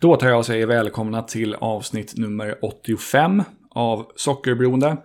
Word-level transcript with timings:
Då 0.00 0.16
tar 0.16 0.28
jag 0.28 0.38
och 0.38 0.46
säger 0.46 0.66
välkomna 0.66 1.22
till 1.22 1.54
avsnitt 1.54 2.16
nummer 2.16 2.58
85 2.64 3.42
av 3.70 4.12
Sockerberoende. 4.16 4.96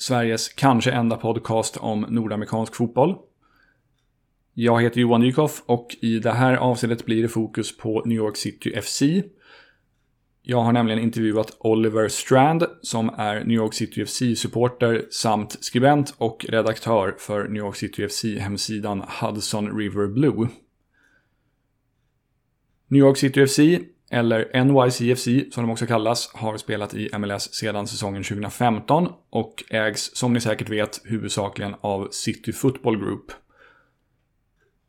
Sveriges 0.00 0.48
kanske 0.48 0.92
enda 0.92 1.16
podcast 1.16 1.76
om 1.76 2.00
nordamerikansk 2.08 2.74
fotboll. 2.74 3.16
Jag 4.54 4.82
heter 4.82 5.00
Johan 5.00 5.20
Nykoff 5.20 5.62
och 5.66 5.96
i 6.00 6.18
det 6.18 6.32
här 6.32 6.56
avsnittet 6.56 7.04
blir 7.04 7.22
det 7.22 7.28
fokus 7.28 7.76
på 7.76 8.02
New 8.06 8.16
York 8.16 8.36
City 8.36 8.80
FC. 8.82 9.02
Jag 10.42 10.62
har 10.62 10.72
nämligen 10.72 11.00
intervjuat 11.00 11.56
Oliver 11.58 12.08
Strand 12.08 12.64
som 12.82 13.10
är 13.16 13.44
New 13.44 13.56
York 13.56 13.74
City 13.74 14.06
FC-supporter 14.06 15.06
samt 15.10 15.64
skribent 15.64 16.14
och 16.18 16.46
redaktör 16.48 17.14
för 17.18 17.48
New 17.48 17.62
York 17.62 17.76
City 17.76 18.08
FC-hemsidan 18.08 19.04
Hudson 19.20 19.78
River 19.78 20.06
Blue. 20.06 20.48
New 22.88 23.00
York 23.00 23.16
City 23.16 23.46
FC, 23.46 23.58
eller 24.10 24.64
NYCFC 24.64 25.54
som 25.54 25.64
de 25.64 25.70
också 25.70 25.86
kallas, 25.86 26.30
har 26.34 26.56
spelat 26.56 26.94
i 26.94 27.10
MLS 27.18 27.54
sedan 27.54 27.86
säsongen 27.86 28.22
2015 28.22 29.08
och 29.30 29.64
ägs 29.70 30.16
som 30.16 30.32
ni 30.32 30.40
säkert 30.40 30.68
vet 30.68 31.00
huvudsakligen 31.04 31.74
av 31.80 32.08
City 32.10 32.52
Football 32.52 32.98
Group. 32.98 33.32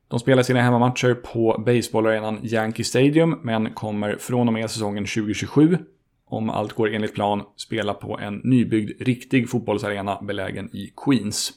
De 0.08 0.20
spelar 0.20 0.44
sina 0.44 0.62
hemmamatcher 0.62 1.14
på 1.14 1.64
baseballarenan 1.66 2.40
Yankee 2.44 2.84
Stadium 2.84 3.40
men 3.44 3.74
kommer 3.74 4.16
från 4.16 4.48
och 4.48 4.54
med 4.54 4.72
säsongen 4.72 5.06
2027, 5.06 5.78
om 6.26 6.50
allt 6.50 6.74
går 6.74 6.94
enligt 6.94 7.14
plan, 7.14 7.44
spela 7.56 7.94
på 7.94 8.20
en 8.20 8.42
nybyggd 8.44 9.02
riktig 9.02 9.50
fotbollsarena 9.50 10.22
belägen 10.22 10.76
i 10.76 10.94
Queens. 11.06 11.54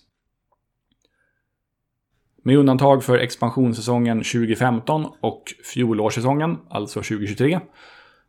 Med 2.51 2.59
undantag 2.59 3.05
för 3.05 3.19
expansionssäsongen 3.19 4.19
2015 4.19 5.07
och 5.21 5.43
fjolårssäsongen, 5.75 6.59
alltså 6.71 7.01
2023, 7.03 7.61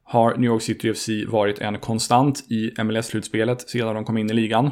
har 0.03 0.35
New 0.35 0.43
York 0.43 0.61
City 0.61 0.93
FC 0.93 1.09
varit 1.27 1.59
en 1.59 1.79
konstant 1.79 2.51
i 2.51 2.71
MLS-slutspelet 2.83 3.69
sedan 3.69 3.95
de 3.95 4.05
kom 4.05 4.17
in 4.17 4.29
i 4.29 4.33
ligan. 4.33 4.71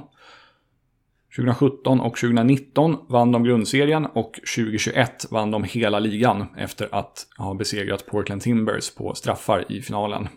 2017 1.36 2.00
och 2.00 2.18
2019 2.18 2.98
vann 3.10 3.32
de 3.32 3.44
grundserien 3.44 4.06
och 4.06 4.34
2021 4.56 5.26
vann 5.32 5.52
de 5.52 5.64
hela 5.64 6.00
ligan 6.00 6.46
efter 6.58 6.90
att 6.92 7.28
ha 7.38 7.54
besegrat 7.54 8.06
Portland 8.06 8.42
Timbers 8.42 8.96
på 8.96 9.14
straffar 9.14 9.72
i 9.72 9.82
finalen. 9.82 10.28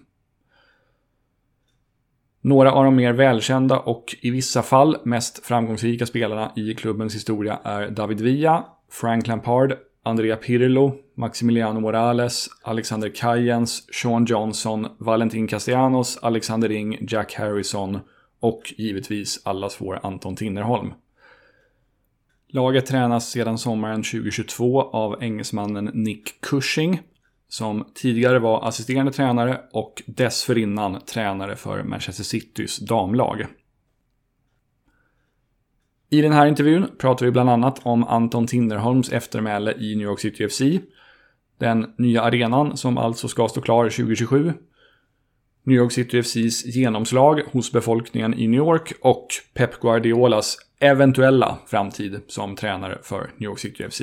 Några 2.41 2.73
av 2.73 2.85
de 2.85 2.97
mer 2.97 3.13
välkända 3.13 3.79
och 3.79 4.17
i 4.21 4.31
vissa 4.31 4.63
fall 4.63 4.97
mest 5.05 5.47
framgångsrika 5.47 6.07
spelarna 6.07 6.53
i 6.57 6.75
klubbens 6.75 7.15
historia 7.15 7.59
är 7.65 7.91
David 7.91 8.21
Villa, 8.21 8.67
Frank 8.93 9.27
Lampard, 9.27 9.73
Andrea 10.05 10.37
Pirlo, 10.37 10.95
Maximiliano 11.17 11.81
Morales, 11.81 12.49
Alexander 12.63 13.09
Kajens, 13.09 13.87
Sean 13.93 14.27
Johnson, 14.27 14.89
Valentin 14.99 15.49
Castellanos, 15.49 16.17
Alexander 16.23 16.69
Ring, 16.69 16.99
Jack 17.09 17.35
Harrison 17.35 18.01
och 18.41 18.75
givetvis 18.77 19.41
allas 19.45 19.81
vår 19.81 20.01
Anton 20.03 20.37
Tinnerholm. 20.37 20.93
Laget 22.49 22.87
tränas 22.87 23.31
sedan 23.31 23.59
sommaren 23.59 24.03
2022 24.03 24.83
av 24.83 25.23
engelsmannen 25.23 25.91
Nick 25.95 26.41
Cushing 26.41 27.01
som 27.49 27.85
tidigare 27.95 28.39
var 28.39 28.69
assisterande 28.69 29.13
tränare 29.13 29.61
och 29.73 30.03
dessförinnan 30.07 31.01
tränare 31.01 31.57
för 31.57 31.83
Manchester 31.83 32.25
Citys 32.25 32.79
damlag. 32.79 33.47
I 36.13 36.23
den 36.23 36.33
här 36.33 36.47
intervjun 36.47 36.91
pratar 36.99 37.27
vi 37.27 37.33
bland 37.33 37.51
annat 37.51 37.81
om 37.83 38.05
Anton 38.05 38.47
Tinderholms 38.47 39.13
eftermäle 39.13 39.73
i 39.73 39.97
New 39.97 40.07
York 40.07 40.21
City 40.21 40.49
FC, 40.49 40.61
den 41.59 41.87
nya 41.99 42.23
arenan 42.23 42.77
som 42.77 42.99
alltså 42.99 43.29
ska 43.29 43.49
stå 43.49 43.61
klar 43.61 43.85
2027, 43.85 44.53
New 45.65 45.77
York 45.77 45.93
City 45.93 46.23
FCs 46.23 46.65
genomslag 46.65 47.41
hos 47.53 47.73
befolkningen 47.73 48.35
i 48.35 48.49
New 48.49 48.59
York 48.59 48.93
och 49.01 49.27
Pep 49.55 49.81
Guardiolas 49.81 50.57
eventuella 50.81 51.59
framtid 51.67 52.21
som 52.27 52.57
tränare 52.57 52.99
för 53.03 53.31
New 53.37 53.51
York 53.51 53.59
City 53.59 53.89
FC. 53.91 54.03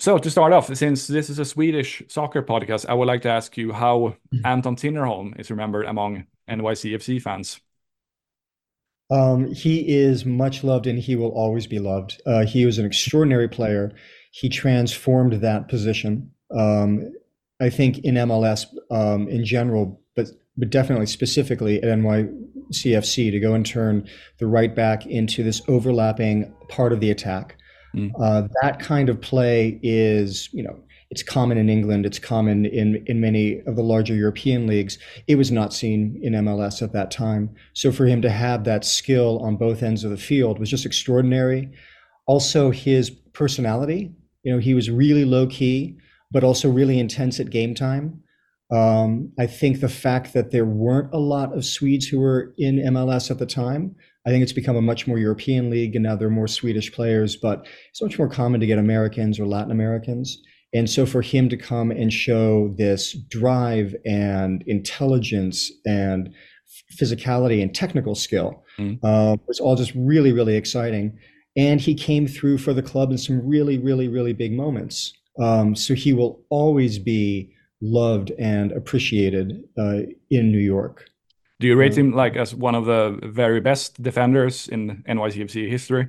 So 0.00 0.16
to 0.16 0.30
start 0.30 0.54
off, 0.54 0.74
since 0.74 1.06
this 1.06 1.28
is 1.28 1.38
a 1.38 1.44
Swedish 1.44 2.02
soccer 2.08 2.42
podcast, 2.42 2.86
I 2.88 2.94
would 2.94 3.06
like 3.06 3.20
to 3.22 3.28
ask 3.28 3.58
you 3.58 3.70
how 3.70 4.16
Anton 4.46 4.74
Tinnerholm 4.74 5.38
is 5.38 5.50
remembered 5.50 5.84
among 5.84 6.24
NYCFC 6.48 7.20
fans. 7.20 7.60
Um, 9.10 9.52
he 9.52 9.86
is 9.94 10.24
much 10.24 10.64
loved 10.64 10.86
and 10.86 10.98
he 10.98 11.16
will 11.16 11.32
always 11.32 11.66
be 11.66 11.78
loved. 11.78 12.18
Uh, 12.24 12.46
he 12.46 12.64
was 12.64 12.78
an 12.78 12.86
extraordinary 12.86 13.46
player. 13.46 13.92
He 14.30 14.48
transformed 14.48 15.34
that 15.34 15.68
position. 15.68 16.30
Um, 16.50 17.12
I 17.60 17.68
think 17.68 17.98
in 17.98 18.14
MLS 18.14 18.64
um, 18.90 19.28
in 19.28 19.44
general, 19.44 20.00
but 20.16 20.28
but 20.56 20.70
definitely 20.70 21.06
specifically 21.06 21.76
at 21.82 21.90
NYCFC 21.90 23.30
to 23.30 23.38
go 23.38 23.52
and 23.52 23.66
turn 23.66 24.08
the 24.38 24.46
right 24.46 24.74
back 24.74 25.04
into 25.04 25.42
this 25.42 25.60
overlapping 25.68 26.54
part 26.70 26.94
of 26.94 27.00
the 27.00 27.10
attack. 27.10 27.59
Mm. 27.94 28.12
Uh, 28.20 28.48
that 28.62 28.78
kind 28.78 29.08
of 29.08 29.20
play 29.20 29.80
is, 29.82 30.48
you 30.52 30.62
know, 30.62 30.78
it's 31.10 31.24
common 31.24 31.58
in 31.58 31.68
England. 31.68 32.06
It's 32.06 32.20
common 32.20 32.64
in 32.66 33.02
in 33.06 33.20
many 33.20 33.60
of 33.66 33.74
the 33.74 33.82
larger 33.82 34.14
European 34.14 34.66
leagues. 34.66 34.96
It 35.26 35.36
was 35.36 35.50
not 35.50 35.72
seen 35.72 36.18
in 36.22 36.34
MLS 36.34 36.82
at 36.82 36.92
that 36.92 37.10
time. 37.10 37.50
So 37.74 37.90
for 37.90 38.06
him 38.06 38.22
to 38.22 38.30
have 38.30 38.64
that 38.64 38.84
skill 38.84 39.40
on 39.40 39.56
both 39.56 39.82
ends 39.82 40.04
of 40.04 40.12
the 40.12 40.16
field 40.16 40.60
was 40.60 40.70
just 40.70 40.86
extraordinary. 40.86 41.68
Also, 42.26 42.70
his 42.70 43.10
personality. 43.10 44.12
You 44.44 44.52
know, 44.52 44.58
he 44.58 44.72
was 44.72 44.88
really 44.88 45.24
low 45.24 45.46
key, 45.46 45.98
but 46.30 46.44
also 46.44 46.70
really 46.70 46.98
intense 46.98 47.40
at 47.40 47.50
game 47.50 47.74
time. 47.74 48.22
Um, 48.70 49.32
I 49.38 49.46
think 49.46 49.80
the 49.80 49.88
fact 49.88 50.32
that 50.32 50.52
there 50.52 50.64
weren't 50.64 51.12
a 51.12 51.18
lot 51.18 51.52
of 51.56 51.64
Swedes 51.64 52.06
who 52.06 52.20
were 52.20 52.54
in 52.56 52.76
MLS 52.76 53.30
at 53.30 53.38
the 53.38 53.46
time 53.46 53.96
I 54.26 54.30
think 54.30 54.42
it's 54.42 54.52
become 54.52 54.76
a 54.76 54.82
much 54.82 55.06
more 55.06 55.18
European 55.18 55.70
league, 55.70 55.96
and 55.96 56.02
now 56.02 56.16
there 56.16 56.28
are 56.28 56.30
more 56.30 56.48
Swedish 56.48 56.92
players, 56.92 57.36
but 57.36 57.66
it's 57.90 58.02
much 58.02 58.18
more 58.18 58.28
common 58.28 58.60
to 58.60 58.66
get 58.66 58.78
Americans 58.78 59.40
or 59.40 59.46
Latin 59.46 59.70
Americans. 59.70 60.40
And 60.72 60.88
so 60.88 61.04
for 61.04 61.22
him 61.22 61.48
to 61.48 61.56
come 61.56 61.90
and 61.90 62.12
show 62.12 62.74
this 62.78 63.12
drive 63.28 63.94
and 64.04 64.62
intelligence 64.66 65.72
and 65.84 66.32
physicality 66.96 67.60
and 67.60 67.74
technical 67.74 68.14
skill 68.14 68.62
mm. 68.78 68.98
uh, 69.02 69.36
was 69.48 69.58
all 69.58 69.74
just 69.74 69.92
really, 69.96 70.32
really 70.32 70.56
exciting. 70.56 71.18
And 71.56 71.80
he 71.80 71.94
came 71.94 72.28
through 72.28 72.58
for 72.58 72.72
the 72.72 72.82
club 72.82 73.10
in 73.10 73.18
some 73.18 73.44
really, 73.44 73.78
really, 73.78 74.06
really 74.06 74.32
big 74.32 74.52
moments. 74.52 75.12
Um, 75.40 75.74
so 75.74 75.94
he 75.94 76.12
will 76.12 76.44
always 76.50 76.98
be 76.98 77.52
loved 77.82 78.30
and 78.38 78.70
appreciated 78.72 79.64
uh, 79.76 80.00
in 80.30 80.52
New 80.52 80.58
York. 80.58 81.09
Do 81.60 81.66
you 81.66 81.76
rate 81.76 81.96
him 81.96 82.12
like 82.12 82.36
as 82.36 82.54
one 82.54 82.74
of 82.74 82.86
the 82.86 83.20
very 83.22 83.60
best 83.60 84.02
defenders 84.02 84.66
in 84.66 85.04
NYCFC 85.06 85.68
history? 85.68 86.08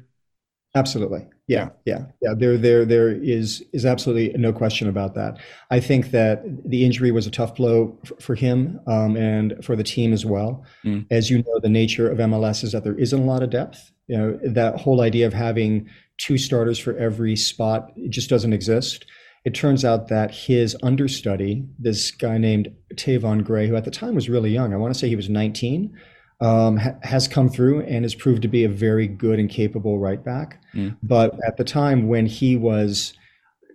Absolutely. 0.73 1.28
Yeah, 1.47 1.72
yeah, 1.84 2.06
yeah. 2.22 2.34
There, 2.38 2.57
there, 2.57 2.85
there 2.85 3.12
is 3.12 3.61
is 3.73 3.85
absolutely 3.85 4.31
no 4.40 4.53
question 4.53 4.88
about 4.88 5.13
that. 5.16 5.40
I 5.69 5.81
think 5.81 6.11
that 6.11 6.44
the 6.63 6.85
injury 6.85 7.11
was 7.11 7.28
a 7.28 7.31
tough 7.31 7.56
blow 7.56 8.00
for 8.22 8.34
him 8.35 8.79
um, 8.88 9.17
and 9.17 9.53
for 9.61 9.75
the 9.75 9.84
team 9.84 10.13
as 10.13 10.25
well. 10.25 10.63
Mm. 10.85 11.06
As 11.11 11.29
you 11.29 11.40
know, 11.40 11.59
the 11.61 11.67
nature 11.67 12.09
of 12.09 12.19
MLS 12.19 12.63
is 12.63 12.72
that 12.72 12.85
there 12.85 12.97
isn't 12.97 13.22
a 13.22 13.25
lot 13.25 13.44
of 13.44 13.50
depth. 13.50 13.91
You 14.07 14.17
know, 14.17 14.40
that 14.45 14.79
whole 14.79 15.01
idea 15.01 15.28
of 15.28 15.34
having 15.34 15.90
two 16.17 16.38
starters 16.38 16.79
for 16.79 16.97
every 16.97 17.35
spot 17.35 17.91
just 18.09 18.29
doesn't 18.29 18.53
exist 18.53 19.06
it 19.44 19.56
turns 19.56 19.84
out 19.84 20.07
that 20.09 20.31
his 20.31 20.78
understudy, 20.84 21.66
this 21.79 22.11
guy 22.11 22.38
named 22.38 22.73
Tavon 22.96 23.43
Gray, 23.43 23.67
who 23.67 23.76
at 23.76 23.85
the 23.85 23.91
time 23.91 24.16
was 24.16 24.29
really 24.29 24.52
young, 24.52 24.73
I 24.73 24.78
want 24.78 24.93
to 24.93 24.99
say 24.99 25.09
he 25.09 25.16
was 25.16 25.29
19, 25.29 25.97
um, 26.41 26.78
ha- 26.78 26.96
has 27.03 27.28
come 27.28 27.49
through 27.49 27.82
and 27.82 28.03
has 28.05 28.14
proved 28.14 28.41
to 28.43 28.47
be 28.47 28.64
a 28.64 28.70
very 28.70 29.08
good 29.08 29.40
and 29.40 29.49
capable 29.49 29.99
right 29.99 30.23
back. 30.23 30.61
Mm. 30.76 30.97
But 31.02 31.40
at 31.46 31.58
the 31.58 31.64
time 31.64 32.08
when 32.08 32.28
he 32.28 32.55
was 32.55 33.14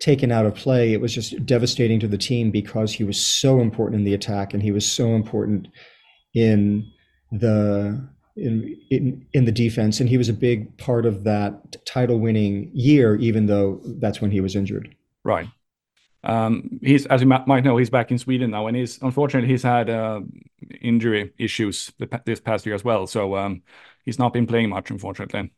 taken 0.00 0.30
out 0.30 0.46
of 0.46 0.54
play, 0.54 0.92
it 0.92 1.00
was 1.00 1.12
just 1.12 1.44
devastating 1.46 1.98
to 2.00 2.08
the 2.08 2.18
team 2.18 2.50
because 2.50 2.92
he 2.92 3.04
was 3.04 3.18
so 3.18 3.60
important 3.60 3.98
in 3.98 4.04
the 4.04 4.14
attack 4.14 4.54
and 4.54 4.62
he 4.62 4.70
was 4.70 4.88
so 4.88 5.14
important 5.14 5.68
in 6.34 6.88
the 7.32 8.08
in, 8.36 8.76
in 8.90 9.26
in 9.32 9.44
the 9.46 9.52
defense, 9.52 9.98
and 9.98 10.08
he 10.08 10.18
was 10.18 10.28
a 10.28 10.34
big 10.34 10.76
part 10.76 11.06
of 11.06 11.24
that 11.24 11.84
title 11.86 12.18
winning 12.18 12.70
year, 12.74 13.16
even 13.16 13.46
though 13.46 13.80
that's 13.98 14.20
when 14.20 14.30
he 14.30 14.40
was 14.40 14.54
injured. 14.54 14.94
Right. 15.24 15.48
Um, 16.26 16.80
he's, 16.82 17.06
as 17.06 17.20
you 17.20 17.28
might 17.28 17.64
know, 17.64 17.76
he's 17.76 17.88
back 17.88 18.10
in 18.10 18.18
Sweden 18.18 18.50
now, 18.50 18.66
and 18.66 18.76
he's 18.76 19.00
unfortunately 19.00 19.48
he's 19.48 19.62
had 19.62 19.88
uh, 19.88 20.20
injury 20.82 21.32
issues 21.38 21.92
this 22.24 22.40
past 22.40 22.66
year 22.66 22.74
as 22.74 22.84
well. 22.84 23.06
So 23.06 23.36
um, 23.36 23.62
he's 24.04 24.18
not 24.18 24.32
been 24.32 24.46
playing 24.46 24.68
much, 24.68 24.90
unfortunately. 24.90 25.52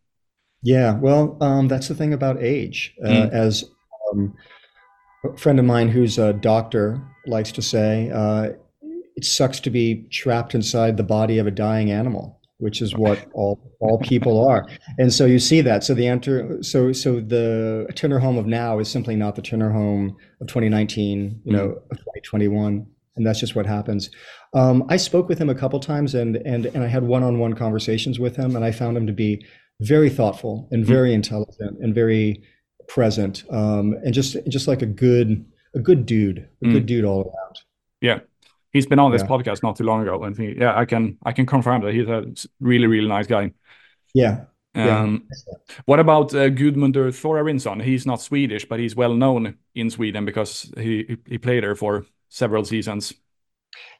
Yeah, 0.62 0.98
well, 0.98 1.38
um, 1.40 1.68
that's 1.68 1.88
the 1.88 1.94
thing 1.94 2.12
about 2.12 2.42
age. 2.42 2.94
Uh, 3.02 3.08
mm. 3.08 3.32
As 3.32 3.64
um, 4.10 4.34
a 5.24 5.36
friend 5.38 5.58
of 5.58 5.64
mine 5.64 5.88
who's 5.88 6.18
a 6.18 6.34
doctor 6.34 7.00
likes 7.26 7.50
to 7.52 7.62
say, 7.62 8.10
uh, 8.12 8.50
it 9.16 9.24
sucks 9.24 9.60
to 9.60 9.70
be 9.70 10.06
trapped 10.10 10.54
inside 10.54 10.96
the 10.96 11.02
body 11.02 11.38
of 11.38 11.46
a 11.46 11.50
dying 11.50 11.90
animal, 11.90 12.40
which 12.58 12.82
is 12.82 12.94
what 12.94 13.24
all 13.32 13.58
all 13.80 13.98
people 14.00 14.46
are. 14.46 14.68
And 14.98 15.12
so 15.12 15.24
you 15.24 15.38
see 15.38 15.62
that. 15.62 15.82
So 15.82 15.94
the 15.94 16.06
enter 16.06 16.62
so 16.62 16.92
so 16.92 17.20
the 17.20 17.86
Tinnerholm 17.92 18.38
of 18.38 18.46
now 18.46 18.80
is 18.80 18.90
simply 18.90 19.16
not 19.16 19.34
the 19.34 19.42
Tinnerholm 19.42 20.14
of 20.40 20.46
2019, 20.46 21.42
you 21.44 21.52
know, 21.52 21.80
of 21.90 21.98
2021. 21.98 22.86
And 23.16 23.26
that's 23.26 23.40
just 23.40 23.56
what 23.56 23.66
happens. 23.66 24.10
Um, 24.54 24.84
I 24.88 24.96
spoke 24.96 25.28
with 25.28 25.38
him 25.40 25.50
a 25.50 25.54
couple 25.54 25.80
times 25.80 26.14
and 26.14 26.36
and 26.36 26.66
and 26.66 26.84
I 26.84 26.86
had 26.86 27.02
one-on-one 27.02 27.54
conversations 27.54 28.18
with 28.20 28.36
him, 28.36 28.54
and 28.54 28.64
I 28.64 28.70
found 28.70 28.96
him 28.96 29.06
to 29.08 29.12
be 29.12 29.44
very 29.80 30.08
thoughtful 30.08 30.68
and 30.70 30.86
very 30.86 31.12
intelligent 31.12 31.78
and 31.80 31.92
very 31.94 32.42
present, 32.86 33.42
um, 33.50 33.94
and 34.04 34.14
just 34.14 34.36
just 34.48 34.68
like 34.68 34.82
a 34.82 34.86
good 34.86 35.44
a 35.74 35.80
good 35.80 36.06
dude, 36.06 36.48
a 36.64 36.68
good 36.68 36.86
dude 36.86 37.04
all 37.04 37.22
around. 37.22 37.56
Yeah, 38.00 38.20
he's 38.72 38.86
been 38.86 39.00
on 39.00 39.10
this 39.10 39.22
Yeah. 39.22 39.28
podcast 39.28 39.62
not 39.64 39.76
too 39.76 39.84
long 39.84 40.02
ago, 40.02 40.22
and 40.22 40.36
he, 40.38 40.54
yeah, 40.56 40.78
I 40.78 40.84
can 40.84 41.18
I 41.26 41.32
can 41.32 41.44
confirm 41.44 41.82
that 41.82 41.92
he's 41.94 42.06
a 42.08 42.24
really 42.60 42.86
really 42.86 43.08
nice 43.08 43.26
guy. 43.26 43.52
Yeah. 44.14 44.44
Yeah. 44.78 45.00
Um, 45.00 45.26
what 45.86 46.00
about 46.00 46.34
uh, 46.34 46.48
Gudmundur 46.50 47.10
Thorarinsson? 47.12 47.82
He's 47.82 48.06
not 48.06 48.20
Swedish, 48.20 48.64
but 48.68 48.78
he's 48.80 48.94
well 48.96 49.14
known 49.14 49.56
in 49.74 49.90
Sweden 49.90 50.24
because 50.24 50.72
he 50.78 51.18
he- 51.28 51.38
played 51.38 51.62
there 51.64 51.74
for 51.76 52.04
several 52.28 52.64
seasons. 52.64 53.12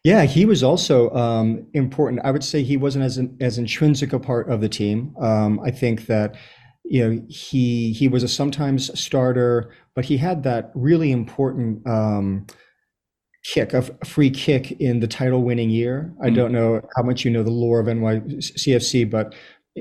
Yeah, 0.05 0.25
he 0.25 0.47
was 0.47 0.63
also 0.63 1.11
um, 1.11 1.67
important. 1.75 2.21
I 2.25 2.31
would 2.31 2.45
say 2.45 2.63
he 2.63 2.77
wasn't 2.77 3.05
as 3.05 3.19
an, 3.19 3.37
as 3.41 3.59
intrinsic 3.59 4.13
a 4.13 4.19
part 4.19 4.49
of 4.51 4.61
the 4.61 4.69
team. 4.69 5.15
Um, 5.21 5.61
I 5.61 5.71
think 5.71 6.07
that 6.07 6.37
you 6.85 7.05
know 7.05 7.23
he 7.29 7.93
he 7.93 8.09
was 8.09 8.23
a 8.23 8.29
sometimes 8.29 8.99
starter, 8.99 9.75
but 9.95 10.05
he 10.05 10.17
had 10.17 10.43
that 10.45 10.71
really 10.75 11.11
important 11.11 11.87
um, 11.87 12.47
kick, 13.53 13.73
a 13.75 13.83
free 14.05 14.31
kick 14.31 14.73
in 14.81 15.01
the 15.01 15.07
title 15.07 15.43
winning 15.43 15.71
year. 15.71 16.13
I 16.23 16.29
Mm. 16.31 16.35
don't 16.35 16.53
know 16.53 16.81
how 16.97 17.03
much 17.03 17.25
you 17.25 17.31
know 17.31 17.43
the 17.43 17.51
lore 17.51 17.81
of 17.81 17.87
NYCFC, 17.87 19.11
but 19.11 19.35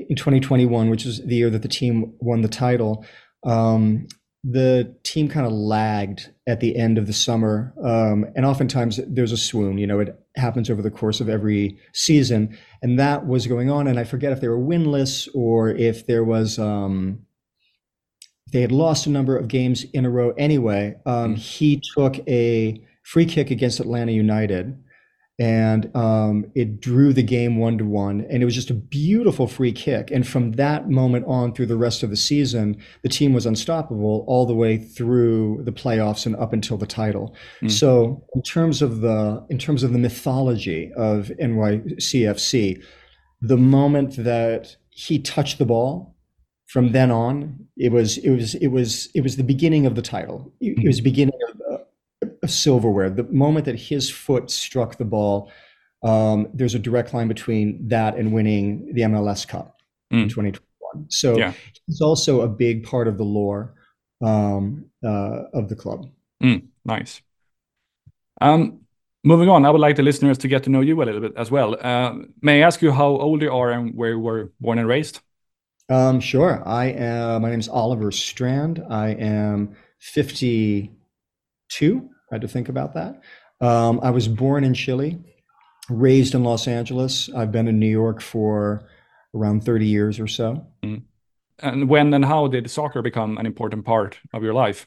in 0.08 0.16
2021, 0.16 0.90
which 0.90 1.06
is 1.06 1.24
the 1.24 1.36
year 1.36 1.50
that 1.50 1.62
the 1.62 1.68
team 1.68 2.12
won 2.20 2.42
the 2.42 2.48
title, 2.48 3.04
um, 3.44 4.06
the 4.44 4.94
team 5.02 5.28
kind 5.28 5.46
of 5.46 5.52
lagged 5.52 6.30
at 6.46 6.60
the 6.60 6.76
end 6.76 6.96
of 6.96 7.06
the 7.06 7.12
summer. 7.12 7.74
Um, 7.82 8.24
and 8.36 8.46
oftentimes 8.46 9.00
there's 9.06 9.32
a 9.32 9.36
swoon, 9.36 9.78
you 9.78 9.86
know, 9.86 10.00
it 10.00 10.18
happens 10.36 10.70
over 10.70 10.80
the 10.80 10.90
course 10.90 11.20
of 11.20 11.28
every 11.28 11.78
season. 11.92 12.56
And 12.80 12.98
that 12.98 13.26
was 13.26 13.46
going 13.46 13.70
on. 13.70 13.88
And 13.88 13.98
I 13.98 14.04
forget 14.04 14.32
if 14.32 14.40
they 14.40 14.48
were 14.48 14.58
winless 14.58 15.28
or 15.34 15.70
if 15.70 16.06
there 16.06 16.24
was, 16.24 16.58
um, 16.58 17.26
they 18.52 18.60
had 18.60 18.72
lost 18.72 19.06
a 19.06 19.10
number 19.10 19.36
of 19.36 19.48
games 19.48 19.84
in 19.92 20.06
a 20.06 20.10
row 20.10 20.30
anyway. 20.38 20.96
Um, 21.04 21.34
Mm. 21.34 21.38
He 21.38 21.82
took 21.94 22.18
a 22.28 22.80
free 23.02 23.26
kick 23.26 23.50
against 23.50 23.80
Atlanta 23.80 24.12
United 24.12 24.82
and 25.38 25.94
um, 25.94 26.50
it 26.56 26.80
drew 26.80 27.12
the 27.12 27.22
game 27.22 27.58
one 27.58 27.78
to 27.78 27.84
one. 27.84 28.26
And 28.28 28.42
it 28.42 28.44
was 28.44 28.56
just 28.56 28.70
a 28.70 28.74
beautiful 28.74 29.46
free 29.46 29.70
kick. 29.70 30.10
And 30.10 30.26
from 30.26 30.52
that 30.52 30.90
moment 30.90 31.26
on 31.28 31.54
through 31.54 31.66
the 31.66 31.76
rest 31.76 32.02
of 32.02 32.10
the 32.10 32.16
season, 32.16 32.76
the 33.02 33.08
team 33.08 33.32
was 33.32 33.46
unstoppable 33.46 34.24
all 34.26 34.46
the 34.46 34.54
way 34.54 34.76
through 34.76 35.62
the 35.64 35.70
playoffs 35.70 36.26
and 36.26 36.34
up 36.36 36.52
until 36.52 36.76
the 36.76 36.86
title. 36.86 37.36
Mm. 37.62 37.70
So 37.70 38.24
in 38.34 38.42
terms 38.42 38.82
of 38.82 39.00
the 39.00 39.46
in 39.48 39.58
terms 39.58 39.84
of 39.84 39.92
the 39.92 39.98
mythology 39.98 40.92
of 40.96 41.30
NYCFC, 41.40 42.82
the 43.40 43.56
moment 43.56 44.16
that 44.16 44.76
he 44.90 45.20
touched 45.20 45.58
the 45.58 45.66
ball, 45.66 46.16
from 46.66 46.92
then 46.92 47.10
on, 47.10 47.66
it 47.76 47.92
was 47.92 48.18
it 48.18 48.30
was 48.30 48.54
it 48.56 48.68
was 48.68 49.08
it 49.14 49.22
was 49.22 49.36
the 49.36 49.44
beginning 49.44 49.86
of 49.86 49.94
the 49.94 50.02
title. 50.02 50.52
It, 50.60 50.78
it 50.82 50.86
was 50.86 50.96
the 50.96 51.02
beginning 51.02 51.38
of, 52.48 52.54
silverware. 52.54 53.10
The 53.10 53.24
moment 53.24 53.64
that 53.66 53.78
his 53.78 54.10
foot 54.10 54.50
struck 54.50 54.96
the 54.96 55.04
ball, 55.04 55.50
um, 56.02 56.48
there's 56.54 56.74
a 56.74 56.78
direct 56.78 57.12
line 57.14 57.28
between 57.28 57.88
that 57.88 58.16
and 58.16 58.32
winning 58.32 58.92
the 58.94 59.02
MLS 59.02 59.46
Cup 59.46 59.76
in 60.10 60.26
Mm. 60.26 60.30
2021. 60.30 61.06
So 61.10 61.36
Yeah. 61.36 61.52
he's 61.86 62.00
also 62.00 62.40
a 62.42 62.48
big 62.48 62.84
part 62.84 63.08
of 63.08 63.16
the 63.18 63.24
lore 63.24 63.74
um, 64.20 64.86
uh, 65.04 65.44
of 65.52 65.68
the 65.68 65.76
club. 65.76 66.06
Nice. 66.84 67.22
Um, 68.40 68.80
moving 69.24 69.48
on, 69.48 69.64
I 69.64 69.70
would 69.70 69.80
like 69.80 69.96
the 69.96 70.02
listeners 70.02 70.38
to 70.38 70.48
get 70.48 70.62
to 70.64 70.70
know 70.70 70.80
you 70.80 71.00
a 71.02 71.04
little 71.04 71.20
bit 71.20 71.34
as 71.36 71.50
well. 71.50 71.76
Uh, 71.80 72.14
may 72.42 72.62
I 72.62 72.66
ask 72.66 72.80
you 72.82 72.90
how 72.92 73.06
old 73.08 73.42
you 73.42 73.52
are 73.52 73.70
and 73.70 73.94
where 73.94 74.10
you 74.10 74.18
were 74.18 74.50
born 74.60 74.78
and 74.78 74.88
raised? 74.88 75.20
Um, 75.90 76.20
sure. 76.20 76.62
I 76.66 76.86
am. 76.86 77.42
My 77.42 77.50
name 77.50 77.60
is 77.60 77.68
Oliver 77.68 78.10
Strand. 78.12 78.82
I 78.90 79.10
am 79.10 79.76
52. 80.00 80.90
I 82.30 82.34
had 82.34 82.42
to 82.42 82.48
think 82.48 82.68
about 82.68 82.94
that. 82.94 83.20
Um, 83.60 84.00
I 84.02 84.10
was 84.10 84.28
born 84.28 84.64
in 84.64 84.74
Chile, 84.74 85.18
raised 85.88 86.34
in 86.34 86.44
Los 86.44 86.68
Angeles. 86.68 87.28
I've 87.34 87.50
been 87.52 87.68
in 87.68 87.78
New 87.78 87.88
York 87.88 88.20
for 88.20 88.88
around 89.34 89.64
30 89.64 89.86
years 89.86 90.20
or 90.20 90.26
so. 90.26 90.66
And 91.60 91.88
when 91.88 92.14
and 92.14 92.24
how 92.24 92.46
did 92.46 92.70
soccer 92.70 93.02
become 93.02 93.36
an 93.38 93.46
important 93.46 93.84
part 93.84 94.18
of 94.32 94.42
your 94.42 94.54
life? 94.54 94.86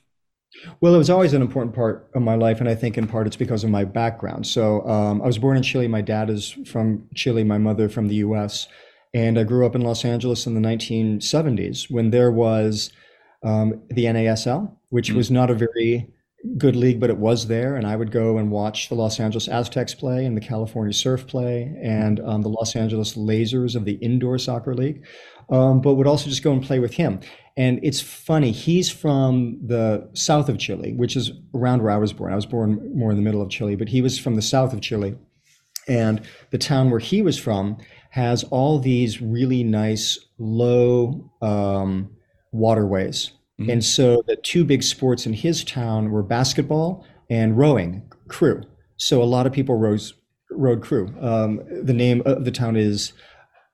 Well, 0.81 0.93
it 0.93 0.97
was 0.97 1.09
always 1.09 1.33
an 1.33 1.41
important 1.41 1.73
part 1.73 2.09
of 2.13 2.21
my 2.21 2.35
life, 2.35 2.59
and 2.59 2.67
I 2.69 2.75
think 2.75 2.97
in 2.97 3.07
part 3.07 3.25
it's 3.25 3.37
because 3.37 3.63
of 3.63 3.69
my 3.69 3.85
background. 3.85 4.45
So 4.45 4.85
um, 4.87 5.21
I 5.21 5.25
was 5.25 5.37
born 5.37 5.55
in 5.57 5.63
Chile. 5.63 5.87
My 5.87 6.01
dad 6.01 6.29
is 6.29 6.51
from 6.65 7.07
Chile, 7.15 7.43
my 7.45 7.57
mother 7.57 7.87
from 7.89 8.07
the 8.09 8.15
U.S., 8.15 8.67
and 9.13 9.37
I 9.39 9.43
grew 9.43 9.65
up 9.65 9.75
in 9.75 9.81
Los 9.81 10.03
Angeles 10.05 10.45
in 10.47 10.53
the 10.53 10.61
1970s 10.61 11.89
when 11.91 12.11
there 12.11 12.31
was 12.31 12.91
um, 13.43 13.81
the 13.89 14.05
NASL, 14.05 14.71
which 14.89 15.11
Mm. 15.11 15.15
was 15.15 15.31
not 15.31 15.49
a 15.49 15.53
very 15.53 16.07
good 16.57 16.75
league, 16.75 16.99
but 16.99 17.09
it 17.09 17.17
was 17.17 17.47
there, 17.47 17.75
and 17.75 17.85
I 17.85 17.95
would 17.95 18.11
go 18.11 18.37
and 18.37 18.51
watch 18.51 18.89
the 18.89 18.95
Los 18.95 19.19
Angeles 19.19 19.47
Aztecs 19.47 19.93
play 19.93 20.25
and 20.25 20.35
the 20.35 20.41
California 20.41 20.93
Surf 20.93 21.27
play 21.27 21.75
and 21.81 22.19
um, 22.21 22.41
the 22.41 22.49
Los 22.49 22.75
Angeles 22.75 23.15
Lasers 23.15 23.75
of 23.75 23.85
the 23.85 23.93
Indoor 23.93 24.37
Soccer 24.37 24.73
League, 24.73 25.05
um, 25.49 25.81
but 25.81 25.95
would 25.95 26.07
also 26.07 26.29
just 26.29 26.43
go 26.43 26.51
and 26.51 26.63
play 26.63 26.79
with 26.79 26.93
him. 26.93 27.19
And 27.57 27.79
it's 27.83 28.01
funny, 28.01 28.51
he's 28.51 28.89
from 28.89 29.59
the 29.65 30.09
south 30.13 30.49
of 30.49 30.57
Chile, 30.57 30.93
which 30.93 31.15
is 31.15 31.31
around 31.53 31.83
where 31.83 31.91
I 31.91 31.97
was 31.97 32.13
born. 32.13 32.31
I 32.31 32.35
was 32.35 32.45
born 32.45 32.97
more 32.97 33.11
in 33.11 33.17
the 33.17 33.23
middle 33.23 33.41
of 33.41 33.49
Chile, 33.49 33.75
but 33.75 33.89
he 33.89 34.01
was 34.01 34.17
from 34.17 34.35
the 34.35 34.41
south 34.41 34.73
of 34.73 34.81
Chile. 34.81 35.15
And 35.87 36.21
the 36.51 36.57
town 36.57 36.89
where 36.89 36.99
he 36.99 37.21
was 37.21 37.37
from 37.37 37.77
has 38.11 38.43
all 38.45 38.79
these 38.79 39.21
really 39.21 39.63
nice 39.63 40.17
low 40.37 41.31
um, 41.41 42.11
waterways. 42.51 43.31
Mhm. 43.65 43.71
And 43.73 43.83
so 43.83 44.23
the 44.27 44.35
two 44.35 44.63
big 44.65 44.83
sports 44.83 45.25
in 45.25 45.33
his 45.33 45.63
town 45.63 46.11
were 46.11 46.23
basketball 46.23 47.05
and 47.29 47.57
rowing, 47.57 48.03
crew. 48.27 48.61
So 48.97 49.21
a 49.21 49.25
lot 49.25 49.45
of 49.47 49.53
people 49.53 49.75
rose, 49.77 50.13
rowed 50.51 50.81
crew. 50.81 51.13
Um, 51.21 51.61
the 51.83 51.93
name 51.93 52.21
of 52.25 52.45
the 52.45 52.51
town 52.51 52.75
is 52.75 53.13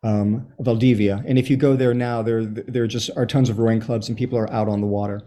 um, 0.03 0.47
Valdivia. 0.59 1.23
And 1.27 1.37
if 1.39 1.49
you 1.49 1.57
go 1.57 1.75
there 1.75 1.93
now, 1.93 2.21
there 2.21 2.45
there 2.45 2.85
just 2.87 3.09
are 3.17 3.25
tons 3.25 3.49
of 3.49 3.57
rowing 3.59 3.79
clubs 3.79 4.07
and 4.09 4.17
people 4.17 4.37
are 4.37 4.51
out 4.53 4.69
on 4.69 4.79
the 4.79 4.87
water. 4.87 5.21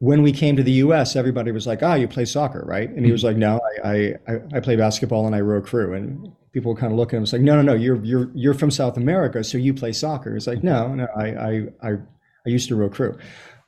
When 0.00 0.22
we 0.22 0.32
came 0.32 0.54
to 0.56 0.62
the 0.62 0.72
U.S., 0.86 1.16
everybody 1.16 1.50
was 1.52 1.66
like, 1.66 1.82
"Ah, 1.82 1.94
you 1.94 2.06
play 2.08 2.24
soccer, 2.24 2.64
right?" 2.66 2.88
And 2.90 3.04
he 3.06 3.12
was 3.12 3.22
like, 3.24 3.36
"No, 3.36 3.60
I 3.84 4.14
I, 4.28 4.36
I- 4.54 4.60
play 4.60 4.76
basketball 4.76 5.26
and 5.26 5.34
I 5.34 5.40
row 5.40 5.60
crew." 5.60 5.94
And 5.94 6.30
people 6.52 6.72
would 6.72 6.80
kind 6.80 6.92
of 6.92 6.98
look 6.98 7.12
at 7.12 7.16
him, 7.16 7.22
it's 7.22 7.32
like, 7.32 7.42
"No, 7.42 7.56
no, 7.56 7.62
no, 7.62 7.74
you're 7.74 8.04
you're 8.04 8.30
you're 8.34 8.54
from 8.54 8.70
South 8.70 8.96
America, 8.96 9.42
so 9.44 9.56
you 9.58 9.72
play 9.72 9.92
soccer." 9.92 10.36
It's 10.36 10.46
like, 10.48 10.62
"No, 10.64 10.94
no, 10.94 11.06
I 11.16 11.26
I 11.28 11.52
I, 11.82 11.90
I 12.46 12.48
used 12.48 12.68
to 12.68 12.76
row 12.76 12.88
crew." 12.90 13.16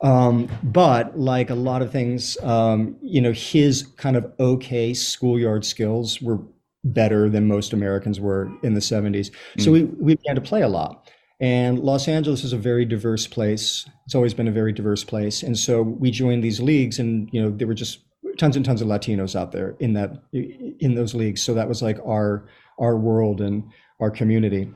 Um, 0.03 0.49
but 0.63 1.19
like 1.19 1.51
a 1.51 1.55
lot 1.55 1.83
of 1.83 1.93
things, 1.93 2.39
um, 2.43 2.97
you 3.03 3.21
know, 3.21 3.33
his 3.33 3.83
kind 3.97 4.17
of 4.17 4.33
okay 4.41 4.95
schoolyard 4.95 5.65
skills 5.65 6.23
were 6.23 6.39
better 6.85 7.29
than 7.29 7.47
most 7.47 7.73
Americans 7.73 8.19
were 8.19 8.51
in 8.63 8.75
the 8.75 8.81
70s. 8.81 9.31
So 9.59 9.73
we, 9.73 9.85
we 9.85 10.15
began 10.15 10.35
to 10.37 10.41
play 10.41 10.63
a 10.63 10.69
lot. 10.69 11.11
And 11.41 11.79
Los 11.79 12.09
Angeles 12.09 12.45
is 12.45 12.53
a 12.53 12.59
very 12.59 12.85
diverse 12.85 13.27
place. 13.27 13.89
It's 14.07 14.15
always 14.15 14.35
been 14.35 14.49
a 14.49 14.53
very 14.53 14.73
diverse 14.73 15.05
place. 15.05 15.43
And 15.43 15.59
so 15.59 15.83
we 15.83 16.11
joined 16.11 16.45
these 16.45 16.61
leagues 16.61 16.99
and, 16.99 17.29
you 17.33 17.43
know, 17.43 17.51
there 17.51 17.67
were 17.67 17.75
just 17.75 18.01
tons 18.39 18.57
and 18.57 18.65
tons 18.65 18.83
of 18.83 18.89
Latinos 18.89 19.35
out 19.39 19.53
there 19.53 19.75
in 19.81 19.95
that, 19.95 20.23
in 20.33 20.95
those 20.95 21.15
leagues. 21.15 21.43
So 21.43 21.55
that 21.55 21.69
was 21.69 21.83
like 21.83 21.99
our, 22.07 22.47
our 22.79 22.97
world 22.97 23.41
and 23.41 23.65
our 24.01 24.11
community. 24.11 24.73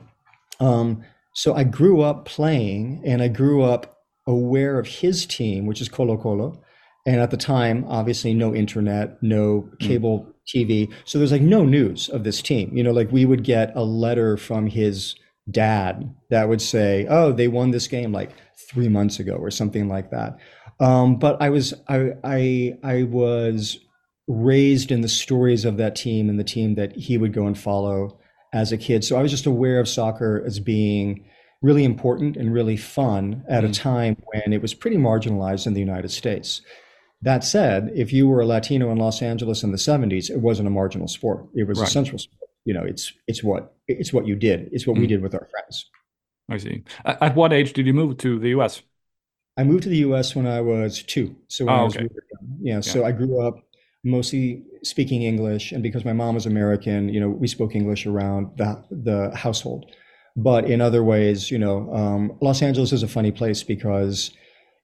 Um, 0.59 1.03
so 1.33 1.53
I 1.53 1.63
grew 1.63 2.01
up 2.01 2.25
playing 2.25 3.01
and 3.05 3.21
I 3.21 3.27
grew 3.27 3.61
up 3.61 3.94
aware 4.27 4.79
of 4.79 4.87
his 4.87 5.25
team, 5.25 5.65
which 5.65 5.81
is 5.81 5.89
Colo 5.89 6.17
Colo. 6.17 6.61
And 7.05 7.21
at 7.21 7.29
the 7.31 7.37
time, 7.37 7.85
obviously, 7.87 8.33
no 8.33 8.53
internet, 8.55 9.21
no 9.21 9.69
cable 9.79 10.27
TV. 10.47 10.91
So 11.05 11.17
there's 11.17 11.31
like 11.31 11.41
no 11.41 11.63
news 11.63 12.09
of 12.09 12.23
this 12.23 12.41
team. 12.41 12.75
You 12.75 12.83
know, 12.83 12.91
like 12.91 13.11
we 13.11 13.25
would 13.25 13.43
get 13.43 13.75
a 13.75 13.83
letter 13.83 14.37
from 14.37 14.67
his 14.67 15.15
dad 15.49 16.13
that 16.29 16.49
would 16.49 16.61
say, 16.61 17.05
"Oh, 17.09 17.31
they 17.31 17.47
won 17.47 17.71
this 17.71 17.87
game 17.87 18.11
like 18.11 18.31
three 18.69 18.89
months 18.89 19.19
ago" 19.19 19.33
or 19.35 19.51
something 19.51 19.87
like 19.87 20.09
that. 20.11 20.37
Um, 20.79 21.17
but 21.17 21.41
I 21.41 21.49
was 21.49 21.73
I 21.87 22.13
I 22.23 22.77
I 22.83 23.03
was 23.03 23.77
raised 24.27 24.91
in 24.91 25.01
the 25.01 25.07
stories 25.07 25.65
of 25.65 25.77
that 25.77 25.95
team 25.95 26.29
and 26.29 26.39
the 26.39 26.43
team 26.43 26.75
that 26.75 26.95
he 26.95 27.17
would 27.17 27.33
go 27.33 27.45
and 27.45 27.57
follow 27.57 28.17
as 28.53 28.71
a 28.71 28.77
kid. 28.77 29.03
So 29.03 29.17
I 29.17 29.21
was 29.21 29.31
just 29.31 29.45
aware 29.45 29.79
of 29.79 29.87
soccer 29.87 30.43
as 30.45 30.59
being 30.59 31.25
really 31.61 31.83
important 31.83 32.37
and 32.37 32.53
really 32.53 32.77
fun 32.77 33.43
at 33.49 33.63
a 33.63 33.67
Mm. 33.69 33.73
time 33.73 34.17
when 34.33 34.53
it 34.53 34.61
was 34.61 34.73
pretty 34.73 34.97
marginalized 34.97 35.65
in 35.67 35.73
the 35.73 35.79
United 35.79 36.09
States. 36.11 36.61
That 37.21 37.43
said, 37.43 37.91
if 37.95 38.13
you 38.13 38.27
were 38.27 38.41
a 38.41 38.45
Latino 38.45 38.91
in 38.91 38.97
Los 38.97 39.21
Angeles 39.21 39.63
in 39.63 39.71
the 39.71 39.77
70s, 39.77 40.29
it 40.29 40.41
wasn't 40.41 40.67
a 40.67 40.71
marginal 40.71 41.07
sport. 41.07 41.47
It 41.55 41.67
was 41.67 41.79
Right. 41.79 41.87
a 41.87 41.91
central 41.91 42.19
sport. 42.19 42.49
You 42.65 42.73
know, 42.73 42.83
it's 42.83 43.13
it's 43.27 43.43
what 43.43 43.73
it's 43.87 44.11
what 44.13 44.25
you 44.27 44.35
did. 44.35 44.69
It's 44.71 44.85
what 44.87 44.97
we 44.97 45.05
Mm. 45.05 45.09
did 45.09 45.21
with 45.21 45.33
our 45.33 45.47
friends. 45.51 45.85
I 46.49 46.57
see. 46.57 46.83
At 47.05 47.35
what 47.35 47.53
age 47.53 47.73
did 47.73 47.87
you 47.87 47.93
move 47.93 48.17
to 48.17 48.37
the 48.39 48.49
US? 48.49 48.81
I 49.57 49.63
moved 49.63 49.83
to 49.83 49.89
the 49.89 49.97
U.S. 50.09 50.35
when 50.35 50.45
I 50.45 50.61
was 50.61 51.01
two, 51.03 51.35
so 51.47 51.65
when 51.65 51.75
Oh, 51.75 51.79
I 51.79 51.83
was 51.85 51.95
okay. 51.95 52.03
really 52.03 52.15
young. 52.33 52.57
Yeah, 52.61 52.79
so 52.81 53.05
I 53.05 53.11
grew 53.13 53.39
up 53.39 53.55
mostly 54.03 54.63
speaking 54.83 55.23
English, 55.23 55.71
and 55.71 55.81
because 55.81 56.03
my 56.05 56.13
mom 56.13 56.35
was 56.35 56.45
American, 56.45 57.09
you 57.09 57.19
know, 57.19 57.29
we 57.29 57.47
spoke 57.47 57.73
English 57.75 58.05
around 58.05 58.49
the 58.57 58.83
the 58.91 59.31
household. 59.35 59.85
But 60.35 60.69
in 60.69 60.81
other 60.81 61.03
ways, 61.03 61.49
you 61.49 61.57
know, 61.57 61.93
um, 61.93 62.37
Los 62.41 62.61
Angeles 62.61 62.91
is 62.91 63.03
a 63.03 63.07
funny 63.07 63.31
place 63.31 63.63
because 63.63 64.31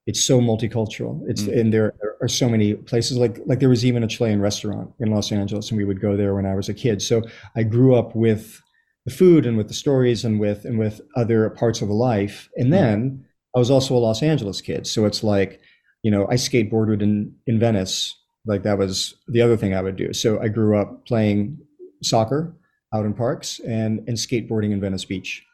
it's 0.06 0.22
so 0.24 0.40
multicultural. 0.40 1.20
It's 1.28 1.42
Mm. 1.42 1.60
and 1.60 1.72
there 1.72 1.94
are 2.20 2.28
so 2.28 2.48
many 2.48 2.74
places 2.74 3.16
like 3.18 3.38
like 3.46 3.60
there 3.60 3.68
was 3.68 3.84
even 3.84 4.02
a 4.02 4.08
Chilean 4.08 4.40
restaurant 4.40 4.90
in 4.98 5.10
Los 5.10 5.30
Angeles, 5.30 5.70
and 5.70 5.78
we 5.78 5.84
would 5.84 6.00
go 6.00 6.16
there 6.16 6.34
when 6.34 6.46
I 6.46 6.54
was 6.54 6.68
a 6.68 6.74
kid. 6.74 7.02
So 7.02 7.22
I 7.54 7.62
grew 7.62 7.94
up 7.94 8.16
with 8.16 8.60
the 9.04 9.12
food 9.12 9.46
and 9.46 9.56
with 9.56 9.68
the 9.68 9.74
stories 9.74 10.24
and 10.24 10.40
with 10.40 10.64
and 10.64 10.78
with 10.78 11.00
other 11.16 11.50
parts 11.50 11.82
of 11.82 11.88
the 11.88 11.94
life. 11.94 12.48
And 12.56 12.68
Mm. 12.68 12.70
then 12.70 13.24
I 13.54 13.58
was 13.58 13.70
also 13.70 13.94
a 13.96 13.98
Los 13.98 14.22
Angeles 14.22 14.60
kid, 14.60 14.86
so 14.86 15.04
it's 15.04 15.22
like, 15.22 15.60
you 16.02 16.10
know, 16.10 16.26
I 16.30 16.34
skateboarded 16.34 17.02
in 17.02 17.34
in 17.46 17.58
Venice. 17.58 18.14
Like 18.46 18.62
that 18.64 18.78
was 18.78 19.14
the 19.28 19.42
other 19.42 19.56
thing 19.56 19.74
I 19.74 19.82
would 19.82 19.96
do. 19.96 20.12
So 20.12 20.40
I 20.40 20.48
grew 20.48 20.76
up 20.76 21.06
playing 21.06 21.58
soccer 22.02 22.56
out 22.92 23.06
in 23.06 23.14
parks 23.14 23.60
and 23.60 24.00
and 24.08 24.16
skateboarding 24.16 24.72
in 24.72 24.80
Venice 24.80 25.04
Beach. 25.04 25.44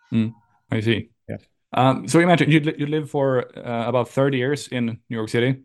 I 0.71 0.81
see. 0.81 1.11
Yeah. 1.29 1.37
Um, 1.73 2.09
so 2.09 2.19
you 2.19 2.27
mentioned 2.27 2.53
you 2.53 2.61
you 2.79 2.87
lived 2.87 3.11
for 3.11 3.45
uh, 3.57 3.89
about 3.89 4.09
30 4.09 4.39
years 4.39 4.69
in 4.69 4.87
New 5.09 5.17
York 5.17 5.29
City. 5.29 5.63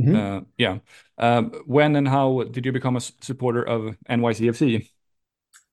Mhm. 0.00 0.14
Uh, 0.16 0.44
yeah. 0.56 0.78
Um, 1.18 1.52
when 1.66 1.96
and 1.96 2.08
how 2.08 2.44
did 2.44 2.64
you 2.66 2.72
become 2.72 2.96
a 2.96 3.00
supporter 3.00 3.62
of 3.62 3.96
NYCFC? 4.08 4.88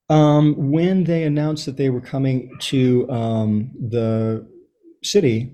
Um, 0.08 0.70
when 0.70 1.04
they 1.04 1.24
announced 1.24 1.66
that 1.66 1.76
they 1.76 1.90
were 1.90 2.00
coming 2.00 2.50
to 2.70 3.10
um, 3.10 3.70
the 3.90 4.46
city, 5.02 5.52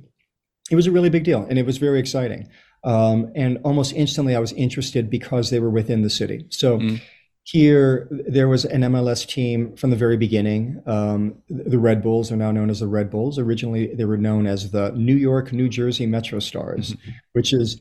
it 0.70 0.76
was 0.76 0.86
a 0.86 0.90
really 0.90 1.10
big 1.10 1.24
deal 1.24 1.46
and 1.48 1.58
it 1.58 1.66
was 1.66 1.78
very 1.78 1.98
exciting. 1.98 2.48
Um, 2.84 3.30
and 3.34 3.58
almost 3.64 3.94
instantly, 3.94 4.34
I 4.34 4.40
was 4.40 4.52
interested 4.52 5.08
because 5.08 5.50
they 5.50 5.60
were 5.60 5.70
within 5.70 6.02
the 6.02 6.10
city. 6.10 6.46
So 6.50 6.78
Mm. 6.78 7.00
Here, 7.44 8.08
there 8.10 8.48
was 8.48 8.64
an 8.64 8.82
MLS 8.82 9.26
team 9.26 9.76
from 9.76 9.90
the 9.90 9.96
very 9.96 10.16
beginning. 10.16 10.80
Um, 10.86 11.34
the 11.48 11.78
Red 11.78 12.00
Bulls 12.00 12.30
are 12.30 12.36
now 12.36 12.52
known 12.52 12.70
as 12.70 12.78
the 12.80 12.86
Red 12.86 13.10
Bulls. 13.10 13.36
Originally, 13.38 13.92
they 13.94 14.04
were 14.04 14.16
known 14.16 14.46
as 14.46 14.70
the 14.70 14.92
New 14.92 15.16
York, 15.16 15.52
New 15.52 15.68
Jersey 15.68 16.06
Metro 16.06 16.38
Stars, 16.38 16.94
which 17.32 17.52
is 17.52 17.80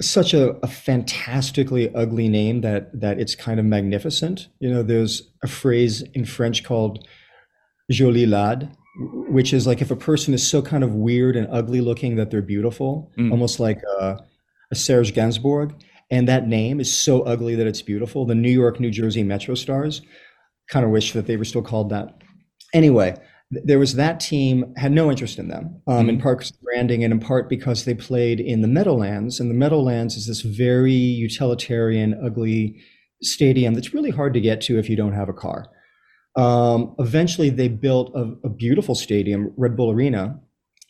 such 0.00 0.34
a, 0.34 0.50
a 0.64 0.66
fantastically 0.66 1.94
ugly 1.94 2.28
name 2.28 2.62
that 2.62 2.98
that 3.00 3.20
it's 3.20 3.36
kind 3.36 3.60
of 3.60 3.64
magnificent. 3.66 4.48
You 4.58 4.70
know, 4.72 4.82
there's 4.82 5.22
a 5.44 5.46
phrase 5.46 6.02
in 6.12 6.24
French 6.24 6.64
called 6.64 7.06
"jolie 7.92 8.26
laide," 8.26 8.68
which 9.28 9.52
is 9.52 9.68
like 9.68 9.82
if 9.82 9.92
a 9.92 9.96
person 9.96 10.34
is 10.34 10.44
so 10.44 10.60
kind 10.62 10.82
of 10.82 10.94
weird 10.94 11.36
and 11.36 11.46
ugly 11.48 11.80
looking 11.80 12.16
that 12.16 12.32
they're 12.32 12.42
beautiful, 12.42 13.12
Mm. 13.16 13.30
almost 13.30 13.60
like 13.60 13.80
a, 14.00 14.18
a 14.72 14.74
Serge 14.74 15.14
Gainsbourg. 15.14 15.80
And 16.10 16.28
that 16.28 16.46
name 16.46 16.80
is 16.80 16.92
so 16.94 17.22
ugly 17.22 17.54
that 17.54 17.66
it's 17.66 17.82
beautiful. 17.82 18.26
The 18.26 18.34
New 18.34 18.50
York, 18.50 18.78
New 18.80 18.90
Jersey 18.90 19.22
Metro 19.22 19.54
Stars. 19.54 20.02
Kind 20.70 20.84
of 20.84 20.90
wish 20.90 21.12
that 21.12 21.26
they 21.26 21.36
were 21.36 21.44
still 21.44 21.62
called 21.62 21.90
that. 21.90 22.14
Anyway, 22.72 23.16
there 23.50 23.78
was 23.78 23.94
that 23.94 24.20
team 24.20 24.72
had 24.76 24.92
no 24.92 25.10
interest 25.10 25.38
in 25.38 25.48
them 25.48 25.80
um, 25.86 26.08
in 26.08 26.18
Mhm. 26.18 26.22
part 26.22 26.38
'cause 26.40 26.50
of 26.50 26.60
branding 26.62 27.04
and 27.04 27.12
in 27.12 27.20
part 27.20 27.48
because 27.48 27.84
they 27.84 27.94
played 27.94 28.40
in 28.40 28.62
the 28.62 28.68
Meadowlands, 28.68 29.38
and 29.40 29.50
the 29.50 29.54
Meadowlands 29.54 30.16
is 30.16 30.26
this 30.26 30.40
very 30.40 30.92
utilitarian, 30.92 32.14
ugly 32.22 32.76
stadium 33.22 33.74
that's 33.74 33.94
really 33.94 34.10
hard 34.10 34.34
to 34.34 34.40
get 34.40 34.60
to 34.62 34.78
if 34.78 34.88
you 34.90 34.96
don't 34.96 35.12
have 35.12 35.28
a 35.28 35.32
car. 35.34 35.66
Um, 36.36 36.94
eventually, 36.98 37.48
they 37.50 37.68
built 37.68 38.10
a, 38.14 38.34
a 38.44 38.48
beautiful 38.50 38.94
stadium, 38.94 39.52
Red 39.56 39.76
Bull 39.76 39.90
Arena, 39.92 40.40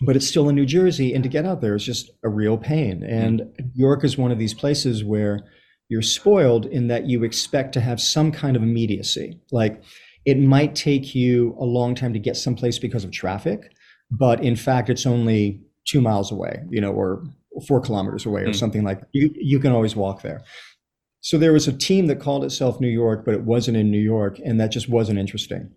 but 0.00 0.16
it's 0.16 0.26
still 0.26 0.48
in 0.48 0.54
New 0.56 0.66
Jersey, 0.66 1.14
and 1.14 1.22
to 1.22 1.28
get 1.28 1.46
out 1.46 1.60
there 1.60 1.74
is 1.74 1.84
just 1.84 2.10
a 2.24 2.28
real 2.28 2.58
pain. 2.58 3.02
And 3.02 3.38
New 3.58 3.70
York 3.74 4.04
is 4.04 4.18
one 4.18 4.32
of 4.32 4.38
these 4.38 4.54
places 4.54 5.04
where 5.04 5.40
you're 5.88 6.02
spoiled 6.02 6.66
in 6.66 6.88
that 6.88 7.06
you 7.06 7.24
expect 7.24 7.72
to 7.74 7.80
have 7.80 8.00
some 8.00 8.32
kind 8.32 8.56
of 8.56 8.62
immediacy. 8.62 9.38
Like 9.52 9.82
it 10.24 10.38
might 10.38 10.74
take 10.74 11.14
you 11.14 11.54
a 11.60 11.64
long 11.64 11.94
time 11.94 12.12
to 12.14 12.18
get 12.18 12.36
someplace 12.36 12.78
because 12.78 13.04
of 13.04 13.10
traffic, 13.10 13.72
but 14.10 14.42
in 14.42 14.56
fact, 14.56 14.88
it's 14.90 15.06
only 15.06 15.60
two 15.86 16.00
miles 16.00 16.32
away, 16.32 16.62
you 16.70 16.80
know, 16.80 16.90
or 16.92 17.22
four 17.68 17.80
kilometers 17.80 18.24
away, 18.26 18.42
or 18.42 18.48
Mm. 18.48 18.56
something 18.56 18.82
like 18.84 19.00
you. 19.12 19.30
You 19.36 19.60
can 19.60 19.70
always 19.72 19.94
walk 19.94 20.22
there. 20.22 20.42
So 21.20 21.38
there 21.38 21.52
was 21.52 21.68
a 21.68 21.72
team 21.72 22.06
that 22.06 22.20
called 22.20 22.44
itself 22.44 22.80
New 22.80 22.88
York, 22.88 23.24
but 23.24 23.34
it 23.34 23.44
wasn't 23.44 23.76
in 23.76 23.90
New 23.90 24.00
York, 24.00 24.38
and 24.44 24.58
that 24.60 24.72
just 24.72 24.88
wasn't 24.88 25.18
interesting. 25.18 25.70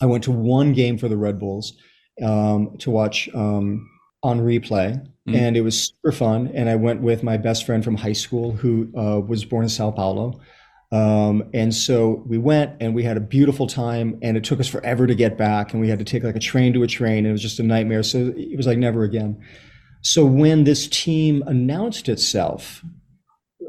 I 0.00 0.06
went 0.06 0.24
to 0.24 0.32
one 0.32 0.72
game 0.72 0.98
for 0.98 1.08
the 1.08 1.16
Red 1.16 1.38
Bulls 1.38 1.74
um, 2.22 2.76
to 2.78 2.90
watch 2.90 3.28
um, 3.34 3.88
on 4.22 4.40
replay, 4.40 5.06
Mm. 5.26 5.34
and 5.34 5.56
it 5.56 5.62
was 5.62 5.88
super 5.88 6.12
fun. 6.12 6.52
And 6.54 6.68
I 6.68 6.76
went 6.76 7.02
with 7.02 7.24
my 7.24 7.36
best 7.36 7.66
friend 7.66 7.82
from 7.82 7.96
high 7.96 8.12
school 8.12 8.52
who 8.52 8.88
uh, 8.96 9.18
was 9.18 9.44
born 9.44 9.64
in 9.64 9.68
Sao 9.68 9.90
Paulo. 9.90 10.40
Um, 10.92 11.50
and 11.52 11.74
so 11.74 12.22
we 12.28 12.38
went 12.38 12.76
and 12.80 12.94
we 12.94 13.02
had 13.02 13.16
a 13.16 13.20
beautiful 13.20 13.66
time, 13.66 14.20
and 14.22 14.36
it 14.36 14.44
took 14.44 14.60
us 14.60 14.68
forever 14.68 15.04
to 15.08 15.16
get 15.16 15.36
back, 15.36 15.72
and 15.72 15.80
we 15.80 15.88
had 15.88 15.98
to 15.98 16.04
take 16.04 16.22
like 16.22 16.36
a 16.36 16.40
train 16.40 16.72
to 16.74 16.84
a 16.84 16.86
train, 16.86 17.18
and 17.18 17.26
it 17.26 17.32
was 17.32 17.42
just 17.42 17.58
a 17.58 17.64
nightmare. 17.64 18.04
So 18.04 18.32
it 18.36 18.56
was 18.56 18.68
like 18.68 18.78
never 18.78 19.02
again. 19.02 19.36
So 20.02 20.24
when 20.24 20.62
this 20.62 20.86
team 20.86 21.42
announced 21.44 22.08
itself, 22.08 22.84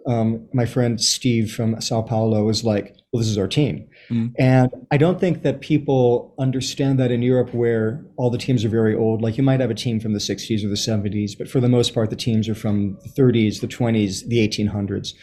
um, 0.07 0.47
my 0.53 0.65
friend 0.65 0.99
Steve 1.01 1.51
from 1.51 1.79
Sao 1.81 2.01
Paulo 2.01 2.45
was 2.45 2.63
like, 2.63 2.95
"Well, 3.11 3.19
this 3.21 3.29
is 3.29 3.37
our 3.37 3.47
team," 3.47 3.87
Mm. 4.09 4.33
and 4.39 4.69
I 4.91 4.97
don't 4.97 5.19
think 5.19 5.43
that 5.43 5.59
people 5.61 6.33
understand 6.39 6.97
that 6.99 7.11
in 7.11 7.21
Europe, 7.21 7.53
where 7.53 8.05
all 8.15 8.29
the 8.29 8.37
teams 8.37 8.63
are 8.63 8.69
very 8.69 8.95
old. 8.95 9.21
Like 9.21 9.37
you 9.37 9.43
might 9.43 9.59
have 9.59 9.69
a 9.69 9.75
team 9.75 9.99
from 9.99 10.13
the 10.13 10.19
'60s 10.19 10.63
or 10.63 10.69
the 10.69 10.77
'70s, 10.77 11.35
but 11.37 11.49
for 11.49 11.59
the 11.59 11.69
most 11.69 11.93
part, 11.93 12.09
the 12.09 12.15
teams 12.15 12.47
are 12.47 12.55
from 12.55 12.97
the 13.03 13.09
'30s, 13.09 13.59
the 13.59 13.67
'20s, 13.67 14.23
the 14.27 14.39
1800s. 14.39 15.13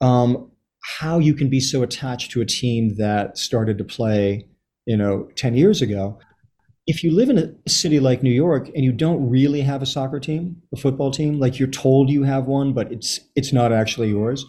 Um, 0.00 0.50
how 1.00 1.18
you 1.18 1.34
can 1.34 1.48
be 1.48 1.60
so 1.60 1.82
attached 1.82 2.30
to 2.30 2.40
a 2.40 2.46
team 2.46 2.96
that 2.96 3.36
started 3.36 3.76
to 3.78 3.84
play, 3.84 4.46
you 4.86 4.96
know, 4.96 5.28
10 5.36 5.54
years 5.54 5.82
ago. 5.82 6.18
If 6.86 7.04
you 7.04 7.12
live 7.12 7.30
in 7.30 7.38
a 7.38 7.70
city 7.70 8.00
like 8.00 8.22
New 8.22 8.30
York 8.30 8.68
and 8.74 8.84
you 8.84 8.92
don't 8.92 9.28
really 9.28 9.60
have 9.60 9.82
a 9.82 9.86
soccer 9.86 10.18
team, 10.18 10.60
a 10.72 10.76
football 10.76 11.10
team, 11.10 11.38
like 11.38 11.58
you're 11.58 11.68
told 11.68 12.10
you 12.10 12.24
have 12.24 12.46
one, 12.46 12.72
but 12.72 12.90
it's 12.90 13.20
it's 13.36 13.52
not 13.52 13.72
actually 13.72 14.08
yours, 14.08 14.46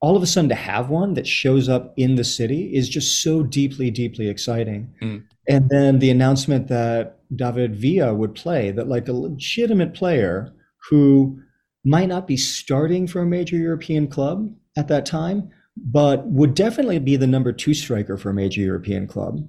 all 0.00 0.16
of 0.16 0.22
a 0.22 0.26
sudden 0.26 0.48
to 0.48 0.54
have 0.54 0.90
one 0.90 1.14
that 1.14 1.26
shows 1.26 1.68
up 1.68 1.94
in 1.96 2.16
the 2.16 2.24
city 2.24 2.74
is 2.74 2.88
just 2.88 3.22
so 3.22 3.42
deeply, 3.42 3.90
deeply 3.90 4.28
exciting. 4.28 4.92
Mm. 5.00 5.24
And 5.48 5.68
then 5.70 5.98
the 5.98 6.10
announcement 6.10 6.68
that 6.68 7.18
David 7.34 7.76
Villa 7.76 8.14
would 8.14 8.34
play, 8.34 8.70
that 8.72 8.88
like 8.88 9.08
a 9.08 9.12
legitimate 9.12 9.94
player 9.94 10.52
who 10.90 11.40
might 11.84 12.08
not 12.08 12.26
be 12.26 12.36
starting 12.36 13.06
for 13.06 13.20
a 13.20 13.26
major 13.26 13.56
European 13.56 14.06
club 14.08 14.52
at 14.76 14.88
that 14.88 15.06
time, 15.06 15.50
but 15.76 16.26
would 16.26 16.54
definitely 16.54 16.98
be 16.98 17.16
the 17.16 17.26
number 17.26 17.52
two 17.52 17.74
striker 17.74 18.16
for 18.16 18.30
a 18.30 18.34
major 18.34 18.60
European 18.60 19.06
club, 19.06 19.48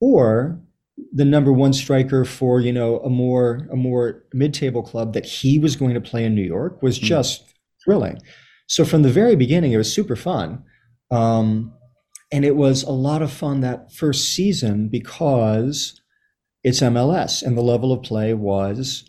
or 0.00 0.60
the 1.12 1.24
number 1.24 1.52
one 1.52 1.72
striker 1.72 2.24
for 2.24 2.60
you 2.60 2.72
know 2.72 2.98
a 3.00 3.08
more 3.08 3.68
a 3.72 3.76
more 3.76 4.24
mid-table 4.32 4.82
club 4.82 5.14
that 5.14 5.24
he 5.24 5.58
was 5.58 5.76
going 5.76 5.94
to 5.94 6.00
play 6.00 6.24
in 6.24 6.34
New 6.34 6.42
York 6.42 6.82
was 6.82 6.98
Mm. 6.98 7.02
just 7.02 7.54
thrilling. 7.84 8.18
So 8.68 8.84
from 8.84 9.02
the 9.02 9.10
very 9.10 9.36
beginning, 9.36 9.72
it 9.72 9.76
was 9.78 9.92
super 9.92 10.16
fun, 10.16 10.62
um, 11.10 11.72
and 12.30 12.44
it 12.44 12.56
was 12.56 12.82
a 12.82 12.90
lot 12.92 13.22
of 13.22 13.32
fun 13.32 13.60
that 13.60 13.92
first 13.92 14.32
season 14.34 14.88
because 14.88 16.00
it's 16.64 16.80
MLS 16.80 17.42
and 17.42 17.56
the 17.56 17.62
level 17.62 17.92
of 17.92 18.02
play 18.02 18.32
was 18.34 19.04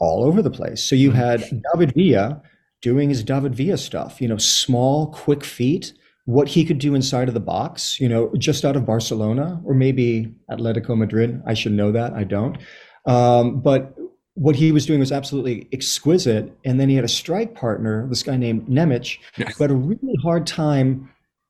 all 0.00 0.24
over 0.24 0.42
the 0.42 0.50
place. 0.50 0.82
So 0.84 0.96
you 0.96 1.10
Mm. 1.12 1.14
had 1.14 1.62
David 1.72 1.94
Villa 1.94 2.42
doing 2.82 3.08
his 3.08 3.22
David 3.24 3.54
Villa 3.54 3.78
stuff, 3.78 4.20
you 4.20 4.28
know, 4.28 4.36
small, 4.36 5.06
quick 5.12 5.42
feet, 5.44 5.92
what 6.26 6.48
he 6.48 6.64
could 6.64 6.78
do 6.78 6.94
inside 6.94 7.28
of 7.28 7.34
the 7.34 7.40
box, 7.40 7.98
you 8.00 8.08
know, 8.08 8.30
just 8.36 8.64
out 8.64 8.76
of 8.76 8.84
Barcelona 8.84 9.60
or 9.64 9.74
maybe 9.74 10.32
Atletico 10.50 10.96
Madrid. 10.96 11.40
I 11.46 11.54
should 11.54 11.72
know 11.72 11.90
that. 11.92 12.12
I 12.12 12.24
don't. 12.24 12.58
Um, 13.06 13.60
but 13.60 13.94
what 14.34 14.56
he 14.56 14.70
was 14.72 14.84
doing 14.84 15.00
was 15.00 15.12
absolutely 15.12 15.68
exquisite. 15.72 16.52
And 16.64 16.78
then 16.80 16.88
he 16.88 16.96
had 16.96 17.04
a 17.04 17.08
strike 17.08 17.54
partner, 17.54 18.06
this 18.08 18.22
guy 18.22 18.36
named 18.36 18.66
Nemec, 18.68 19.18
Yeah. 19.38 19.48
who 19.50 19.64
had 19.64 19.70
a 19.70 19.74
really 19.74 20.16
hard 20.22 20.46
time 20.46 21.08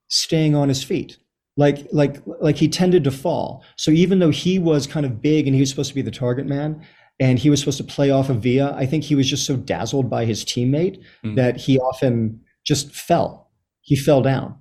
staying 0.09 0.55
on 0.55 0.69
his 0.69 0.85
feet. 0.85 1.17
Like, 1.57 1.89
like, 1.91 2.19
like 2.41 2.57
he 2.57 2.69
tended 2.69 3.03
to 3.05 3.11
fall. 3.11 3.65
So 3.77 3.91
even 3.91 4.19
though 4.19 4.31
he 4.31 4.59
was 4.59 4.87
kind 4.87 5.07
of 5.07 5.23
big 5.23 5.47
and 5.47 5.55
he 5.55 5.61
was 5.61 5.71
supposed 5.71 5.89
to 5.89 5.95
be 5.95 6.03
the 6.03 6.11
target 6.11 6.47
man, 6.47 6.83
and 7.19 7.39
he 7.39 7.49
was 7.49 7.61
supposed 7.61 7.79
to 7.79 7.85
play 7.85 8.11
off 8.11 8.29
of 8.29 8.43
Villa, 8.43 8.75
I 8.77 8.85
think 8.85 9.03
he 9.05 9.15
was 9.15 9.27
just 9.29 9.47
so 9.47 9.57
dazzled 9.57 10.11
by 10.11 10.27
his 10.27 10.45
teammate 10.45 11.01
Mm. 11.25 11.35
that 11.37 11.57
he 11.57 11.79
often 11.79 12.41
just 12.67 12.95
fell. 12.95 13.51
He 13.81 13.97
fell 13.97 14.21
down. 14.21 14.55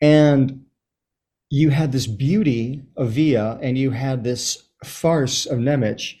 And 0.00 0.64
you 1.50 1.70
had 1.70 1.92
this 1.92 2.06
beauty 2.06 2.82
of 2.96 3.10
Villa 3.10 3.58
and 3.62 3.78
you 3.78 3.90
had 3.92 4.24
this 4.24 4.62
farce 4.84 5.46
of 5.46 5.58
Nemec, 5.58 6.16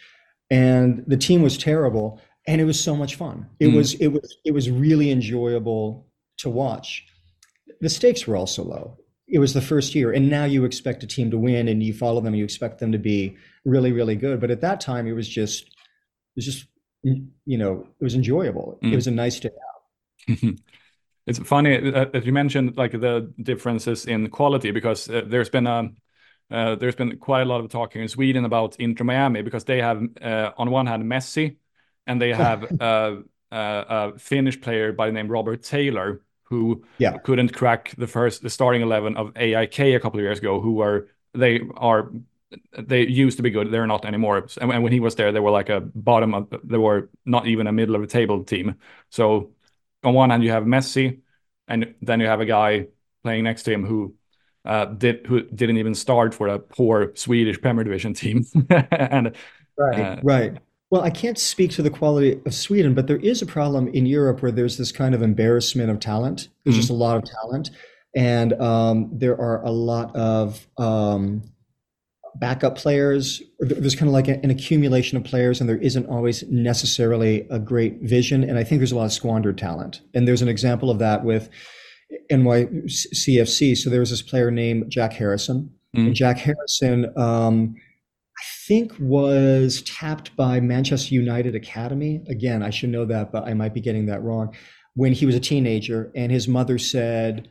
and 0.50 1.04
the 1.06 1.16
team 1.16 1.42
was 1.42 1.58
terrible. 1.58 2.20
and 2.48 2.60
it 2.60 2.64
was 2.64 2.78
so 2.78 2.94
much 2.94 3.16
fun. 3.16 3.44
It 3.58 3.66
Mm. 3.70 3.74
was 3.76 3.94
it 3.94 4.06
was 4.06 4.36
it 4.44 4.52
was 4.52 4.70
really 4.70 5.10
enjoyable 5.10 6.06
to 6.38 6.48
watch. 6.48 7.04
The 7.80 7.88
stakes 7.88 8.24
were 8.24 8.36
also 8.36 8.62
low. 8.62 8.98
It 9.26 9.40
was 9.40 9.52
the 9.52 9.60
first 9.60 9.96
year, 9.96 10.12
and 10.12 10.30
now 10.30 10.44
you 10.44 10.64
expect 10.64 11.02
a 11.02 11.08
team 11.08 11.28
to 11.32 11.38
win, 11.38 11.66
and 11.66 11.82
you 11.82 11.92
follow 11.92 12.20
them. 12.20 12.36
You 12.36 12.44
expect 12.44 12.78
them 12.78 12.92
to 12.92 12.98
be 12.98 13.36
really, 13.64 13.90
really 13.90 14.14
good. 14.14 14.40
But 14.40 14.52
at 14.52 14.60
that 14.60 14.80
time, 14.80 15.08
it 15.08 15.12
was 15.14 15.28
just, 15.28 15.64
it 15.64 16.36
was 16.36 16.44
just, 16.44 16.66
you 17.02 17.58
know, 17.58 17.84
it 18.00 18.04
was 18.04 18.14
enjoyable. 18.14 18.78
Mm. 18.80 18.92
It 18.92 18.94
was 18.94 19.08
a 19.08 19.10
nice 19.10 19.40
day 19.40 19.50
out. 19.66 20.38
It's 21.26 21.38
funny 21.40 21.90
that 21.90 22.12
that 22.12 22.24
you 22.24 22.32
mentioned 22.32 22.76
like 22.76 22.92
the 22.92 23.32
differences 23.42 24.06
in 24.06 24.30
quality 24.30 24.70
because 24.70 25.08
uh, 25.10 25.22
there's 25.26 25.50
been 25.50 25.66
a 25.66 25.90
uh, 26.50 26.76
there's 26.76 26.94
been 26.94 27.18
quite 27.18 27.42
a 27.42 27.44
lot 27.44 27.60
of 27.60 27.70
talk 27.70 27.92
here 27.92 28.02
in 28.02 28.08
Sweden 28.08 28.44
about 28.44 28.76
Inter 28.78 29.04
Miami 29.04 29.42
because 29.42 29.64
they 29.64 29.80
have 29.80 30.02
uh, 30.22 30.52
on 30.56 30.70
one 30.70 30.86
hand 30.86 31.04
Messi 31.04 31.56
and 32.06 32.20
they 32.22 32.32
have 32.32 32.64
uh, 32.80 33.16
uh, 33.50 34.12
a 34.14 34.18
Finnish 34.18 34.60
player 34.60 34.92
by 34.92 35.06
the 35.06 35.12
name 35.12 35.28
Robert 35.28 35.62
Taylor 35.62 36.22
who 36.44 36.84
Yeah. 36.98 37.18
couldn't 37.24 37.52
crack 37.52 37.92
the 37.98 38.06
first 38.06 38.42
the 38.42 38.50
starting 38.50 38.82
eleven 38.82 39.16
of 39.16 39.32
AIK 39.36 39.96
a 39.96 40.00
couple 40.00 40.20
of 40.20 40.24
years 40.24 40.38
ago 40.38 40.60
who 40.60 40.74
were 40.74 41.08
they 41.34 41.60
are 41.76 42.12
they 42.78 43.06
used 43.06 43.36
to 43.36 43.42
be 43.42 43.50
good 43.50 43.70
they're 43.72 43.86
not 43.86 44.04
anymore 44.04 44.46
and 44.60 44.68
when- 44.68 44.82
when 44.82 44.92
he 44.92 45.00
was 45.00 45.16
there 45.16 45.32
they 45.32 45.40
were 45.40 45.50
like 45.50 45.68
a 45.68 45.80
bottom 45.80 46.34
of 46.34 46.48
they 46.64 46.78
were 46.78 47.10
not 47.24 47.46
even 47.46 47.66
a 47.66 47.72
middle 47.72 47.94
of 47.96 48.00
the 48.00 48.06
table 48.06 48.44
team 48.44 48.76
so 49.10 49.50
on 50.06 50.14
one 50.14 50.30
hand 50.30 50.42
you 50.42 50.50
have 50.52 50.64
Messi, 50.64 51.20
and 51.68 51.94
then 52.00 52.20
you 52.20 52.26
have 52.26 52.40
a 52.40 52.46
guy 52.46 52.86
playing 53.22 53.44
next 53.44 53.64
to 53.64 53.72
him 53.72 53.84
who 53.84 54.14
uh, 54.64 54.86
did 54.86 55.26
who 55.26 55.42
didn't 55.42 55.76
even 55.76 55.94
start 55.94 56.34
for 56.34 56.48
a 56.48 56.58
poor 56.58 57.12
Swedish 57.14 57.60
Premier 57.60 57.84
Division 57.84 58.14
team, 58.14 58.44
and 58.70 59.36
Right. 59.76 60.00
Uh, 60.00 60.20
right. 60.22 60.58
Well, 60.90 61.02
I 61.02 61.10
can't 61.10 61.38
speak 61.38 61.72
to 61.72 61.82
the 61.82 61.90
quality 61.90 62.40
of 62.46 62.54
Sweden, 62.54 62.94
but 62.94 63.06
there 63.06 63.16
is 63.16 63.42
a 63.42 63.46
problem 63.46 63.88
in 63.88 64.06
Europe 64.06 64.40
where 64.40 64.52
there's 64.52 64.78
this 64.78 64.92
kind 64.92 65.14
of 65.14 65.22
embarrassment 65.22 65.90
of 65.90 65.98
talent. 65.98 66.48
There's 66.64 66.76
just 66.76 66.90
a 66.90 66.94
lot 66.94 67.16
of 67.16 67.24
talent, 67.24 67.70
and 68.14 68.52
um, 68.54 69.10
there 69.12 69.38
are 69.38 69.64
a 69.64 69.70
lot 69.70 70.14
of 70.14 70.66
um, 70.78 71.42
backup 72.38 72.76
players. 72.76 73.42
There's 73.60 73.94
kind 73.94 74.08
of 74.08 74.12
like 74.12 74.28
an 74.28 74.50
accumulation 74.50 75.16
of 75.16 75.24
players, 75.24 75.60
and 75.60 75.68
there 75.68 75.78
isn't 75.78 76.06
always 76.06 76.42
necessarily 76.48 77.46
a 77.50 77.58
great 77.58 78.00
vision. 78.02 78.42
And 78.44 78.58
I 78.58 78.64
think 78.64 78.80
there's 78.80 78.92
a 78.92 78.96
lot 78.96 79.04
of 79.06 79.12
squandered 79.12 79.58
talent. 79.58 80.00
And 80.14 80.26
there's 80.26 80.42
an 80.42 80.48
example 80.48 80.90
of 80.90 80.98
that 80.98 81.24
with 81.24 81.48
NYCFC. 82.32 83.76
So 83.76 83.90
there 83.90 84.00
was 84.00 84.10
this 84.10 84.22
player 84.22 84.50
named 84.50 84.90
Jack 84.90 85.12
Harrison, 85.12 85.70
Mm. 85.96 86.06
and 86.08 86.14
Jack 86.14 86.38
Harrison. 86.38 87.06
Um, 87.16 87.74
I 88.38 88.42
think 88.66 88.92
was 89.00 89.82
tapped 89.82 90.36
by 90.36 90.60
Manchester 90.60 91.14
United 91.14 91.54
Academy. 91.54 92.20
Again, 92.28 92.62
I 92.62 92.70
should 92.70 92.90
know 92.90 93.06
that, 93.06 93.32
but 93.32 93.44
I 93.44 93.54
might 93.54 93.72
be 93.72 93.80
getting 93.80 94.06
that 94.06 94.22
wrong. 94.22 94.54
When 94.94 95.12
he 95.12 95.24
was 95.24 95.34
a 95.34 95.40
teenager, 95.40 96.10
and 96.14 96.30
his 96.32 96.48
mother 96.48 96.78
said, 96.78 97.48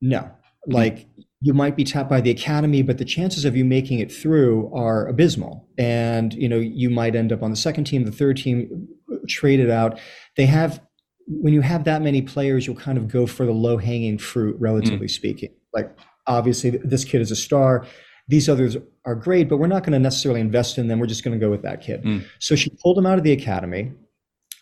"No, 0.00 0.30
like 0.66 1.06
you 1.46 1.54
might 1.54 1.76
be 1.76 1.84
tapped 1.84 2.10
by 2.10 2.20
the 2.20 2.30
academy, 2.30 2.82
but 2.82 2.98
the 2.98 3.04
chances 3.04 3.44
of 3.44 3.56
you 3.56 3.64
making 3.64 4.00
it 4.00 4.10
through 4.10 4.68
are 4.74 5.06
abysmal, 5.06 5.68
and 5.78 6.34
you 6.34 6.48
know 6.48 6.58
you 6.58 6.90
might 6.90 7.14
end 7.14 7.32
up 7.32 7.42
on 7.42 7.50
the 7.50 7.56
second 7.56 7.84
team, 7.84 8.04
the 8.04 8.10
third 8.10 8.36
team, 8.36 8.88
traded 9.28 9.70
out. 9.70 9.98
They 10.36 10.46
have." 10.46 10.82
When 11.28 11.52
you 11.52 11.60
have 11.60 11.82
that 11.84 12.02
many 12.02 12.22
players, 12.22 12.68
you'll 12.68 12.76
kind 12.76 12.96
of 12.96 13.08
go 13.08 13.26
for 13.26 13.44
the 13.44 13.52
low 13.52 13.78
hanging 13.78 14.16
fruit, 14.16 14.54
relatively 14.60 15.08
speaking. 15.08 15.50
Like, 15.74 15.90
obviously, 16.28 16.70
this 16.70 17.04
kid 17.04 17.20
is 17.20 17.32
a 17.32 17.36
star 17.36 17.84
these 18.28 18.48
others 18.48 18.76
are 19.04 19.14
great, 19.14 19.48
but 19.48 19.58
we're 19.58 19.66
not 19.66 19.82
going 19.82 19.92
to 19.92 19.98
necessarily 19.98 20.40
invest 20.40 20.78
in 20.78 20.88
them. 20.88 20.98
We're 20.98 21.06
just 21.06 21.24
going 21.24 21.38
to 21.38 21.44
go 21.44 21.50
with 21.50 21.62
that 21.62 21.80
kid. 21.80 22.02
Mm. 22.02 22.24
So 22.40 22.56
she 22.56 22.70
pulled 22.82 22.98
him 22.98 23.06
out 23.06 23.18
of 23.18 23.24
the 23.24 23.32
academy, 23.32 23.92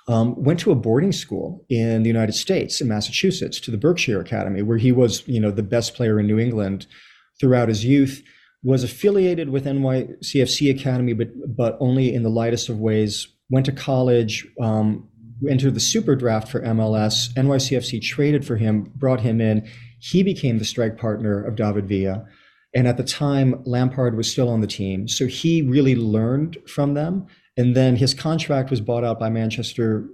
um, 0.07 0.35
went 0.43 0.61
to 0.61 0.71
a 0.71 0.75
boarding 0.75 1.13
school 1.13 1.65
in 1.71 2.03
the 2.03 2.09
United 2.09 2.35
States, 2.35 2.81
in 2.81 2.89
Massachusetts, 2.89 3.59
to 3.61 3.71
the 3.71 3.79
Berkshire 3.79 4.21
Academy, 4.21 4.63
where 4.63 4.79
he 4.79 4.93
was, 4.93 5.27
you 5.27 5.41
know, 5.41 5.51
the 5.51 5.63
best 5.63 5.95
player 5.95 6.21
in 6.21 6.27
New 6.27 6.39
England 6.39 6.87
throughout 7.41 7.69
his 7.69 7.85
youth. 7.85 8.23
Was 8.63 8.83
affiliated 8.83 9.51
with 9.51 9.67
NYCFC 9.67 10.71
Academy, 10.71 11.13
but 11.13 11.29
but 11.55 11.77
only 11.81 12.15
in 12.15 12.23
the 12.23 12.31
lightest 12.31 12.71
of 12.71 12.81
ways. 12.81 13.29
Went 13.51 13.67
to 13.67 13.73
college, 13.73 14.47
um, 14.59 15.07
entered 15.49 15.75
the 15.75 15.81
super 15.81 16.17
draft 16.17 16.49
for 16.49 16.61
MLS. 16.63 17.33
NYCFC 17.35 18.01
traded 18.01 18.47
for 18.47 18.57
him, 18.57 18.91
brought 18.95 19.21
him 19.21 19.41
in. 19.41 19.69
He 19.99 20.23
became 20.23 20.59
the 20.59 20.65
strike 20.65 20.97
partner 20.97 21.43
of 21.45 21.57
David 21.57 21.87
Villa. 21.87 22.25
And 22.75 22.89
at 22.89 22.97
the 22.97 23.05
time, 23.05 23.63
Lampard 23.65 24.17
was 24.17 24.31
still 24.31 24.49
on 24.49 24.61
the 24.61 24.67
team. 24.67 25.09
So 25.09 25.27
he 25.27 25.63
really 25.63 25.95
learned 25.95 26.59
from 26.67 26.95
them. 26.95 27.27
And 27.57 27.77
then 27.77 27.97
his 27.97 28.15
contract 28.15 28.71
was 28.71 28.81
bought 28.81 29.05
out 29.05 29.19
by 29.21 29.29
Manchester 29.31 30.09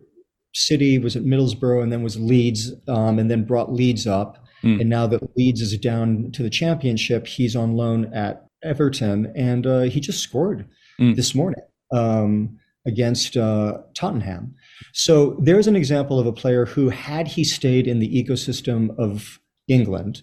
City, 0.55 0.99
was 0.99 1.17
at 1.17 1.23
Middlesbrough, 1.23 1.83
and 1.83 1.93
then 1.93 2.03
was 2.03 2.19
Leeds, 2.19 2.73
um, 2.89 3.19
and 3.19 3.31
then 3.31 3.45
brought 3.45 3.73
Leeds 3.73 4.07
up. 4.07 4.45
Mm. 4.63 4.81
And 4.81 4.91
now 4.91 5.07
that 5.07 5.37
Leeds 5.37 5.61
is 5.63 5.77
down 5.79 6.31
to 6.33 6.43
the 6.43 6.51
championship, 6.51 7.27
he's 7.27 7.57
on 7.57 7.77
loan 7.77 8.13
at 8.13 8.47
Everton. 8.63 9.33
And 9.35 9.67
uh, 9.67 9.81
he 9.83 10.01
just 10.01 10.21
scored 10.23 10.67
Mm. 11.01 11.17
this 11.17 11.35
morning 11.35 11.63
um, 11.93 12.59
against 12.87 13.35
uh, 13.35 13.79
Tottenham. 13.95 14.55
So 14.93 15.39
there's 15.41 15.67
an 15.67 15.77
example 15.77 16.19
of 16.21 16.27
a 16.27 16.33
player 16.33 16.67
who, 16.67 16.91
had 16.91 17.27
he 17.27 17.43
stayed 17.43 17.87
in 17.87 18.01
the 18.01 18.23
ecosystem 18.23 18.95
of 18.99 19.41
England, 19.67 20.21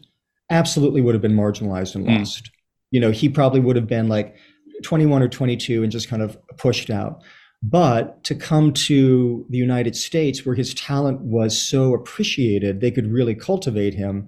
absolutely 0.52 1.02
would 1.02 1.16
have 1.16 1.22
been 1.22 1.36
marginalized 1.36 1.96
and 1.96 2.06
Mm. 2.06 2.20
lost. 2.20 2.52
You 2.92 3.00
know, 3.02 3.10
he 3.10 3.28
probably 3.28 3.60
would 3.60 3.76
have 3.76 3.88
been 3.88 4.08
like 4.08 4.36
21 4.84 5.22
or 5.22 5.28
22 5.28 5.84
and 5.84 5.92
just 5.92 6.10
kind 6.10 6.22
of 6.22 6.38
pushed 6.58 6.90
out. 6.90 7.22
But 7.64 8.24
to 8.26 8.36
come 8.36 8.72
to 8.74 9.46
the 9.50 9.58
United 9.58 9.96
States 9.96 10.46
where 10.46 10.56
his 10.56 10.74
talent 10.74 11.22
was 11.22 11.60
so 11.60 11.94
appreciated, 11.94 12.82
they 12.82 12.92
could 12.92 13.12
really 13.12 13.34
cultivate 13.36 13.96
him. 13.96 14.28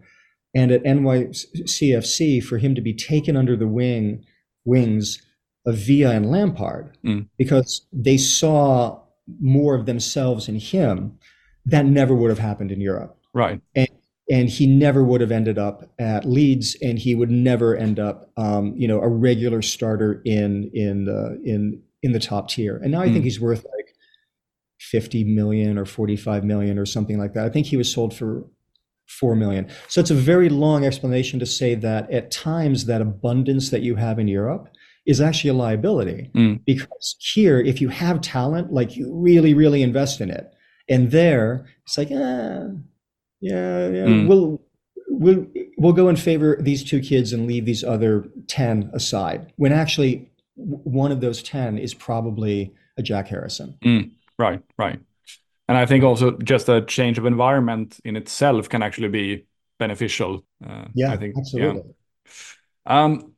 And 0.56 0.72
at 0.72 0.84
NYCFC, 0.84 2.44
for 2.44 2.58
him 2.58 2.74
to 2.74 2.82
be 2.82 2.94
taken 2.94 3.38
under 3.38 3.56
the 3.56 3.68
wing 3.68 4.26
wings 4.66 5.22
of 5.66 5.76
Villa 5.76 6.16
and 6.16 6.32
Lampard, 6.32 6.98
Mm. 7.06 7.28
because 7.38 7.86
they 7.94 8.18
saw 8.18 9.00
more 9.40 9.76
of 9.76 9.86
themselves 9.86 10.50
in 10.50 10.56
him, 10.60 11.18
that 11.66 11.86
never 11.86 12.16
would 12.16 12.30
have 12.32 12.40
happened 12.40 12.72
in 12.72 12.82
Europe 12.82 13.16
right, 13.34 13.62
and 13.76 13.88
he 14.48 14.68
never 14.68 15.04
would 15.04 15.22
have 15.22 15.32
ended 15.32 15.58
up 15.58 15.90
at 15.98 16.24
Leeds, 16.26 16.76
and 16.82 17.00
he 17.00 17.16
would 17.16 17.32
never 17.32 17.76
end 17.76 18.00
up, 18.00 18.30
um, 18.38 18.74
you 18.78 18.88
know, 18.88 19.02
a 19.02 19.08
regular 19.08 19.62
starter 19.62 20.22
in 20.26 20.70
in 20.74 21.06
the 21.06 21.42
in 21.44 21.82
in 22.04 22.12
the 22.12 22.20
top 22.20 22.50
tier. 22.50 22.78
And 22.78 22.92
now 22.92 23.02
I 23.02 23.06
think 23.10 23.22
Mm. 23.22 23.24
he's 23.26 23.42
worth 23.42 23.64
like 23.66 23.96
fifty 24.80 25.24
million 25.24 25.78
or 25.78 25.86
forty 25.86 26.16
five 26.16 26.44
million 26.44 26.78
or 26.78 26.86
something 26.86 27.18
like 27.18 27.34
that. 27.34 27.46
I 27.46 27.50
think 27.50 27.66
he 27.66 27.78
was 27.78 27.92
sold 27.92 28.14
for 28.14 28.46
four 29.08 29.36
million. 29.36 29.68
So 29.88 30.00
it's 30.00 30.12
a 30.12 30.16
very 30.16 30.50
long 30.50 30.86
explanation 30.86 31.40
to 31.40 31.46
say 31.46 31.74
that 31.76 32.10
at 32.12 32.30
times 32.32 32.86
that 32.86 33.02
abundance 33.02 33.72
that 33.72 33.82
you 33.82 33.96
have 33.96 34.20
in 34.20 34.28
Europe 34.28 34.70
is 35.08 35.20
actually 35.20 35.50
a 35.50 35.54
liability 35.56 36.30
Mm. 36.36 36.60
because 36.66 37.16
here, 37.20 37.60
if 37.60 37.82
you 37.82 37.90
have 37.90 38.22
talent, 38.22 38.72
like 38.72 38.96
you 38.96 39.12
really 39.12 39.54
really 39.56 39.82
invest 39.82 40.22
in 40.22 40.30
it, 40.30 40.54
and 40.88 41.10
there 41.12 41.66
it's 41.86 41.98
like 41.98 42.10
ah 42.14 42.68
yeah, 43.42 43.88
yeah. 43.88 44.06
Mm. 44.06 44.28
We'll 44.28 44.62
we'll 45.08 45.46
we'll 45.78 45.94
go 45.94 46.08
and 46.08 46.20
favor 46.20 46.58
these 46.62 46.84
two 46.84 47.02
kids 47.02 47.34
and 47.34 47.48
leave 47.48 47.66
these 47.66 47.84
other 47.84 48.28
ten 48.48 48.90
aside. 48.94 49.54
When 49.56 49.72
actually, 49.72 50.32
one 50.56 51.12
of 51.12 51.22
those 51.22 51.42
ten 51.44 51.78
is 51.78 51.94
probably 51.94 52.74
a 52.98 53.02
Jack 53.02 53.28
Harrison. 53.28 53.78
right, 54.38 54.62
right. 54.78 55.00
And 55.68 55.78
I 55.78 55.86
think 55.86 56.04
also 56.04 56.32
just 56.32 56.68
a 56.68 56.82
change 56.82 57.18
of 57.18 57.26
environment 57.26 58.00
in 58.04 58.16
itself 58.16 58.70
can 58.70 58.82
actually 58.82 59.10
be 59.10 59.46
beneficial. 59.78 60.44
Uh, 60.66 60.86
I 61.12 61.18
think, 61.18 61.36
absolutely. 61.38 61.84
Yeah. 61.86 63.04
Um, 63.04 63.34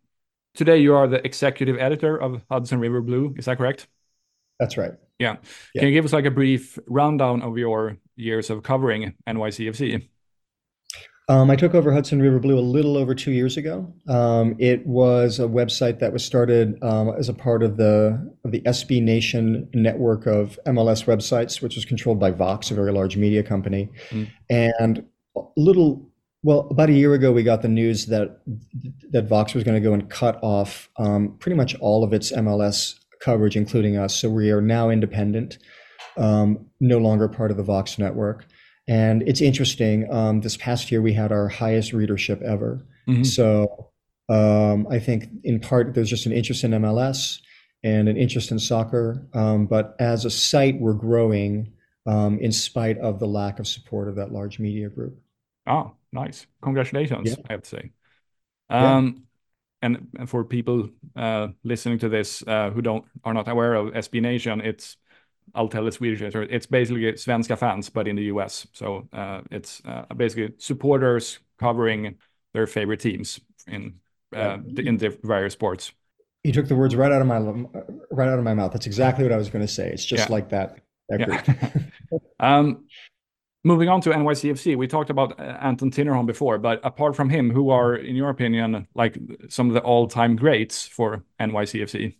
today 0.55 0.77
you 0.77 0.95
are 0.95 1.07
the 1.07 1.23
executive 1.25 1.77
editor 1.77 2.15
of 2.15 2.41
Hudson 2.49 2.79
River 2.79 3.01
Blue. 3.01 3.35
Is 3.37 3.45
that 3.45 3.57
correct? 3.57 3.87
That's 4.59 4.77
right. 4.77 4.93
Yeah. 5.19 5.37
Yeah. 5.75 5.81
Can 5.81 5.89
you 5.89 5.93
give 5.93 6.05
us 6.05 6.13
like 6.13 6.25
a 6.25 6.31
brief 6.31 6.79
rundown 6.87 7.41
of 7.41 7.57
your 7.57 7.97
years 8.15 8.49
of 8.49 8.63
covering 8.63 9.13
NYCFC? 9.27 10.07
Um, 11.31 11.49
I 11.49 11.55
took 11.55 11.73
over 11.73 11.93
Hudson 11.93 12.21
River 12.21 12.39
Blue 12.39 12.57
a 12.57 12.59
little 12.59 12.97
over 12.97 13.15
two 13.15 13.31
years 13.31 13.55
ago. 13.55 13.93
Um, 14.09 14.55
it 14.59 14.85
was 14.85 15.39
a 15.39 15.43
website 15.43 15.99
that 15.99 16.11
was 16.11 16.25
started 16.25 16.77
um, 16.83 17.13
as 17.17 17.29
a 17.29 17.33
part 17.33 17.63
of 17.63 17.77
the 17.77 18.33
of 18.43 18.51
the 18.51 18.59
SB 18.61 19.01
Nation 19.01 19.69
network 19.73 20.25
of 20.25 20.59
MLS 20.67 21.05
websites, 21.05 21.61
which 21.61 21.75
was 21.75 21.85
controlled 21.85 22.19
by 22.19 22.31
Vox, 22.31 22.69
a 22.69 22.73
very 22.73 22.91
large 22.91 23.15
media 23.15 23.43
company. 23.43 23.89
Mm. 24.09 24.29
And 24.49 25.05
a 25.37 25.41
little, 25.55 26.09
well, 26.43 26.67
about 26.69 26.89
a 26.89 26.93
year 26.93 27.13
ago, 27.13 27.31
we 27.31 27.43
got 27.43 27.61
the 27.61 27.69
news 27.69 28.07
that 28.07 28.41
that 29.11 29.29
Vox 29.29 29.53
was 29.53 29.63
going 29.63 29.81
to 29.81 29.87
go 29.87 29.93
and 29.93 30.09
cut 30.09 30.37
off 30.41 30.89
um, 30.97 31.37
pretty 31.39 31.55
much 31.55 31.75
all 31.75 32.03
of 32.03 32.11
its 32.11 32.33
MLS 32.33 32.95
coverage, 33.21 33.55
including 33.55 33.95
us. 33.95 34.13
So 34.15 34.29
we 34.29 34.51
are 34.51 34.61
now 34.61 34.89
independent, 34.89 35.59
um, 36.17 36.65
no 36.79 36.97
longer 36.97 37.27
part 37.27 37.51
of 37.51 37.57
the 37.57 37.63
Vox 37.63 37.97
network. 37.97 38.45
And 38.87 39.23
it's 39.23 39.41
interesting. 39.41 40.11
Um, 40.11 40.41
this 40.41 40.57
past 40.57 40.91
year, 40.91 41.01
we 41.01 41.13
had 41.13 41.31
our 41.31 41.47
highest 41.47 41.93
readership 41.93 42.41
ever. 42.41 42.85
Mhm. 43.07 43.25
So 43.25 43.91
um, 44.29 44.87
I 44.89 44.99
think 44.99 45.29
in 45.43 45.59
part 45.59 45.93
there's 45.93 46.09
just 46.09 46.25
an 46.25 46.31
interest 46.31 46.63
in 46.63 46.71
MLS, 46.71 47.39
and 47.83 48.07
an 48.07 48.17
interest 48.17 48.51
in 48.51 48.59
soccer. 48.59 49.27
Um, 49.33 49.65
but 49.65 49.95
as 49.99 50.25
a 50.25 50.29
site, 50.29 50.79
we're 50.79 50.93
growing 50.93 51.73
um, 52.05 52.39
in 52.39 52.51
spite 52.51 52.97
of 52.99 53.19
the 53.19 53.27
lack 53.27 53.59
of 53.59 53.67
support 53.67 54.07
of 54.07 54.15
that 54.15 54.31
large 54.31 54.59
media 54.59 54.89
group. 54.89 55.19
Oh, 55.67 55.93
nice! 56.11 56.47
Congratulations, 56.61 57.29
yeah. 57.29 57.35
I 57.49 57.53
have 57.53 57.63
to 57.63 57.69
say. 57.69 57.91
Um, 58.69 59.05
yeah. 59.05 59.21
And, 59.83 60.07
and 60.19 60.29
for 60.29 60.43
people 60.43 60.89
uh, 61.15 61.49
listening 61.63 61.97
to 61.99 62.09
this 62.09 62.43
uh, 62.45 62.69
who 62.69 62.81
don't 62.83 63.05
are 63.23 63.33
not 63.33 63.47
aware 63.47 63.73
of 63.73 63.93
SB 63.93 64.21
Nation, 64.21 64.61
it's 64.61 64.97
I'll 65.55 65.67
tell 65.67 65.85
the 65.85 65.91
Swedish. 65.91 66.21
It's 66.21 66.65
basically 66.65 67.03
Svenska 67.13 67.57
fans, 67.57 67.89
but 67.89 68.07
in 68.07 68.15
the 68.15 68.23
US. 68.23 68.67
So 68.73 69.07
uh, 69.13 69.41
it's 69.51 69.81
uh, 69.85 70.05
basically 70.15 70.53
supporters 70.57 71.39
covering 71.59 72.15
their 72.53 72.67
favorite 72.67 72.99
teams 72.99 73.39
in 73.67 73.95
uh, 74.35 74.57
in 74.77 74.97
the 74.97 75.17
various 75.23 75.53
sports. 75.53 75.91
You 76.43 76.53
took 76.53 76.67
the 76.67 76.75
words 76.75 76.95
right 76.95 77.11
out 77.11 77.21
of 77.21 77.27
my 77.27 77.39
right 78.11 78.27
out 78.27 78.39
of 78.39 78.43
my 78.43 78.53
mouth. 78.53 78.71
That's 78.71 78.87
exactly 78.87 79.23
what 79.23 79.33
I 79.33 79.37
was 79.37 79.49
going 79.49 79.65
to 79.65 79.71
say. 79.71 79.89
It's 79.89 80.05
just 80.05 80.29
yeah. 80.29 80.33
like 80.33 80.49
that. 80.49 80.79
that 81.09 81.19
yeah. 81.19 82.17
um, 82.39 82.85
moving 83.63 83.89
on 83.89 84.01
to 84.01 84.09
NYCFC, 84.09 84.75
we 84.75 84.87
talked 84.87 85.09
about 85.09 85.39
uh, 85.39 85.57
Anton 85.61 85.91
Tinnerholm 85.91 86.25
before, 86.25 86.57
but 86.57 86.79
apart 86.83 87.15
from 87.15 87.29
him, 87.29 87.51
who 87.51 87.69
are, 87.69 87.95
in 87.95 88.15
your 88.15 88.29
opinion, 88.29 88.87
like 88.95 89.17
some 89.49 89.67
of 89.67 89.73
the 89.73 89.81
all-time 89.81 90.35
greats 90.35 90.87
for 90.87 91.23
NYCFC? 91.39 92.15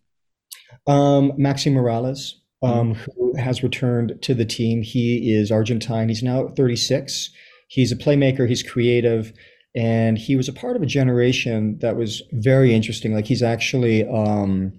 Um, 0.87 1.33
Maxi 1.33 1.71
Moralez, 1.71 2.33
um, 2.61 2.93
mm-hmm. 2.93 3.11
who 3.17 3.35
has 3.37 3.63
returned 3.63 4.21
to 4.21 4.33
the 4.33 4.45
team. 4.45 4.81
He 4.81 5.33
is 5.33 5.51
Argentine. 5.51 6.09
He's 6.09 6.23
now 6.23 6.47
36. 6.47 7.29
He's 7.67 7.91
a 7.91 7.95
playmaker. 7.95 8.47
He's 8.47 8.63
creative 8.63 9.33
and 9.75 10.17
he 10.17 10.35
was 10.35 10.49
a 10.49 10.53
part 10.53 10.75
of 10.75 10.81
a 10.81 10.85
generation 10.85 11.77
that 11.79 11.95
was 11.95 12.21
very 12.33 12.73
interesting. 12.73 13.13
Like 13.13 13.25
he's 13.25 13.43
actually 13.43 14.07
um, 14.07 14.73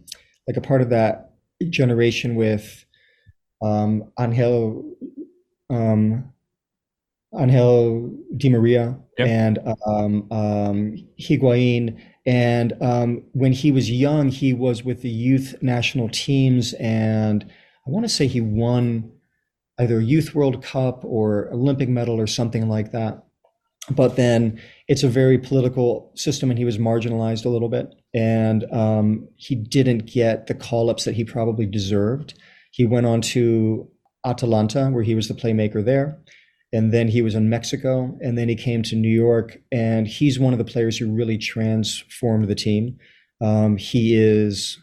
like 0.47 0.57
a 0.57 0.61
part 0.61 0.83
of 0.83 0.91
that 0.91 1.33
generation 1.71 2.35
with 2.35 2.85
um, 3.63 4.11
Angel 4.21 4.85
um, 5.71 6.31
Angel 7.35 8.15
Di 8.37 8.51
Maria 8.51 8.99
yep. 9.17 9.29
and 9.29 9.59
um, 9.87 10.31
um, 10.31 10.97
Higuain. 11.19 11.99
And 12.27 12.75
um, 12.83 13.25
when 13.33 13.53
he 13.53 13.73
was 13.73 13.91
young, 13.91 14.29
he 14.29 14.53
was 14.53 14.85
with 14.85 15.01
the 15.01 15.09
youth 15.09 15.57
national 15.63 16.09
teams, 16.11 16.73
and 16.75 17.51
I 17.87 17.91
want 17.91 18.05
to 18.05 18.09
say 18.09 18.27
he 18.27 18.41
won 18.41 19.13
either 19.79 19.99
a 19.99 20.05
Youth 20.05 20.35
World 20.35 20.63
Cup 20.63 21.05
or 21.05 21.49
Olympic 21.53 21.89
medal 21.89 22.21
or 22.21 22.27
something 22.27 22.69
like 22.69 22.93
that. 22.93 23.25
But 23.91 24.15
then 24.17 24.61
it's 24.87 25.03
a 25.03 25.09
very 25.09 25.39
political 25.39 26.13
system 26.15 26.51
and 26.51 26.59
he 26.59 26.65
was 26.65 26.79
marginalized 26.79 27.45
a 27.45 27.49
little 27.49 27.69
bit. 27.69 27.93
And 28.15 28.65
um, 28.73 29.29
he 29.37 29.57
didn't 29.57 30.07
get 30.07 30.47
the 30.47 30.55
call-ups 30.55 31.05
that 31.05 31.17
he 31.17 31.25
probably 31.25 31.67
deserved. 31.67 32.35
He 32.71 32.87
went 32.87 33.07
on 33.07 33.21
to 33.23 33.89
atalanta 34.25 34.89
where 34.91 35.03
he 35.03 35.17
was 35.17 35.27
the 35.27 35.35
playmaker 35.35 35.85
there. 35.85 36.21
And 36.73 36.93
then 36.93 37.09
he 37.09 37.23
was 37.23 37.35
in 37.35 37.51
mexico. 37.51 38.17
And 38.21 38.39
then 38.39 38.49
he 38.49 38.55
came 38.55 38.83
to 38.85 38.97
new 38.97 39.09
york. 39.09 39.59
And 39.73 40.07
he's 40.07 40.39
one 40.39 40.53
of 40.53 40.59
the 40.59 40.65
players 40.65 40.97
who 40.97 41.11
really 41.11 41.39
transformed 41.39 42.47
the 42.47 42.55
team. 42.55 42.99
Um, 43.41 43.77
he 43.77 44.15
is 44.15 44.79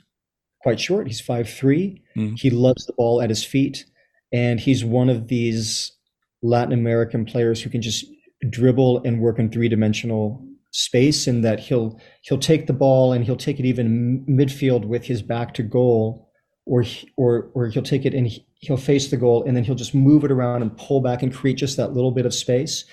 quite 0.62 0.80
short 0.80 1.08
he's 1.08 1.22
5'3 1.22 2.02
mm. 2.18 2.40
he 2.40 2.50
loves 2.50 2.86
the 2.86 2.94
ball 2.94 3.22
at 3.22 3.30
his 3.30 3.44
feet 3.44 3.86
and 4.32 4.60
he's 4.60 4.84
one 4.84 5.10
of 5.10 5.28
these 5.28 5.94
latin 6.42 6.74
american 6.74 7.26
players 7.26 7.62
who 7.62 7.70
can 7.70 7.82
just 7.82 8.06
dribble 8.50 9.04
and 9.04 9.20
work 9.20 9.40
in 9.40 9.52
three 9.52 9.68
dimensional 9.68 10.46
space 10.72 11.28
in 11.28 11.42
that 11.42 11.60
he'll 11.60 12.00
he'll 12.22 12.38
take 12.38 12.68
the 12.68 12.74
ball 12.74 13.12
and 13.12 13.26
he'll 13.26 13.36
take 13.36 13.60
it 13.60 13.66
even 13.66 14.24
midfield 14.30 14.86
with 14.86 15.06
his 15.06 15.22
back 15.22 15.54
to 15.54 15.64
goal 15.64 16.30
or 16.66 16.86
or 17.18 17.50
or 17.56 17.68
he'll 17.68 17.84
take 17.84 18.06
it 18.06 18.14
and 18.14 18.30
he'll 18.60 18.78
face 18.78 19.10
the 19.10 19.18
goal 19.18 19.44
and 19.44 19.58
then 19.58 19.64
he'll 19.64 19.76
just 19.76 19.96
move 19.96 20.24
it 20.24 20.32
around 20.32 20.62
and 20.62 20.78
pull 20.78 21.02
back 21.02 21.24
and 21.24 21.34
create 21.34 21.58
just 21.58 21.76
that 21.78 21.94
little 21.94 22.12
bit 22.12 22.26
of 22.26 22.34
space 22.34 22.86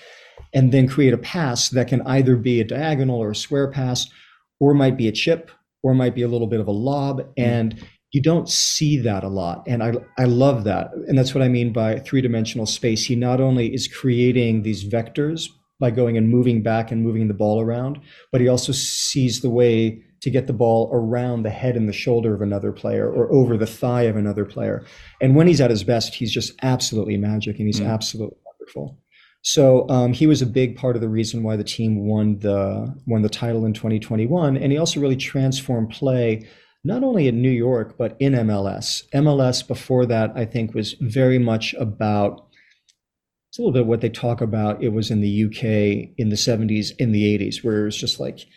and 0.53 0.71
then 0.71 0.87
create 0.87 1.13
a 1.13 1.17
pass 1.17 1.69
that 1.69 1.87
can 1.87 2.01
either 2.07 2.35
be 2.35 2.59
a 2.59 2.63
diagonal 2.65 3.21
or 3.21 3.31
a 3.31 3.35
square 3.35 3.69
pass 3.69 4.07
or 4.59 4.73
might 4.73 4.97
be 4.97 5.07
a 5.07 5.11
chip 5.11 5.51
or 5.87 5.93
might 5.93 6.13
be 6.13 6.21
a 6.21 6.27
little 6.27 6.47
bit 6.47 6.59
of 6.59 6.67
a 6.67 6.71
lob 6.71 7.21
mm. 7.21 7.31
and 7.37 7.81
you 8.11 8.21
don't 8.21 8.49
see 8.49 8.97
that 8.97 9.23
a 9.23 9.29
lot 9.29 9.63
and 9.67 9.81
i 9.81 9.93
i 10.17 10.25
love 10.25 10.65
that 10.65 10.91
and 11.07 11.17
that's 11.17 11.33
what 11.33 11.41
i 11.41 11.47
mean 11.47 11.71
by 11.71 11.97
three-dimensional 11.99 12.65
space 12.65 13.05
he 13.05 13.15
not 13.15 13.39
only 13.39 13.73
is 13.73 13.87
creating 13.87 14.63
these 14.63 14.83
vectors 14.83 15.47
by 15.79 15.89
going 15.89 16.17
and 16.17 16.29
moving 16.29 16.61
back 16.61 16.91
and 16.91 17.03
moving 17.03 17.29
the 17.29 17.33
ball 17.33 17.61
around 17.61 18.01
but 18.33 18.41
he 18.41 18.49
also 18.49 18.73
sees 18.73 19.39
the 19.39 19.49
way 19.49 20.03
to 20.19 20.29
get 20.29 20.47
the 20.47 20.53
ball 20.53 20.89
around 20.91 21.43
the 21.43 21.49
head 21.49 21.77
and 21.77 21.87
the 21.87 21.93
shoulder 21.93 22.33
of 22.33 22.41
another 22.41 22.73
player 22.73 23.09
or 23.09 23.31
over 23.31 23.55
the 23.55 23.67
thigh 23.67 24.03
of 24.03 24.17
another 24.17 24.43
player 24.43 24.85
and 25.21 25.35
when 25.37 25.47
he's 25.47 25.61
at 25.61 25.69
his 25.69 25.85
best 25.85 26.13
he's 26.13 26.33
just 26.33 26.51
absolutely 26.63 27.15
magic 27.15 27.59
and 27.59 27.67
he's 27.67 27.79
mm. 27.79 27.87
absolutely 27.87 28.37
wonderful 28.45 28.97
so 29.41 29.87
um, 29.89 30.13
he 30.13 30.27
was 30.27 30.41
a 30.41 30.45
big 30.45 30.75
part 30.75 30.95
of 30.95 31.01
the 31.01 31.09
reason 31.09 31.43
why 31.43 31.55
the 31.55 31.63
team 31.63 32.05
won 32.05 32.39
the 32.39 32.93
won 33.05 33.21
the 33.21 33.29
title 33.29 33.65
in 33.65 33.73
2021 33.73 34.57
and 34.57 34.71
he 34.71 34.77
also 34.77 34.99
really 34.99 35.15
transformed 35.15 35.89
play 35.89 36.47
not 36.87 37.03
only 37.03 37.27
in 37.27 37.41
New 37.41 37.51
York, 37.51 37.97
but 37.97 38.15
in 38.19 38.33
MLS. 38.33 39.03
MLS 39.13 39.67
before 39.67 40.05
that, 40.05 40.31
I 40.35 40.45
think, 40.45 40.73
was 40.73 40.93
very 41.01 41.37
much 41.37 41.73
about 41.73 42.47
it's 43.49 43.59
a 43.59 43.61
little 43.61 43.73
bit 43.73 43.85
what 43.85 44.01
they 44.01 44.09
talk 44.09 44.41
about. 44.41 44.81
It 44.83 44.93
was 44.93 45.11
in 45.11 45.21
the 45.21 45.45
UK 45.45 46.13
in 46.17 46.29
the 46.29 46.35
70s, 46.35 46.91
in 46.97 47.11
the 47.11 47.37
80s, 47.37 47.63
where 47.63 47.81
it 47.81 47.85
was 47.85 47.97
just 47.97 48.19
like 48.19 48.47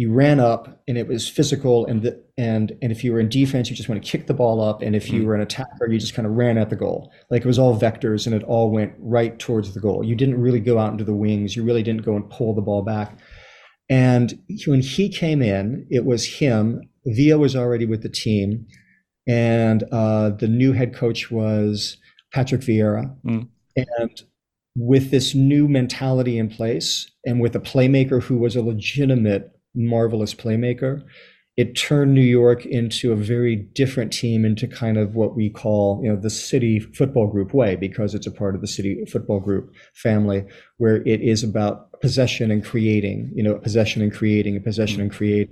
you 0.00 0.12
ran 0.12 0.40
up 0.40 0.82
and 0.88 0.96
it 0.96 1.06
was 1.06 1.28
physical 1.28 1.86
and 1.86 2.02
the, 2.02 2.22
and 2.38 2.76
and 2.82 2.90
if 2.90 3.04
you 3.04 3.12
were 3.12 3.20
in 3.20 3.28
defense 3.28 3.68
you 3.68 3.76
just 3.76 3.88
want 3.88 4.02
to 4.02 4.10
kick 4.10 4.26
the 4.26 4.34
ball 4.34 4.60
up 4.60 4.82
and 4.82 4.96
if 4.96 5.10
you 5.10 5.22
mm. 5.22 5.26
were 5.26 5.34
an 5.34 5.40
attacker 5.40 5.88
you 5.88 5.98
just 5.98 6.14
kind 6.14 6.26
of 6.26 6.32
ran 6.32 6.56
at 6.56 6.70
the 6.70 6.76
goal 6.76 7.12
like 7.30 7.42
it 7.42 7.46
was 7.46 7.58
all 7.58 7.78
vectors 7.78 8.26
and 8.26 8.34
it 8.34 8.42
all 8.44 8.70
went 8.70 8.92
right 8.98 9.38
towards 9.38 9.74
the 9.74 9.80
goal 9.80 10.04
you 10.04 10.14
didn't 10.14 10.40
really 10.40 10.60
go 10.60 10.78
out 10.78 10.92
into 10.92 11.04
the 11.04 11.14
wings 11.14 11.54
you 11.54 11.62
really 11.62 11.82
didn't 11.82 12.04
go 12.04 12.16
and 12.16 12.30
pull 12.30 12.54
the 12.54 12.62
ball 12.62 12.82
back 12.82 13.18
and 13.88 14.38
when 14.66 14.80
he 14.80 15.08
came 15.08 15.42
in 15.42 15.86
it 15.90 16.04
was 16.04 16.26
him 16.26 16.80
Villa 17.06 17.38
was 17.38 17.56
already 17.56 17.86
with 17.86 18.02
the 18.02 18.08
team, 18.08 18.66
and 19.26 19.84
uh, 19.92 20.30
the 20.30 20.48
new 20.48 20.72
head 20.72 20.94
coach 20.94 21.30
was 21.30 21.96
Patrick 22.32 22.60
Vieira. 22.60 23.14
Mm. 23.24 23.48
And 23.76 24.22
with 24.76 25.10
this 25.10 25.34
new 25.34 25.68
mentality 25.68 26.38
in 26.38 26.48
place, 26.48 27.10
and 27.24 27.40
with 27.40 27.54
a 27.56 27.60
playmaker 27.60 28.22
who 28.22 28.36
was 28.36 28.56
a 28.56 28.62
legitimate, 28.62 29.50
marvelous 29.74 30.34
playmaker, 30.34 31.02
it 31.56 31.76
turned 31.76 32.14
New 32.14 32.20
York 32.20 32.64
into 32.64 33.12
a 33.12 33.16
very 33.16 33.56
different 33.56 34.12
team, 34.12 34.44
into 34.44 34.66
kind 34.66 34.96
of 34.96 35.14
what 35.14 35.36
we 35.36 35.50
call, 35.50 36.00
you 36.02 36.08
know, 36.08 36.16
the 36.16 36.30
City 36.30 36.80
Football 36.80 37.26
Group 37.26 37.52
way, 37.52 37.76
because 37.76 38.14
it's 38.14 38.26
a 38.26 38.30
part 38.30 38.54
of 38.54 38.60
the 38.60 38.66
City 38.66 39.04
Football 39.06 39.40
Group 39.40 39.74
family, 39.92 40.44
where 40.78 40.96
it 41.06 41.20
is 41.20 41.42
about 41.42 42.00
possession 42.00 42.50
and 42.50 42.64
creating, 42.64 43.30
you 43.34 43.42
know, 43.42 43.56
possession 43.56 44.00
and 44.00 44.12
creating, 44.12 44.56
and 44.56 44.64
possession 44.64 44.98
mm. 44.98 45.02
and 45.02 45.12
create 45.12 45.50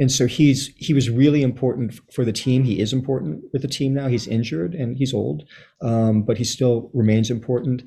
and 0.00 0.10
so 0.10 0.26
he's 0.26 0.68
he 0.76 0.94
was 0.94 1.10
really 1.10 1.42
important 1.42 2.00
for 2.10 2.24
the 2.24 2.32
team. 2.32 2.64
He 2.64 2.80
is 2.80 2.92
important 2.92 3.44
with 3.52 3.60
the 3.60 3.68
team 3.68 3.92
now. 3.92 4.08
He's 4.08 4.26
injured 4.26 4.74
and 4.74 4.96
he's 4.96 5.12
old, 5.12 5.44
um, 5.82 6.22
but 6.22 6.38
he 6.38 6.44
still 6.44 6.90
remains 6.94 7.30
important. 7.30 7.82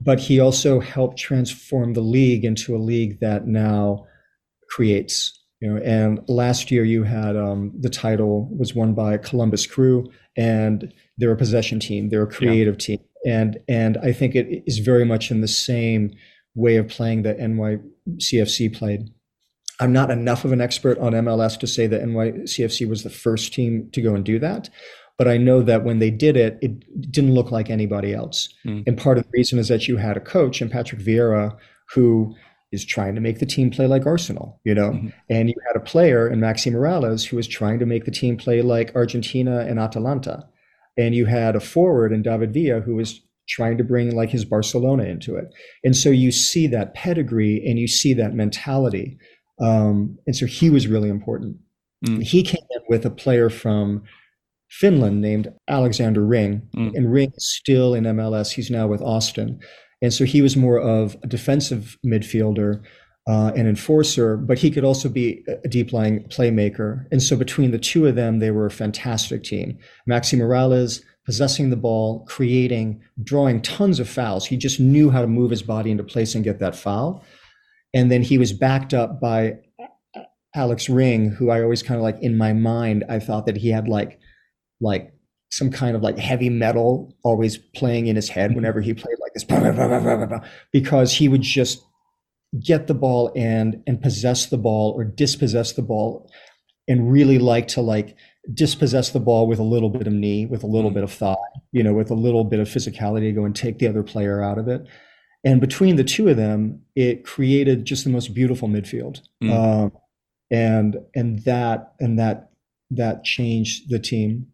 But 0.00 0.18
he 0.18 0.40
also 0.40 0.80
helped 0.80 1.18
transform 1.18 1.92
the 1.92 2.00
league 2.00 2.44
into 2.44 2.74
a 2.74 2.82
league 2.82 3.20
that 3.20 3.46
now 3.46 4.06
creates. 4.72 5.38
You 5.60 5.68
know, 5.68 5.82
and 5.82 6.20
last 6.28 6.72
year 6.72 6.84
you 6.84 7.04
had 7.04 7.36
um, 7.36 7.72
the 7.78 7.90
title 7.90 8.48
was 8.58 8.74
won 8.74 8.94
by 8.94 9.16
Columbus 9.16 9.66
Crew, 9.66 10.10
and 10.36 10.92
they're 11.18 11.30
a 11.30 11.36
possession 11.36 11.78
team. 11.78 12.08
They're 12.08 12.24
a 12.24 12.26
creative 12.26 12.74
yeah. 12.74 12.96
team, 12.96 12.98
and 13.24 13.58
and 13.68 13.96
I 13.98 14.12
think 14.12 14.34
it 14.34 14.64
is 14.66 14.78
very 14.78 15.04
much 15.04 15.30
in 15.30 15.40
the 15.40 15.48
same 15.48 16.10
way 16.54 16.76
of 16.76 16.88
playing 16.88 17.22
that 17.22 17.38
NYCFC 17.38 18.76
played. 18.76 19.10
I'm 19.78 19.92
not 19.92 20.10
enough 20.10 20.44
of 20.44 20.52
an 20.52 20.60
expert 20.60 20.98
on 20.98 21.12
MLS 21.12 21.58
to 21.60 21.66
say 21.66 21.86
that 21.86 22.02
NYCFC 22.02 22.88
was 22.88 23.04
the 23.04 23.10
first 23.10 23.54
team 23.54 23.88
to 23.92 24.02
go 24.02 24.14
and 24.14 24.24
do 24.24 24.38
that. 24.38 24.68
But 25.16 25.28
I 25.28 25.36
know 25.36 25.62
that 25.62 25.84
when 25.84 25.98
they 25.98 26.10
did 26.10 26.36
it, 26.36 26.58
it 26.60 27.10
didn't 27.12 27.34
look 27.34 27.50
like 27.50 27.70
anybody 27.70 28.12
else. 28.12 28.48
Mm. 28.66 28.84
And 28.86 28.98
part 28.98 29.18
of 29.18 29.24
the 29.24 29.30
reason 29.32 29.58
is 29.58 29.68
that 29.68 29.86
you 29.86 29.96
had 29.96 30.16
a 30.16 30.20
coach 30.20 30.60
and 30.60 30.70
Patrick 30.70 31.00
Vieira 31.00 31.56
who 31.94 32.34
is 32.72 32.84
trying 32.84 33.14
to 33.14 33.20
make 33.20 33.38
the 33.38 33.46
team 33.46 33.70
play 33.70 33.86
like 33.86 34.06
Arsenal, 34.06 34.60
you 34.64 34.74
know, 34.74 34.90
mm-hmm. 34.90 35.08
and 35.28 35.48
you 35.48 35.54
had 35.66 35.76
a 35.76 35.84
player 35.84 36.28
in 36.28 36.40
Maxi 36.40 36.72
Moralez 36.72 37.26
who 37.26 37.36
was 37.36 37.46
trying 37.46 37.78
to 37.78 37.86
make 37.86 38.04
the 38.04 38.10
team 38.10 38.36
play 38.36 38.62
like 38.62 38.94
Argentina 38.96 39.60
and 39.60 39.78
Atalanta. 39.78 40.48
And 40.96 41.14
you 41.14 41.26
had 41.26 41.54
a 41.54 41.60
forward 41.60 42.12
in 42.12 42.22
David 42.22 42.52
Villa 42.52 42.80
who 42.80 42.96
was 42.96 43.20
trying 43.48 43.76
to 43.78 43.84
bring 43.84 44.14
like 44.14 44.30
his 44.30 44.44
Barcelona 44.44 45.04
into 45.04 45.36
it. 45.36 45.52
And 45.84 45.96
so 45.96 46.10
you 46.10 46.32
see 46.32 46.66
that 46.68 46.94
pedigree 46.94 47.62
and 47.66 47.78
you 47.78 47.88
see 47.88 48.14
that 48.14 48.34
mentality. 48.34 49.18
Um, 49.60 50.18
and 50.26 50.34
so 50.34 50.46
he 50.46 50.70
was 50.70 50.86
really 50.86 51.08
important. 51.08 51.56
Mm. 52.06 52.22
He 52.22 52.42
came 52.42 52.64
in 52.70 52.82
with 52.88 53.04
a 53.04 53.10
player 53.10 53.50
from 53.50 54.02
Finland 54.72 55.20
named 55.20 55.52
Alexander 55.68 56.24
Ring, 56.24 56.62
mm. 56.74 56.94
and 56.94 57.12
Ring 57.12 57.30
is 57.36 57.54
still 57.54 57.94
in 57.94 58.04
MLS. 58.04 58.52
He's 58.52 58.70
now 58.70 58.86
with 58.86 59.02
Austin. 59.02 59.60
And 60.02 60.12
so 60.12 60.24
he 60.24 60.42
was 60.42 60.56
more 60.56 60.78
of 60.78 61.16
a 61.22 61.26
defensive 61.26 61.96
midfielder. 62.04 62.82
uh, 63.28 63.52
an 63.54 63.68
enforcer, 63.68 64.36
but 64.36 64.58
he 64.58 64.70
could 64.70 64.84
also 64.84 65.08
be 65.08 65.44
a 65.46 65.68
deep 65.68 65.92
lying 65.92 66.24
playmaker. 66.24 67.06
And 67.12 67.22
so 67.22 67.36
between 67.36 67.70
the 67.70 67.78
two 67.78 68.06
of 68.06 68.16
them, 68.16 68.40
they 68.40 68.50
were 68.50 68.66
a 68.66 68.70
fantastic 68.70 69.44
team. 69.44 69.78
Maxi 70.08 70.36
Moralez 70.36 71.02
possessing 71.24 71.70
the 71.70 71.76
ball, 71.76 72.24
creating, 72.24 73.00
drawing 73.22 73.62
tons 73.62 74.00
of 74.00 74.08
fouls. 74.08 74.44
He 74.44 74.56
just 74.56 74.80
knew 74.80 75.08
how 75.08 75.20
to 75.20 75.28
move 75.28 75.50
his 75.50 75.62
body 75.62 75.92
into 75.92 76.02
place 76.02 76.34
and 76.34 76.42
get 76.42 76.58
that 76.58 76.74
foul. 76.74 77.22
And 77.94 78.10
then 78.10 78.22
he 78.22 78.38
was 78.38 78.52
backed 78.52 78.92
up 78.92 79.20
by 79.20 79.58
Alex 80.56 80.88
Ring, 80.88 81.30
who 81.30 81.50
I 81.50 81.62
always 81.62 81.82
kind 81.82 81.98
of 81.98 82.02
like 82.02 82.20
in 82.20 82.36
my 82.36 82.52
mind, 82.52 83.04
I 83.08 83.20
thought 83.20 83.46
that 83.46 83.56
he 83.56 83.68
had 83.68 83.86
like 83.86 84.18
like 84.80 85.14
some 85.52 85.70
kind 85.70 85.94
of 85.94 86.02
like 86.02 86.18
heavy 86.18 86.48
metal 86.48 87.14
always 87.24 87.58
playing 87.58 88.06
in 88.06 88.16
his 88.16 88.30
head 88.30 88.50
mm-hmm. 88.50 88.56
whenever 88.56 88.80
he 88.80 88.94
played 88.94 89.16
like 89.20 89.34
this 89.34 89.44
because 90.72 91.12
he 91.12 91.28
would 91.28 91.42
just 91.42 91.84
get 92.64 92.86
the 92.86 92.94
ball 92.94 93.30
and 93.36 93.82
and 93.86 94.00
possess 94.00 94.46
the 94.46 94.56
ball 94.56 94.92
or 94.96 95.04
dispossess 95.04 95.72
the 95.72 95.82
ball 95.82 96.30
and 96.88 97.12
really 97.12 97.38
like 97.38 97.68
to 97.68 97.82
like 97.82 98.16
dispossess 98.54 99.10
the 99.10 99.20
ball 99.20 99.46
with 99.46 99.58
a 99.58 99.62
little 99.62 99.90
bit 99.90 100.06
of 100.06 100.12
knee 100.12 100.46
with 100.46 100.62
a 100.62 100.66
little 100.66 100.90
mm. 100.90 100.94
bit 100.94 101.04
of 101.04 101.12
thigh 101.12 101.36
you 101.70 101.82
know 101.82 101.92
with 101.92 102.10
a 102.10 102.14
little 102.14 102.44
bit 102.44 102.58
of 102.58 102.66
physicality 102.66 103.28
to 103.28 103.32
go 103.32 103.44
and 103.44 103.54
take 103.54 103.78
the 103.78 103.86
other 103.86 104.02
player 104.02 104.42
out 104.42 104.58
of 104.58 104.68
it 104.68 104.86
and 105.44 105.60
between 105.60 105.96
the 105.96 106.04
two 106.04 106.28
of 106.28 106.36
them 106.36 106.80
it 106.96 107.24
created 107.24 107.84
just 107.84 108.04
the 108.04 108.10
most 108.10 108.34
beautiful 108.34 108.68
midfield 108.68 109.20
mm. 109.42 109.52
um, 109.52 109.92
and 110.50 110.96
and 111.14 111.40
that 111.40 111.92
and 112.00 112.18
that 112.18 112.50
that 112.90 113.22
changed 113.22 113.90
the 113.90 113.98
team 113.98 114.51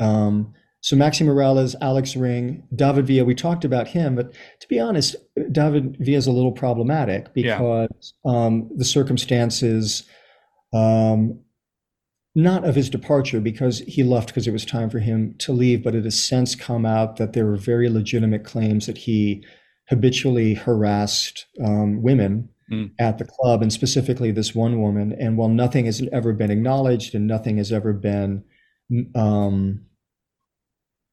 um, 0.00 0.54
so 0.80 0.96
Maxi 0.96 1.26
Moralez, 1.26 1.74
Alex 1.80 2.14
Ring, 2.14 2.62
David 2.74 3.06
Villa, 3.06 3.24
we 3.24 3.34
talked 3.34 3.64
about 3.64 3.88
him, 3.88 4.14
but 4.14 4.32
to 4.60 4.68
be 4.68 4.78
honest, 4.78 5.16
David 5.50 5.96
Villa 5.98 6.18
is 6.18 6.26
a 6.26 6.32
little 6.32 6.52
problematic 6.52 7.34
because 7.34 8.14
yeah. 8.24 8.32
um, 8.32 8.70
the 8.76 8.84
circumstances, 8.84 10.04
um, 10.72 11.40
not 12.36 12.64
of 12.64 12.76
his 12.76 12.88
departure, 12.88 13.40
because 13.40 13.80
he 13.80 14.04
left 14.04 14.28
because 14.28 14.46
it 14.46 14.52
was 14.52 14.64
time 14.64 14.88
for 14.88 15.00
him 15.00 15.34
to 15.38 15.52
leave, 15.52 15.82
but 15.82 15.96
it 15.96 16.04
has 16.04 16.22
since 16.22 16.54
come 16.54 16.86
out 16.86 17.16
that 17.16 17.32
there 17.32 17.46
were 17.46 17.56
very 17.56 17.88
legitimate 17.88 18.44
claims 18.44 18.86
that 18.86 18.98
he 18.98 19.44
habitually 19.88 20.54
harassed 20.54 21.46
um, 21.64 22.02
women 22.02 22.48
mm. 22.70 22.88
at 23.00 23.18
the 23.18 23.24
club, 23.24 23.62
and 23.62 23.72
specifically 23.72 24.30
this 24.30 24.54
one 24.54 24.80
woman. 24.80 25.16
And 25.18 25.36
while 25.36 25.48
nothing 25.48 25.86
has 25.86 26.06
ever 26.12 26.32
been 26.32 26.52
acknowledged 26.52 27.16
and 27.16 27.26
nothing 27.26 27.56
has 27.56 27.72
ever 27.72 27.92
been 27.92 28.44
um, 29.16 29.84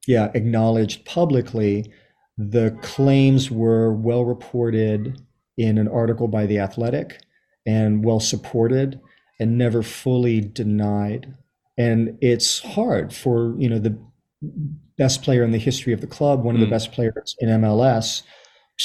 yeah, 0.07 0.31
acknowledged 0.33 1.05
publicly. 1.05 1.91
The 2.37 2.77
claims 2.81 3.49
were 3.49 3.93
well 3.93 4.25
reported 4.25 5.21
in 5.57 5.77
an 5.77 5.87
article 5.87 6.27
by 6.27 6.45
The 6.45 6.59
Athletic 6.59 7.21
and 7.65 8.03
well 8.03 8.19
supported 8.19 8.99
and 9.39 9.57
never 9.57 9.83
fully 9.83 10.41
denied. 10.41 11.33
And 11.77 12.17
it's 12.21 12.59
hard 12.59 13.13
for, 13.13 13.55
you 13.57 13.69
know, 13.69 13.79
the 13.79 13.97
best 14.97 15.23
player 15.23 15.43
in 15.43 15.51
the 15.51 15.57
history 15.57 15.93
of 15.93 16.01
the 16.01 16.07
club, 16.07 16.43
one 16.43 16.55
of 16.55 16.61
the 16.61 16.67
hmm. 16.67 16.71
best 16.71 16.91
players 16.91 17.35
in 17.39 17.49
MLS, 17.49 18.23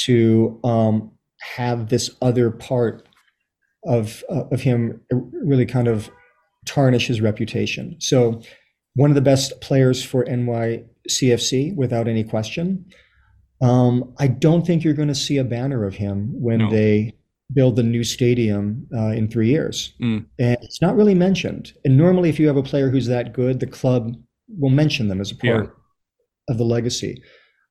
to 0.05 0.59
um, 0.63 1.11
have 1.55 1.89
this 1.89 2.09
other 2.21 2.51
part 2.51 3.07
of 3.85 4.23
uh, 4.29 4.43
of 4.51 4.61
him 4.61 5.01
really 5.11 5.65
kind 5.65 5.87
of 5.87 6.09
tarnish 6.65 7.07
his 7.07 7.21
reputation. 7.21 7.95
So, 7.99 8.41
one 8.95 9.09
of 9.09 9.15
the 9.15 9.21
best 9.21 9.59
players 9.61 10.03
for 10.03 10.25
NY 10.25 10.83
CFC 11.09 11.75
without 11.75 12.07
any 12.07 12.23
question. 12.23 12.85
Um, 13.61 14.13
I 14.17 14.27
don't 14.27 14.65
think 14.65 14.83
you're 14.83 14.93
going 14.93 15.07
to 15.07 15.15
see 15.15 15.37
a 15.37 15.43
banner 15.43 15.85
of 15.85 15.95
him 15.95 16.29
when 16.33 16.59
no. 16.59 16.69
they 16.71 17.13
build 17.53 17.75
the 17.75 17.83
new 17.83 18.03
stadium 18.03 18.87
uh, 18.95 19.09
in 19.09 19.27
three 19.27 19.49
years. 19.49 19.93
Mm. 20.01 20.25
And 20.39 20.57
it's 20.61 20.81
not 20.81 20.95
really 20.95 21.15
mentioned. 21.15 21.73
And 21.85 21.97
normally, 21.97 22.29
if 22.29 22.39
you 22.39 22.47
have 22.47 22.57
a 22.57 22.63
player 22.63 22.89
who's 22.89 23.07
that 23.07 23.33
good, 23.33 23.59
the 23.59 23.67
club 23.67 24.15
will 24.47 24.69
mention 24.69 25.07
them 25.07 25.21
as 25.21 25.31
a 25.31 25.35
part 25.35 25.65
yeah. 25.65 25.71
of 26.49 26.57
the 26.57 26.63
legacy. 26.63 27.21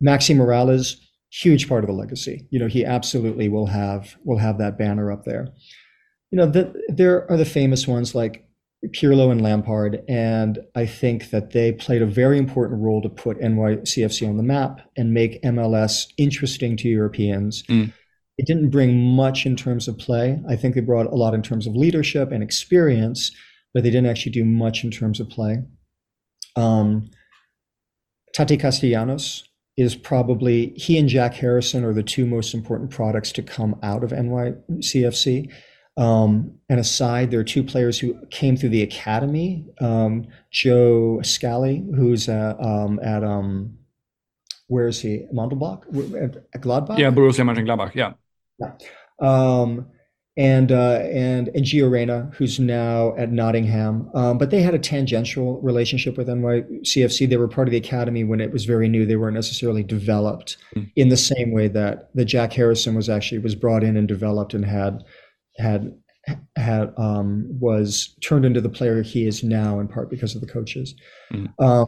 Maxi 0.04 0.34
Moralez, 0.34 0.96
huge 1.30 1.68
part 1.68 1.84
of 1.84 1.88
the 1.88 1.94
legacy. 1.94 2.46
You 2.50 2.58
know, 2.58 2.68
he 2.68 2.84
absolutely 2.84 3.48
will 3.48 3.66
have 3.66 4.16
will 4.24 4.38
have 4.38 4.58
that 4.58 4.78
banner 4.78 5.10
up 5.10 5.24
there. 5.24 5.48
You 6.30 6.36
know, 6.36 6.46
the, 6.46 6.72
there 6.88 7.30
are 7.30 7.36
the 7.36 7.44
famous 7.44 7.88
ones 7.88 8.14
like 8.14 8.44
Pirlo 8.88 9.30
and 9.30 9.42
Lampard, 9.42 10.02
and 10.08 10.58
I 10.74 10.86
think 10.86 11.30
that 11.30 11.52
they 11.52 11.72
played 11.72 12.00
a 12.00 12.06
very 12.06 12.38
important 12.38 12.80
role 12.80 13.02
to 13.02 13.10
put 13.10 13.38
NYCFC 13.38 14.26
on 14.26 14.38
the 14.38 14.42
map 14.42 14.80
and 14.96 15.12
make 15.12 15.42
MLS 15.42 16.06
interesting 16.16 16.76
to 16.78 16.88
Europeans. 16.88 17.62
Mm. 17.64 17.92
It 18.38 18.46
didn't 18.46 18.70
bring 18.70 18.98
much 18.98 19.44
in 19.44 19.54
terms 19.54 19.86
of 19.86 19.98
play. 19.98 20.40
I 20.48 20.56
think 20.56 20.74
they 20.74 20.80
brought 20.80 21.06
a 21.06 21.14
lot 21.14 21.34
in 21.34 21.42
terms 21.42 21.66
of 21.66 21.76
leadership 21.76 22.32
and 22.32 22.42
experience, 22.42 23.30
but 23.74 23.82
they 23.82 23.90
didn't 23.90 24.08
actually 24.08 24.32
do 24.32 24.46
much 24.46 24.82
in 24.82 24.90
terms 24.90 25.20
of 25.20 25.28
play. 25.28 25.58
Um, 26.56 27.10
Tati 28.34 28.56
Castellanos 28.56 29.44
is 29.76 29.94
probably 29.94 30.72
he 30.76 30.98
and 30.98 31.08
Jack 31.08 31.34
Harrison 31.34 31.84
are 31.84 31.92
the 31.92 32.02
two 32.02 32.24
most 32.24 32.54
important 32.54 32.90
products 32.90 33.30
to 33.32 33.42
come 33.42 33.78
out 33.82 34.02
of 34.02 34.10
NYCFC. 34.10 35.50
Um, 35.96 36.58
and 36.68 36.80
aside, 36.80 37.30
there 37.30 37.40
are 37.40 37.44
two 37.44 37.64
players 37.64 37.98
who 37.98 38.14
came 38.30 38.56
through 38.56 38.70
the 38.70 38.82
academy. 38.82 39.66
Um, 39.80 40.28
Joe 40.50 41.20
Scally, 41.22 41.84
who's 41.94 42.28
uh, 42.28 42.54
um, 42.58 43.00
at 43.02 43.22
um, 43.24 43.76
where 44.68 44.86
is 44.86 45.00
he? 45.00 45.26
Mondelbach 45.34 45.82
at 46.54 46.60
Gladbach. 46.62 46.98
Yeah, 46.98 47.10
Borussia 47.10 47.44
Mönchengladbach. 47.44 47.94
Yeah. 47.94 48.12
Yeah. 48.58 48.72
Um, 49.20 49.86
and 50.36 50.70
uh, 50.70 51.00
and 51.12 51.48
and 51.48 51.64
Gio 51.64 51.90
Reyna, 51.90 52.30
who's 52.34 52.60
now 52.60 53.14
at 53.16 53.32
Nottingham. 53.32 54.10
Um, 54.14 54.38
but 54.38 54.50
they 54.50 54.62
had 54.62 54.74
a 54.74 54.78
tangential 54.78 55.60
relationship 55.60 56.16
with 56.16 56.28
NYCFC. 56.28 57.28
They 57.28 57.36
were 57.36 57.48
part 57.48 57.68
of 57.68 57.72
the 57.72 57.78
academy 57.78 58.22
when 58.24 58.40
it 58.40 58.52
was 58.52 58.64
very 58.64 58.88
new. 58.88 59.04
They 59.04 59.16
weren't 59.16 59.34
necessarily 59.34 59.82
developed 59.82 60.56
mm. 60.74 60.90
in 60.94 61.08
the 61.08 61.16
same 61.16 61.52
way 61.52 61.68
that 61.68 62.14
that 62.14 62.26
Jack 62.26 62.52
Harrison 62.52 62.94
was 62.94 63.10
actually 63.10 63.38
was 63.38 63.56
brought 63.56 63.82
in 63.82 63.96
and 63.96 64.06
developed 64.06 64.54
and 64.54 64.64
had 64.64 65.04
had 65.60 65.94
had 66.56 66.92
um, 66.96 67.46
was 67.48 68.16
turned 68.22 68.44
into 68.44 68.60
the 68.60 68.68
player 68.68 69.02
he 69.02 69.26
is 69.26 69.42
now 69.42 69.80
in 69.80 69.88
part 69.88 70.10
because 70.10 70.34
of 70.34 70.40
the 70.40 70.46
coaches. 70.46 70.94
Mm. 71.32 71.52
Uh, 71.58 71.86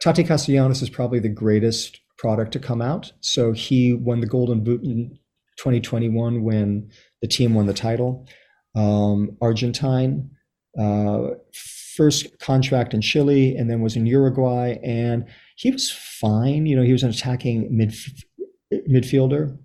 Tati 0.00 0.24
Castellanos 0.24 0.82
is 0.82 0.90
probably 0.90 1.18
the 1.18 1.28
greatest 1.28 2.00
product 2.18 2.52
to 2.52 2.58
come 2.58 2.82
out. 2.82 3.12
So 3.20 3.52
he 3.52 3.94
won 3.94 4.20
the 4.20 4.26
Golden 4.26 4.62
Boot 4.62 4.82
in 4.82 5.18
2021 5.58 6.42
when 6.42 6.90
the 7.20 7.28
team 7.28 7.54
won 7.54 7.66
the 7.66 7.74
title. 7.74 8.28
Um, 8.74 9.36
Argentine, 9.40 10.30
uh, 10.78 11.28
first 11.96 12.38
contract 12.38 12.94
in 12.94 13.00
Chile, 13.00 13.54
and 13.56 13.70
then 13.70 13.82
was 13.82 13.96
in 13.96 14.06
Uruguay, 14.06 14.76
and 14.82 15.26
he 15.56 15.70
was 15.70 15.90
fine. 15.90 16.66
You 16.66 16.76
know, 16.76 16.82
he 16.82 16.92
was 16.92 17.02
an 17.02 17.10
attacking 17.10 17.68
mid 17.76 17.94
midfielder 18.88 19.58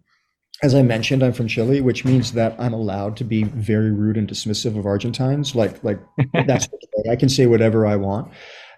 as 0.64 0.74
I 0.74 0.82
mentioned, 0.82 1.24
I'm 1.24 1.34
from 1.34 1.48
Chile, 1.48 1.82
which 1.82 2.04
means 2.04 2.32
that 2.34 2.56
I'm 2.60 2.74
allowed 2.74 3.16
to 3.18 3.24
be 3.24 3.44
very 3.44 3.92
rude 3.92 4.18
and 4.18 4.28
dismissive 4.28 4.78
of 4.78 4.86
Argentines. 4.86 5.54
Like, 5.54 5.84
like 5.84 6.00
that's 6.48 6.68
okay. 6.68 7.12
I 7.12 7.16
can 7.16 7.30
say 7.30 7.46
whatever 7.46 7.86
I 7.86 7.96
want. 7.96 8.32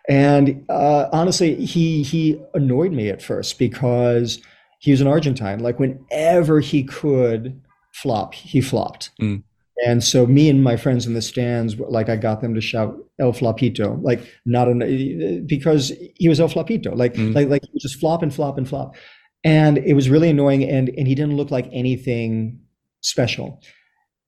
And 0.09 0.65
uh, 0.69 1.07
honestly, 1.13 1.55
he 1.65 2.03
he 2.03 2.41
annoyed 2.53 2.91
me 2.91 3.09
at 3.09 3.21
first 3.21 3.59
because 3.59 4.41
he 4.79 4.91
was 4.91 5.01
an 5.01 5.07
Argentine. 5.07 5.59
Like 5.59 5.79
whenever 5.79 6.59
he 6.59 6.83
could 6.83 7.61
flop, 7.93 8.33
he 8.33 8.59
flopped. 8.59 9.11
Mm. 9.21 9.43
And 9.85 10.03
so 10.03 10.25
me 10.25 10.49
and 10.49 10.61
my 10.61 10.75
friends 10.75 11.05
in 11.05 11.13
the 11.13 11.21
stands, 11.21 11.79
like 11.79 12.09
I 12.09 12.17
got 12.17 12.41
them 12.41 12.53
to 12.55 12.59
shout 12.59 12.97
El 13.19 13.31
Flopito, 13.31 14.01
like 14.01 14.19
not 14.45 14.67
an, 14.67 15.45
because 15.47 15.93
he 16.15 16.27
was 16.27 16.41
El 16.41 16.49
Flopito, 16.49 16.93
like 16.93 17.13
mm. 17.13 17.33
like 17.33 17.47
like 17.47 17.61
just 17.79 17.99
flop 17.99 18.21
and 18.21 18.33
flop 18.33 18.57
and 18.57 18.67
flop 18.67 18.95
and 19.43 19.77
it 19.79 19.93
was 19.93 20.09
really 20.09 20.29
annoying 20.29 20.63
and 20.63 20.89
and 20.89 21.07
he 21.07 21.15
didn't 21.15 21.37
look 21.37 21.51
like 21.51 21.69
anything 21.71 22.59
special. 23.01 23.61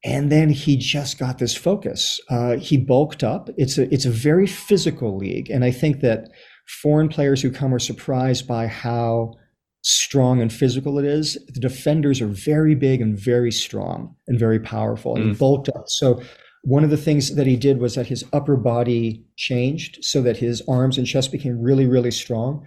And 0.04 0.32
then 0.32 0.50
he 0.50 0.78
just 0.78 1.20
got 1.20 1.38
this 1.38 1.56
focus. 1.56 2.20
Uh, 2.28 2.56
he 2.56 2.76
bulked 2.78 3.24
up. 3.24 3.50
It's 3.58 3.78
a 3.78 3.94
it's 3.94 4.06
a 4.06 4.12
very 4.12 4.48
physical 4.48 5.18
league 5.18 5.50
and 5.50 5.64
i 5.64 5.72
think 5.72 6.02
that 6.02 6.30
foreign 6.82 7.10
players 7.10 7.42
who 7.42 7.52
come 7.52 7.74
are 7.74 7.80
surprised 7.80 8.48
by 8.48 8.68
how 8.68 9.34
strong 9.84 10.42
and 10.42 10.54
physical 10.54 11.00
it 11.00 11.06
is. 11.06 11.38
The 11.48 11.60
defenders 11.60 12.22
are 12.22 12.28
very 12.28 12.76
big 12.76 13.02
and 13.02 13.18
very 13.18 13.52
strong 13.52 14.16
and 14.28 14.40
very 14.40 14.60
powerful 14.60 15.16
and 15.16 15.26
mm. 15.26 15.30
he 15.30 15.36
bulked 15.36 15.70
up. 15.70 15.86
So 15.88 16.22
one 16.64 16.84
of 16.84 16.92
the 16.92 16.98
things 16.98 17.36
that 17.36 17.48
he 17.48 17.56
did 17.56 17.80
was 17.80 17.96
that 17.96 18.06
his 18.08 18.24
upper 18.32 18.56
body 18.56 19.26
changed 19.36 20.04
so 20.04 20.22
that 20.22 20.38
his 20.38 20.62
arms 20.68 20.98
and 20.98 21.08
chest 21.08 21.32
became 21.32 21.60
really 21.60 21.88
really 21.88 22.12
strong 22.12 22.66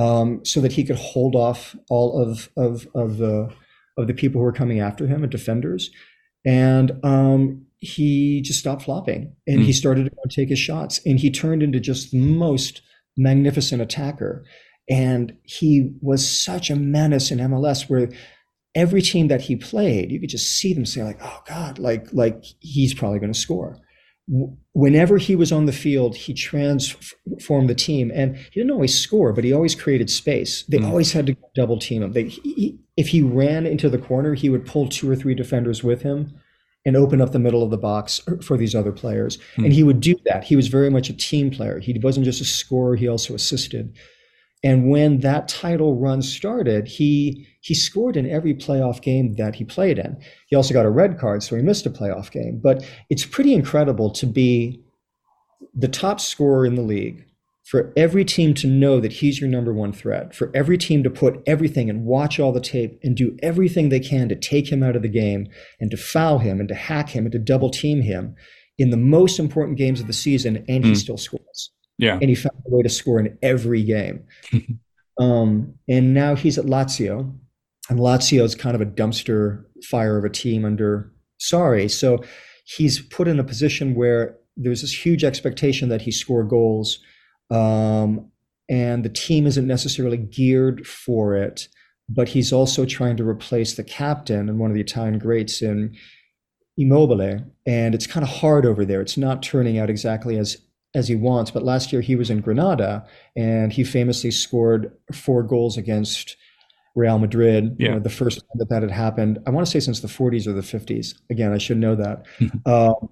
um, 0.00 0.44
so 0.44 0.60
that 0.60 0.72
he 0.72 0.84
could 0.84 0.96
hold 0.96 1.36
off 1.36 1.76
all 1.90 2.20
of 2.20 2.48
of 2.56 2.88
of 2.94 3.18
the 3.18 3.52
of 3.98 4.06
the 4.06 4.14
people 4.14 4.40
who 4.40 4.44
were 4.44 4.52
coming 4.52 4.80
after 4.80 5.06
him 5.06 5.22
and 5.22 5.30
defenders. 5.30 5.90
And 6.44 6.92
um, 7.04 7.66
he 7.78 8.40
just 8.40 8.60
stopped 8.60 8.82
flopping 8.82 9.34
and 9.46 9.60
mm. 9.60 9.64
he 9.64 9.72
started 9.74 10.04
to 10.04 10.28
take 10.34 10.48
his 10.48 10.58
shots 10.58 11.00
and 11.04 11.18
he 11.18 11.30
turned 11.30 11.62
into 11.62 11.80
just 11.80 12.12
the 12.12 12.18
most 12.18 12.80
magnificent 13.16 13.82
attacker. 13.82 14.44
And 14.88 15.36
he 15.42 15.92
was 16.00 16.26
such 16.26 16.70
a 16.70 16.76
menace 16.76 17.30
in 17.30 17.38
MLS 17.38 17.90
where 17.90 18.08
every 18.74 19.02
team 19.02 19.28
that 19.28 19.42
he 19.42 19.54
played, 19.54 20.10
you 20.10 20.18
could 20.18 20.30
just 20.30 20.56
see 20.56 20.72
them 20.72 20.86
say 20.86 21.02
like, 21.02 21.18
"Oh 21.22 21.42
God, 21.46 21.78
like 21.78 22.06
like 22.12 22.42
he's 22.60 22.94
probably 22.94 23.18
going 23.18 23.32
to 23.32 23.38
score." 23.38 23.78
Whenever 24.72 25.18
he 25.18 25.34
was 25.34 25.50
on 25.50 25.66
the 25.66 25.72
field, 25.72 26.14
he 26.14 26.32
transformed 26.32 27.68
the 27.68 27.74
team, 27.74 28.12
and 28.14 28.36
he 28.36 28.60
didn't 28.60 28.70
always 28.70 28.96
score, 28.98 29.32
but 29.32 29.42
he 29.42 29.52
always 29.52 29.74
created 29.74 30.08
space. 30.08 30.62
They 30.64 30.78
mm. 30.78 30.86
always 30.86 31.12
had 31.12 31.26
to 31.26 31.36
double 31.54 31.78
team 31.78 32.02
him. 32.02 32.12
They, 32.12 32.24
he, 32.28 32.78
if 32.96 33.08
he 33.08 33.22
ran 33.22 33.66
into 33.66 33.88
the 33.88 33.98
corner, 33.98 34.34
he 34.34 34.48
would 34.48 34.66
pull 34.66 34.88
two 34.88 35.10
or 35.10 35.16
three 35.16 35.34
defenders 35.34 35.82
with 35.82 36.02
him 36.02 36.32
and 36.86 36.96
open 36.96 37.20
up 37.20 37.32
the 37.32 37.38
middle 37.38 37.62
of 37.62 37.70
the 37.70 37.76
box 37.76 38.20
for 38.42 38.56
these 38.56 38.74
other 38.74 38.92
players. 38.92 39.36
Mm. 39.56 39.64
And 39.64 39.72
he 39.72 39.82
would 39.82 40.00
do 40.00 40.14
that. 40.26 40.44
He 40.44 40.56
was 40.56 40.68
very 40.68 40.90
much 40.90 41.10
a 41.10 41.16
team 41.16 41.50
player. 41.50 41.80
He 41.80 41.98
wasn't 41.98 42.24
just 42.24 42.40
a 42.40 42.44
scorer; 42.44 42.96
he 42.96 43.08
also 43.08 43.34
assisted. 43.34 43.96
And 44.62 44.90
when 44.90 45.20
that 45.20 45.48
title 45.48 45.98
run 45.98 46.20
started, 46.22 46.86
he 46.86 47.46
he 47.62 47.74
scored 47.74 48.16
in 48.16 48.28
every 48.28 48.54
playoff 48.54 49.00
game 49.00 49.34
that 49.36 49.54
he 49.54 49.64
played 49.64 49.98
in. 49.98 50.18
He 50.48 50.56
also 50.56 50.74
got 50.74 50.86
a 50.86 50.90
red 50.90 51.18
card, 51.18 51.42
so 51.42 51.56
he 51.56 51.62
missed 51.62 51.86
a 51.86 51.90
playoff 51.90 52.30
game. 52.30 52.60
But 52.62 52.84
it's 53.08 53.24
pretty 53.24 53.54
incredible 53.54 54.10
to 54.10 54.26
be 54.26 54.82
the 55.74 55.88
top 55.88 56.20
scorer 56.20 56.66
in 56.66 56.74
the 56.74 56.82
league, 56.82 57.24
for 57.64 57.92
every 57.96 58.24
team 58.24 58.52
to 58.54 58.66
know 58.66 59.00
that 59.00 59.12
he's 59.12 59.40
your 59.40 59.48
number 59.48 59.72
one 59.72 59.92
threat, 59.92 60.34
for 60.34 60.50
every 60.54 60.76
team 60.76 61.02
to 61.04 61.10
put 61.10 61.42
everything 61.46 61.88
and 61.88 62.04
watch 62.04 62.38
all 62.40 62.52
the 62.52 62.60
tape 62.60 62.98
and 63.02 63.16
do 63.16 63.36
everything 63.42 63.88
they 63.88 64.00
can 64.00 64.28
to 64.28 64.34
take 64.34 64.70
him 64.70 64.82
out 64.82 64.96
of 64.96 65.02
the 65.02 65.08
game 65.08 65.48
and 65.80 65.90
to 65.90 65.96
foul 65.96 66.38
him 66.38 66.60
and 66.60 66.68
to 66.68 66.74
hack 66.74 67.10
him 67.10 67.24
and 67.24 67.32
to 67.32 67.38
double 67.38 67.70
team 67.70 68.02
him 68.02 68.34
in 68.76 68.90
the 68.90 68.96
most 68.96 69.38
important 69.38 69.78
games 69.78 70.00
of 70.00 70.06
the 70.06 70.12
season, 70.12 70.64
and 70.68 70.84
he 70.84 70.92
mm. 70.92 70.96
still 70.96 71.18
scores. 71.18 71.70
Yeah. 72.00 72.14
And 72.14 72.30
he 72.30 72.34
found 72.34 72.56
a 72.66 72.70
way 72.74 72.82
to 72.82 72.88
score 72.88 73.20
in 73.20 73.36
every 73.42 73.82
game. 73.82 74.24
um, 75.20 75.74
and 75.86 76.14
now 76.14 76.34
he's 76.34 76.58
at 76.58 76.64
Lazio, 76.64 77.30
and 77.90 77.98
Lazio 77.98 78.42
is 78.42 78.54
kind 78.54 78.74
of 78.74 78.80
a 78.80 78.86
dumpster 78.86 79.64
fire 79.84 80.16
of 80.16 80.24
a 80.24 80.30
team 80.30 80.64
under 80.64 81.12
Sarri. 81.38 81.90
So 81.90 82.24
he's 82.64 83.00
put 83.00 83.28
in 83.28 83.38
a 83.38 83.44
position 83.44 83.94
where 83.94 84.36
there's 84.56 84.80
this 84.80 85.04
huge 85.04 85.24
expectation 85.24 85.90
that 85.90 86.02
he 86.02 86.10
score 86.10 86.42
goals, 86.42 87.00
um, 87.50 88.30
and 88.70 89.04
the 89.04 89.10
team 89.10 89.46
isn't 89.46 89.66
necessarily 89.66 90.16
geared 90.16 90.86
for 90.86 91.34
it. 91.34 91.68
But 92.08 92.28
he's 92.28 92.52
also 92.52 92.86
trying 92.86 93.16
to 93.18 93.28
replace 93.28 93.74
the 93.74 93.84
captain 93.84 94.48
and 94.48 94.58
one 94.58 94.70
of 94.70 94.74
the 94.74 94.80
Italian 94.80 95.18
greats 95.18 95.62
in 95.62 95.96
Immobile, 96.76 97.44
and 97.66 97.94
it's 97.94 98.06
kind 98.06 98.24
of 98.24 98.30
hard 98.30 98.64
over 98.64 98.84
there. 98.84 99.00
It's 99.00 99.18
not 99.18 99.42
turning 99.42 99.78
out 99.78 99.90
exactly 99.90 100.36
as 100.36 100.56
as 100.94 101.08
he 101.08 101.16
wants. 101.16 101.50
But 101.50 101.62
last 101.62 101.92
year 101.92 102.02
he 102.02 102.16
was 102.16 102.30
in 102.30 102.40
Granada 102.40 103.06
and 103.36 103.72
he 103.72 103.84
famously 103.84 104.30
scored 104.30 104.92
four 105.12 105.42
goals 105.42 105.76
against 105.76 106.36
Real 106.94 107.18
Madrid. 107.18 107.76
Yeah. 107.78 107.88
You 107.88 107.94
know, 107.94 108.00
the 108.00 108.10
first 108.10 108.38
time 108.40 108.58
that 108.58 108.68
that 108.70 108.82
had 108.82 108.90
happened, 108.90 109.38
I 109.46 109.50
want 109.50 109.66
to 109.66 109.70
say 109.70 109.80
since 109.80 110.00
the 110.00 110.08
40s 110.08 110.46
or 110.46 110.52
the 110.52 110.60
50s. 110.60 111.14
Again, 111.30 111.52
I 111.52 111.58
should 111.58 111.78
know 111.78 111.94
that. 111.94 112.26
um, 112.66 113.08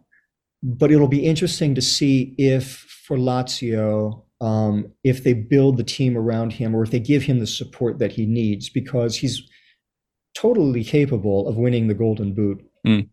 but 0.63 0.91
it'll 0.91 1.09
be 1.09 1.25
interesting 1.25 1.75
to 1.77 1.83
see 1.83 2.35
if 2.37 2.79
for 3.07 3.17
Lazio, 3.17 4.25
um, 4.41 4.93
if 5.05 5.23
they 5.23 5.33
build 5.33 5.77
the 5.77 5.85
team 5.85 6.17
around 6.17 6.53
him 6.53 6.75
or 6.75 6.83
if 6.83 6.91
they 6.91 7.01
give 7.01 7.23
him 7.23 7.39
the 7.39 7.47
support 7.47 7.99
that 8.01 8.13
he 8.13 8.27
needs, 8.27 8.69
because 8.69 9.17
he's 9.17 9.43
totally 10.35 10.85
capable 10.85 11.49
of 11.49 11.57
winning 11.57 11.87
the 11.87 11.95
Golden 11.95 12.35
Boot 12.35 12.65
mm. 12.87 13.09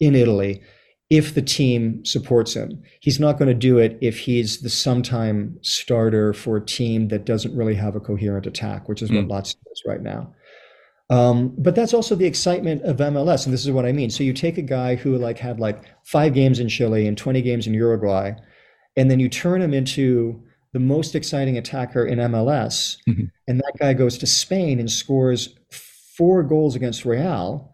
in 0.00 0.14
Italy 0.14 0.62
if 1.10 1.34
the 1.34 1.42
team 1.42 2.04
supports 2.04 2.54
him. 2.54 2.82
He's 3.00 3.18
not 3.18 3.38
going 3.38 3.48
to 3.48 3.54
do 3.54 3.78
it 3.78 3.98
if 4.02 4.18
he's 4.18 4.60
the 4.60 4.68
sometime 4.68 5.58
starter 5.62 6.34
for 6.34 6.58
a 6.58 6.64
team 6.64 7.08
that 7.08 7.24
doesn't 7.24 7.56
really 7.56 7.74
have 7.74 7.96
a 7.96 8.00
coherent 8.00 8.46
attack, 8.46 8.88
which 8.88 9.00
is 9.00 9.10
mm. 9.10 9.26
what 9.26 9.44
Lazio 9.44 9.56
is 9.72 9.82
right 9.86 10.02
now. 10.02 10.34
Um, 11.10 11.54
but 11.56 11.74
that's 11.74 11.94
also 11.94 12.14
the 12.14 12.26
excitement 12.26 12.82
of 12.82 12.98
MLS, 12.98 13.46
and 13.46 13.52
this 13.54 13.64
is 13.64 13.70
what 13.70 13.86
I 13.86 13.92
mean. 13.92 14.10
So 14.10 14.22
you 14.22 14.34
take 14.34 14.58
a 14.58 14.62
guy 14.62 14.94
who 14.94 15.16
like 15.16 15.38
had 15.38 15.58
like 15.58 15.82
five 16.04 16.34
games 16.34 16.60
in 16.60 16.68
Chile 16.68 17.06
and 17.06 17.16
20 17.16 17.40
games 17.40 17.66
in 17.66 17.72
Uruguay, 17.72 18.32
and 18.94 19.10
then 19.10 19.18
you 19.18 19.30
turn 19.30 19.62
him 19.62 19.72
into 19.72 20.42
the 20.74 20.78
most 20.78 21.14
exciting 21.14 21.56
attacker 21.56 22.04
in 22.04 22.18
MLS, 22.18 22.98
mm-hmm. 23.08 23.24
and 23.46 23.58
that 23.58 23.72
guy 23.78 23.94
goes 23.94 24.18
to 24.18 24.26
Spain 24.26 24.78
and 24.78 24.90
scores 24.90 25.56
four 25.70 26.42
goals 26.42 26.76
against 26.76 27.06
Real, 27.06 27.72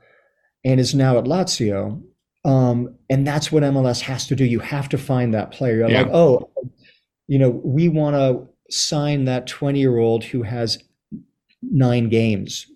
and 0.65 0.79
is 0.79 0.95
now 0.95 1.19
at 1.19 1.25
Lazio 1.25 2.01
um, 2.45 2.95
and 3.09 3.27
that's 3.27 3.51
what 3.51 3.63
MLS 3.63 4.01
has 4.03 4.27
to 4.29 4.37
do. 4.37 4.45
You 4.45 4.61
have 4.61 4.89
to 4.91 4.99
find 4.99 5.35
that 5.35 5.51
player. 5.51 5.79
You're 5.79 5.91
yeah. 5.91 6.03
like, 6.03 6.13
oh, 6.13 6.51
you 7.27 7.39
know, 7.39 7.51
we 7.51 7.89
want 7.89 8.17
to 8.17 8.49
sign 8.75 9.25
that 9.25 9.47
20 9.47 9.79
year 9.79 9.99
old 9.99 10.25
who 10.25 10.43
has 10.43 10.83
nine 11.63 12.09
games 12.09 12.67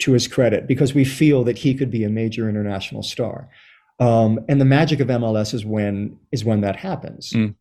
to 0.00 0.12
his 0.12 0.28
credit 0.28 0.66
because 0.66 0.94
we 0.94 1.04
feel 1.04 1.44
that 1.44 1.58
he 1.58 1.74
could 1.74 1.90
be 1.90 2.04
a 2.04 2.08
major 2.08 2.48
international 2.48 3.02
star. 3.02 3.48
Um, 3.98 4.40
and 4.48 4.60
the 4.60 4.64
magic 4.64 5.00
of 5.00 5.08
MLS 5.08 5.54
is 5.54 5.64
when 5.64 6.18
is 6.30 6.44
when 6.44 6.60
that 6.60 6.76
happens. 6.76 7.32
Mm. 7.32 7.56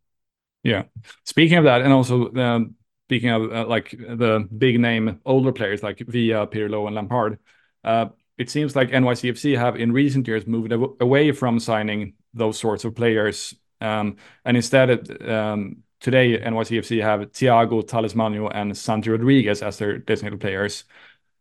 Yeah. 0.63 0.83
Speaking 1.23 1.57
of 1.57 1.63
that, 1.63 1.81
and 1.81 1.93
also 1.93 2.31
um, 2.35 2.75
speaking 3.07 3.29
of 3.29 3.51
uh, 3.51 3.65
like 3.67 3.91
the 3.91 4.47
big 4.55 4.79
name 4.79 5.19
older 5.25 5.51
players 5.51 5.81
like 5.81 5.99
Villa, 5.99 6.45
Pirlo, 6.45 6.85
and 6.85 6.95
Lampard, 6.95 7.39
uh, 7.83 8.07
it 8.37 8.49
seems 8.49 8.75
like 8.75 8.89
NYCFC 8.89 9.57
have 9.57 9.75
in 9.75 9.91
recent 9.91 10.27
years 10.27 10.45
moved 10.45 10.71
away 10.71 11.31
from 11.31 11.59
signing 11.59 12.13
those 12.33 12.59
sorts 12.59 12.85
of 12.85 12.95
players, 12.95 13.55
um, 13.81 14.17
and 14.45 14.55
instead 14.55 14.89
um, 15.27 15.77
today 15.99 16.39
NYCFC 16.39 17.01
have 17.01 17.21
Thiago 17.31 17.83
Talismano 17.83 18.51
and 18.53 18.77
Santi 18.77 19.09
Rodriguez 19.09 19.61
as 19.61 19.77
their 19.77 19.97
designated 19.97 20.39
players. 20.39 20.83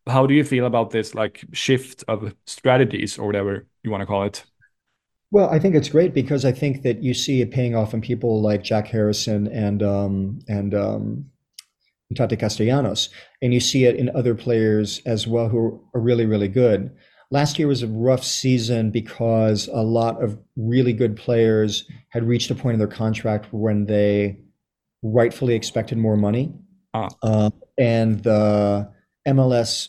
How 0.07 0.27
do 0.27 0.35
you 0.35 0.45
feel 0.45 0.67
about 0.67 0.91
this 0.91 1.15
like 1.15 1.45
shift 1.53 2.05
of 2.09 2.35
strategies 2.47 3.19
or 3.19 3.27
whatever 3.27 3.67
you 3.83 3.91
want 3.91 4.03
to 4.03 4.07
call 4.07 4.23
it? 4.23 4.45
Well, 5.33 5.51
I 5.51 5.59
think 5.59 5.75
it's 5.75 5.89
great 5.89 6.15
because 6.15 6.45
I 6.45 6.53
think 6.53 6.83
that 6.83 7.03
you 7.03 7.13
see 7.13 7.43
it 7.43 7.51
paying 7.51 7.75
off 7.75 7.93
in 7.93 8.01
people 8.01 8.41
like 8.41 8.63
Jack 8.63 8.87
Harrison 8.87 9.49
and 9.49 9.83
um, 9.83 10.39
and 10.49 10.73
Tati 12.15 12.37
Castellanos, 12.37 13.09
and 13.43 13.53
you 13.53 13.61
see 13.61 13.85
it 13.85 13.97
in 13.97 14.15
other 14.15 14.35
players 14.35 15.01
as 15.07 15.27
well 15.27 15.49
who 15.49 15.81
are 15.95 16.01
really, 16.01 16.27
really 16.27 16.49
good. 16.49 16.91
Last 17.31 17.59
year 17.59 17.67
was 17.67 17.83
a 17.83 17.89
rough 17.89 18.23
season 18.23 18.93
because 18.93 19.69
a 19.69 19.83
lot 19.83 20.23
of 20.23 20.39
really 20.57 20.93
good 20.93 21.17
players 21.17 21.85
had 22.11 22.27
reached 22.27 22.51
a 22.51 22.55
point 22.55 22.75
in 22.75 22.79
their 22.79 22.87
contract 22.87 23.47
when 23.51 23.87
they 23.87 24.39
rightfully 25.03 25.55
expected 25.55 25.99
more 25.99 26.17
money. 26.17 26.53
Ah. 26.95 27.09
Uh, 27.23 27.51
and 27.77 28.23
the 28.23 28.89
MLS 29.27 29.89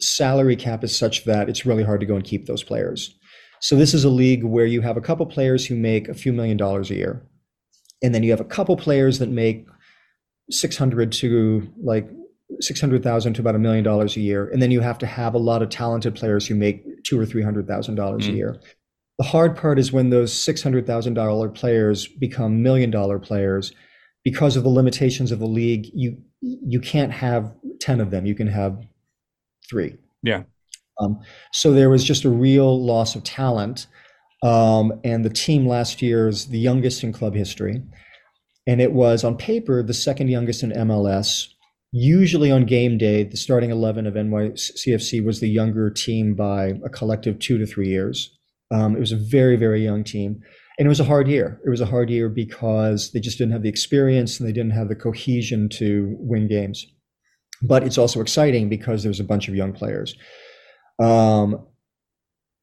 salary 0.00 0.56
cap 0.56 0.84
is 0.84 0.96
such 0.96 1.24
that 1.24 1.48
it's 1.48 1.66
really 1.66 1.82
hard 1.82 2.00
to 2.00 2.06
go 2.06 2.14
and 2.14 2.24
keep 2.24 2.46
those 2.46 2.62
players. 2.62 3.16
So 3.60 3.74
this 3.74 3.94
is 3.94 4.04
a 4.04 4.10
league 4.10 4.44
where 4.44 4.66
you 4.66 4.82
have 4.82 4.96
a 4.96 5.00
couple 5.00 5.26
players 5.26 5.66
who 5.66 5.74
make 5.74 6.08
a 6.08 6.14
few 6.14 6.32
million 6.32 6.56
dollars 6.56 6.90
a 6.90 6.94
year. 6.94 7.26
And 8.02 8.14
then 8.14 8.22
you 8.22 8.30
have 8.30 8.40
a 8.40 8.44
couple 8.44 8.76
players 8.76 9.18
that 9.18 9.30
make 9.30 9.66
600 10.50 11.12
to 11.12 11.68
like 11.82 12.08
600,000 12.60 13.34
to 13.34 13.40
about 13.40 13.54
a 13.54 13.58
million 13.58 13.84
dollars 13.84 14.16
a 14.16 14.20
year. 14.20 14.48
And 14.48 14.62
then 14.62 14.70
you 14.70 14.80
have 14.80 14.98
to 14.98 15.06
have 15.06 15.34
a 15.34 15.38
lot 15.38 15.62
of 15.62 15.68
talented 15.68 16.14
players 16.14 16.46
who 16.46 16.54
make 16.54 17.04
two 17.04 17.18
or 17.18 17.26
$300,000 17.26 17.66
mm. 17.66 18.28
a 18.28 18.32
year. 18.32 18.60
The 19.18 19.24
hard 19.24 19.56
part 19.56 19.78
is 19.78 19.92
when 19.92 20.10
those 20.10 20.32
$600,000 20.32 21.54
players 21.54 22.06
become 22.06 22.62
million 22.62 22.90
dollar 22.90 23.18
players 23.18 23.72
because 24.24 24.56
of 24.56 24.62
the 24.62 24.68
limitations 24.68 25.32
of 25.32 25.38
the 25.38 25.46
league. 25.46 25.86
You, 25.94 26.18
you 26.40 26.80
can't 26.80 27.12
have 27.12 27.52
10 27.80 28.00
of 28.00 28.10
them. 28.10 28.26
You 28.26 28.34
can 28.34 28.48
have 28.48 28.78
three. 29.68 29.96
Yeah. 30.22 30.42
Um, 31.00 31.20
so 31.52 31.72
there 31.72 31.90
was 31.90 32.04
just 32.04 32.24
a 32.24 32.30
real 32.30 32.84
loss 32.84 33.14
of 33.14 33.24
talent. 33.24 33.86
Um, 34.42 35.00
and 35.02 35.24
the 35.24 35.30
team 35.30 35.66
last 35.66 36.02
year 36.02 36.28
is 36.28 36.46
the 36.48 36.58
youngest 36.58 37.02
in 37.02 37.12
club 37.12 37.34
history 37.34 37.82
and 38.66 38.80
it 38.80 38.92
was 38.92 39.24
on 39.24 39.36
paper 39.36 39.82
the 39.82 39.94
second 39.94 40.28
youngest 40.28 40.62
in 40.62 40.70
MLS. 40.70 41.48
Usually 41.92 42.50
on 42.50 42.66
game 42.66 42.98
day, 42.98 43.22
the 43.22 43.36
starting 43.36 43.70
11 43.70 44.06
of 44.06 44.14
NYCFC 44.14 45.24
was 45.24 45.40
the 45.40 45.48
younger 45.48 45.88
team 45.90 46.34
by 46.34 46.74
a 46.84 46.88
collective 46.88 47.38
two 47.38 47.58
to 47.58 47.66
three 47.66 47.88
years. 47.88 48.36
Um, 48.70 48.96
it 48.96 49.00
was 49.00 49.12
a 49.12 49.16
very, 49.16 49.56
very 49.56 49.82
young 49.82 50.04
team. 50.04 50.42
And 50.78 50.84
it 50.84 50.88
was 50.90 51.00
a 51.00 51.04
hard 51.04 51.28
year. 51.28 51.60
It 51.64 51.70
was 51.70 51.80
a 51.80 51.86
hard 51.86 52.10
year 52.10 52.28
because 52.28 53.12
they 53.12 53.20
just 53.20 53.38
didn't 53.38 53.52
have 53.52 53.62
the 53.62 53.68
experience 53.68 54.38
and 54.38 54.48
they 54.48 54.52
didn't 54.52 54.72
have 54.72 54.88
the 54.88 54.96
cohesion 54.96 55.68
to 55.70 56.14
win 56.18 56.48
games. 56.48 56.86
But 57.62 57.82
it's 57.82 57.96
also 57.96 58.20
exciting 58.20 58.68
because 58.68 59.02
there's 59.02 59.20
a 59.20 59.24
bunch 59.24 59.48
of 59.48 59.54
young 59.54 59.72
players. 59.72 60.14
Um, 60.98 61.66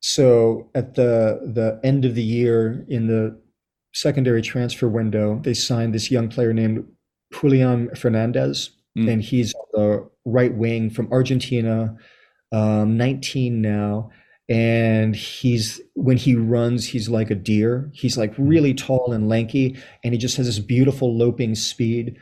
so 0.01 0.69
at 0.75 0.95
the 0.95 1.39
the 1.53 1.79
end 1.83 2.05
of 2.05 2.13
the 2.13 2.23
year 2.23 2.85
in 2.89 3.07
the 3.07 3.41
secondary 3.93 4.41
transfer 4.41 4.87
window, 4.87 5.39
they 5.43 5.53
signed 5.53 5.93
this 5.93 6.11
young 6.11 6.27
player 6.27 6.53
named 6.53 6.85
Julian 7.33 7.93
Fernandez, 7.95 8.71
mm. 8.97 9.11
and 9.11 9.21
he's 9.21 9.53
the 9.73 10.07
right 10.25 10.53
wing 10.53 10.89
from 10.89 11.11
Argentina, 11.11 11.95
um, 12.51 12.97
19 12.97 13.61
now. 13.61 14.11
And 14.49 15.15
he's 15.15 15.79
when 15.93 16.17
he 16.17 16.35
runs, 16.35 16.85
he's 16.85 17.07
like 17.07 17.31
a 17.31 17.35
deer. 17.35 17.89
He's 17.93 18.17
like 18.17 18.33
really 18.37 18.73
tall 18.73 19.13
and 19.13 19.29
lanky, 19.29 19.77
and 20.03 20.13
he 20.13 20.19
just 20.19 20.35
has 20.37 20.47
this 20.47 20.59
beautiful 20.59 21.17
loping 21.17 21.55
speed. 21.55 22.17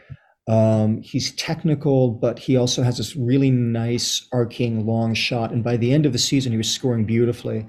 Um, 0.48 1.02
he's 1.02 1.34
technical, 1.36 2.10
but 2.10 2.38
he 2.38 2.58
also 2.58 2.84
has 2.84 2.98
this 2.98 3.16
really 3.16 3.50
nice 3.50 4.28
arcing 4.32 4.86
long 4.86 5.14
shot. 5.14 5.52
And 5.52 5.64
by 5.64 5.78
the 5.78 5.94
end 5.94 6.06
of 6.06 6.14
the 6.14 6.20
season, 6.20 6.52
he 6.52 6.58
was 6.58 6.70
scoring 6.70 7.06
beautifully. 7.06 7.68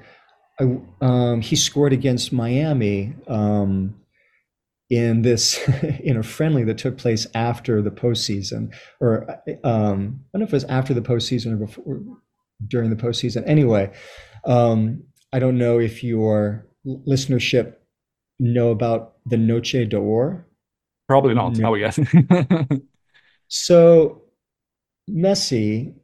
I, 0.61 0.79
um, 1.01 1.41
he 1.41 1.57
scored 1.57 1.93
against 1.93 2.33
Miami 2.33 3.15
um, 3.27 3.95
in 4.91 5.23
this 5.23 5.59
in 6.05 6.17
a 6.17 6.23
friendly 6.23 6.65
that 6.65 6.79
took 6.79 6.99
place 6.99 7.27
after 7.35 7.83
the 7.83 7.91
postseason, 7.91 8.75
or 9.01 9.29
um, 9.65 10.21
I 10.35 10.39
don't 10.39 10.41
know 10.41 10.45
if 10.45 10.51
it 10.51 10.53
was 10.53 10.65
after 10.65 10.95
the 10.95 11.03
postseason 11.03 11.53
or 11.55 11.57
before 11.57 12.01
during 12.69 12.91
the 12.91 12.97
postseason. 12.97 13.43
Anyway, 13.47 13.91
um, 14.45 15.03
I 15.33 15.39
don't 15.39 15.59
know 15.59 15.81
if 15.81 16.05
your 16.05 16.67
listenership 16.87 17.75
know 18.39 18.71
about 18.71 19.15
the 19.27 19.37
Noche 19.37 19.89
d'Or. 19.89 20.47
Probably 21.09 21.35
not. 21.35 21.57
No. 21.57 21.69
I 21.69 21.71
would 21.71 21.81
guess. 21.81 21.99
so 23.49 24.23
Messi, 25.11 25.95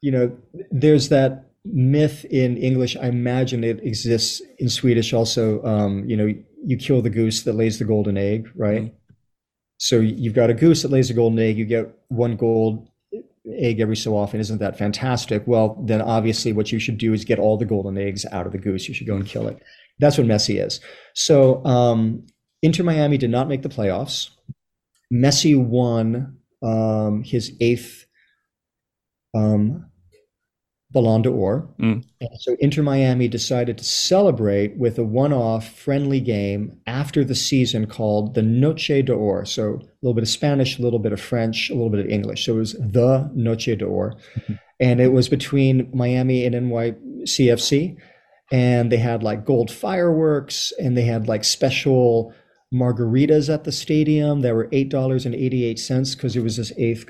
you 0.00 0.10
know, 0.10 0.36
there's 0.70 1.08
that 1.10 1.45
myth 1.72 2.24
in 2.26 2.56
English. 2.56 2.96
I 2.96 3.06
imagine 3.06 3.64
it 3.64 3.82
exists 3.82 4.42
in 4.58 4.68
Swedish 4.68 5.12
also. 5.12 5.62
Um, 5.64 6.04
you 6.08 6.16
know, 6.16 6.32
you 6.64 6.76
kill 6.76 7.02
the 7.02 7.10
goose 7.10 7.42
that 7.44 7.54
lays 7.54 7.78
the 7.78 7.84
golden 7.84 8.16
egg, 8.16 8.48
right? 8.54 8.82
Mm-hmm. 8.82 8.96
So 9.78 10.00
you've 10.00 10.34
got 10.34 10.50
a 10.50 10.54
goose 10.54 10.82
that 10.82 10.90
lays 10.90 11.10
a 11.10 11.14
golden 11.14 11.38
egg. 11.38 11.58
You 11.58 11.66
get 11.66 11.94
one 12.08 12.36
gold 12.36 12.88
egg 13.52 13.80
every 13.80 13.96
so 13.96 14.16
often. 14.16 14.40
Isn't 14.40 14.58
that 14.58 14.78
fantastic? 14.78 15.42
Well, 15.46 15.82
then 15.84 16.00
obviously 16.00 16.52
what 16.52 16.72
you 16.72 16.78
should 16.78 16.98
do 16.98 17.12
is 17.12 17.24
get 17.24 17.38
all 17.38 17.56
the 17.56 17.64
golden 17.64 17.98
eggs 17.98 18.24
out 18.32 18.46
of 18.46 18.52
the 18.52 18.58
goose. 18.58 18.88
You 18.88 18.94
should 18.94 19.06
go 19.06 19.16
and 19.16 19.26
kill 19.26 19.48
it. 19.48 19.62
That's 19.98 20.18
what 20.18 20.26
Messi 20.26 20.64
is. 20.64 20.80
So 21.14 21.64
um, 21.64 22.26
Inter 22.62 22.84
Miami 22.84 23.18
did 23.18 23.30
not 23.30 23.48
make 23.48 23.62
the 23.62 23.68
playoffs. 23.68 24.30
Messi 25.12 25.58
won 25.62 26.38
um, 26.62 27.22
his 27.22 27.52
eighth 27.60 28.06
um, 29.34 29.86
Ballon 30.92 31.22
d'Or. 31.22 31.68
Mm. 31.80 32.04
So 32.38 32.56
Inter 32.60 32.82
Miami 32.82 33.28
decided 33.28 33.78
to 33.78 33.84
celebrate 33.84 34.76
with 34.76 34.98
a 34.98 35.04
one 35.04 35.32
off 35.32 35.68
friendly 35.76 36.20
game 36.20 36.78
after 36.86 37.24
the 37.24 37.34
season 37.34 37.86
called 37.86 38.34
the 38.34 38.42
Noche 38.42 39.04
d'Or. 39.04 39.44
So 39.44 39.74
a 39.74 39.82
little 40.02 40.14
bit 40.14 40.22
of 40.22 40.28
Spanish, 40.28 40.78
a 40.78 40.82
little 40.82 41.00
bit 41.00 41.12
of 41.12 41.20
French, 41.20 41.70
a 41.70 41.74
little 41.74 41.90
bit 41.90 42.00
of 42.00 42.10
English. 42.10 42.46
So 42.46 42.54
it 42.54 42.58
was 42.58 42.72
the 42.74 43.30
Noche 43.34 43.76
d'Or. 43.76 44.14
Mm-hmm. 44.38 44.54
And 44.78 45.00
it 45.00 45.12
was 45.12 45.28
between 45.28 45.90
Miami 45.92 46.44
and 46.44 46.54
NYCFC. 46.54 47.96
And 48.52 48.92
they 48.92 48.98
had 48.98 49.24
like 49.24 49.44
gold 49.44 49.72
fireworks 49.72 50.72
and 50.78 50.96
they 50.96 51.02
had 51.02 51.26
like 51.26 51.42
special 51.42 52.32
margaritas 52.72 53.52
at 53.52 53.64
the 53.64 53.72
stadium 53.72 54.42
that 54.42 54.54
were 54.54 54.68
$8.88 54.68 56.16
because 56.16 56.36
it 56.36 56.42
was 56.42 56.56
this 56.56 56.72
eighth 56.76 57.06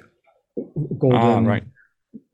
golden. 0.99 1.21
Ah, 1.21 1.39
right 1.41 1.65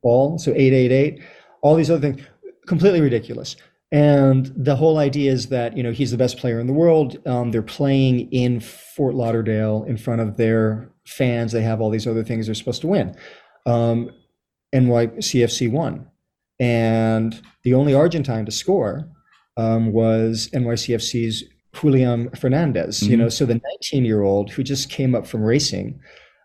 ball, 0.03 0.39
so 0.39 0.51
888, 0.53 1.21
all 1.63 1.75
these 1.75 1.91
other 1.91 2.01
things, 2.01 2.27
completely 2.67 3.01
ridiculous. 3.01 3.57
And 3.93 4.47
the 4.57 4.75
whole 4.75 4.99
idea 4.99 5.31
is 5.31 5.49
that 5.49 5.77
you 5.77 5.83
know 5.83 5.93
he's 5.93 6.11
the 6.11 6.17
best 6.17 6.39
player 6.39 6.59
in 6.59 6.67
the 6.67 6.73
world. 6.73 7.19
Um, 7.27 7.51
they're 7.51 7.63
playing 7.63 8.33
in 8.33 8.61
Fort 8.61 9.15
Lauderdale 9.15 9.85
in 9.87 9.99
front 9.99 10.23
of 10.23 10.39
their 10.39 10.91
fans. 11.07 11.53
They 11.53 11.63
have 11.63 11.81
all 11.81 11.91
these 11.91 12.07
other 12.07 12.25
things 12.25 12.47
they're 12.47 12.55
supposed 12.55 12.81
to 12.81 12.87
win. 12.87 13.15
Um, 13.67 14.11
NYCFC 14.75 15.71
won, 15.71 16.07
and 16.59 17.39
the 17.65 17.75
only 17.75 17.95
Argentine 17.95 18.47
to 18.47 18.53
score 18.53 19.11
um, 19.59 19.93
was 19.93 20.49
NYCFC's 20.55 21.45
Julian 21.75 22.31
Fernandez. 22.31 23.01
Mm-hmm. 23.01 23.11
You 23.11 23.17
know, 23.19 23.29
so 23.29 23.45
the 23.45 23.61
19 23.83 24.07
year 24.07 24.23
old 24.23 24.51
who 24.51 24.63
just 24.63 24.89
came 24.89 25.15
up 25.15 25.27
from 25.27 25.43
racing 25.43 26.01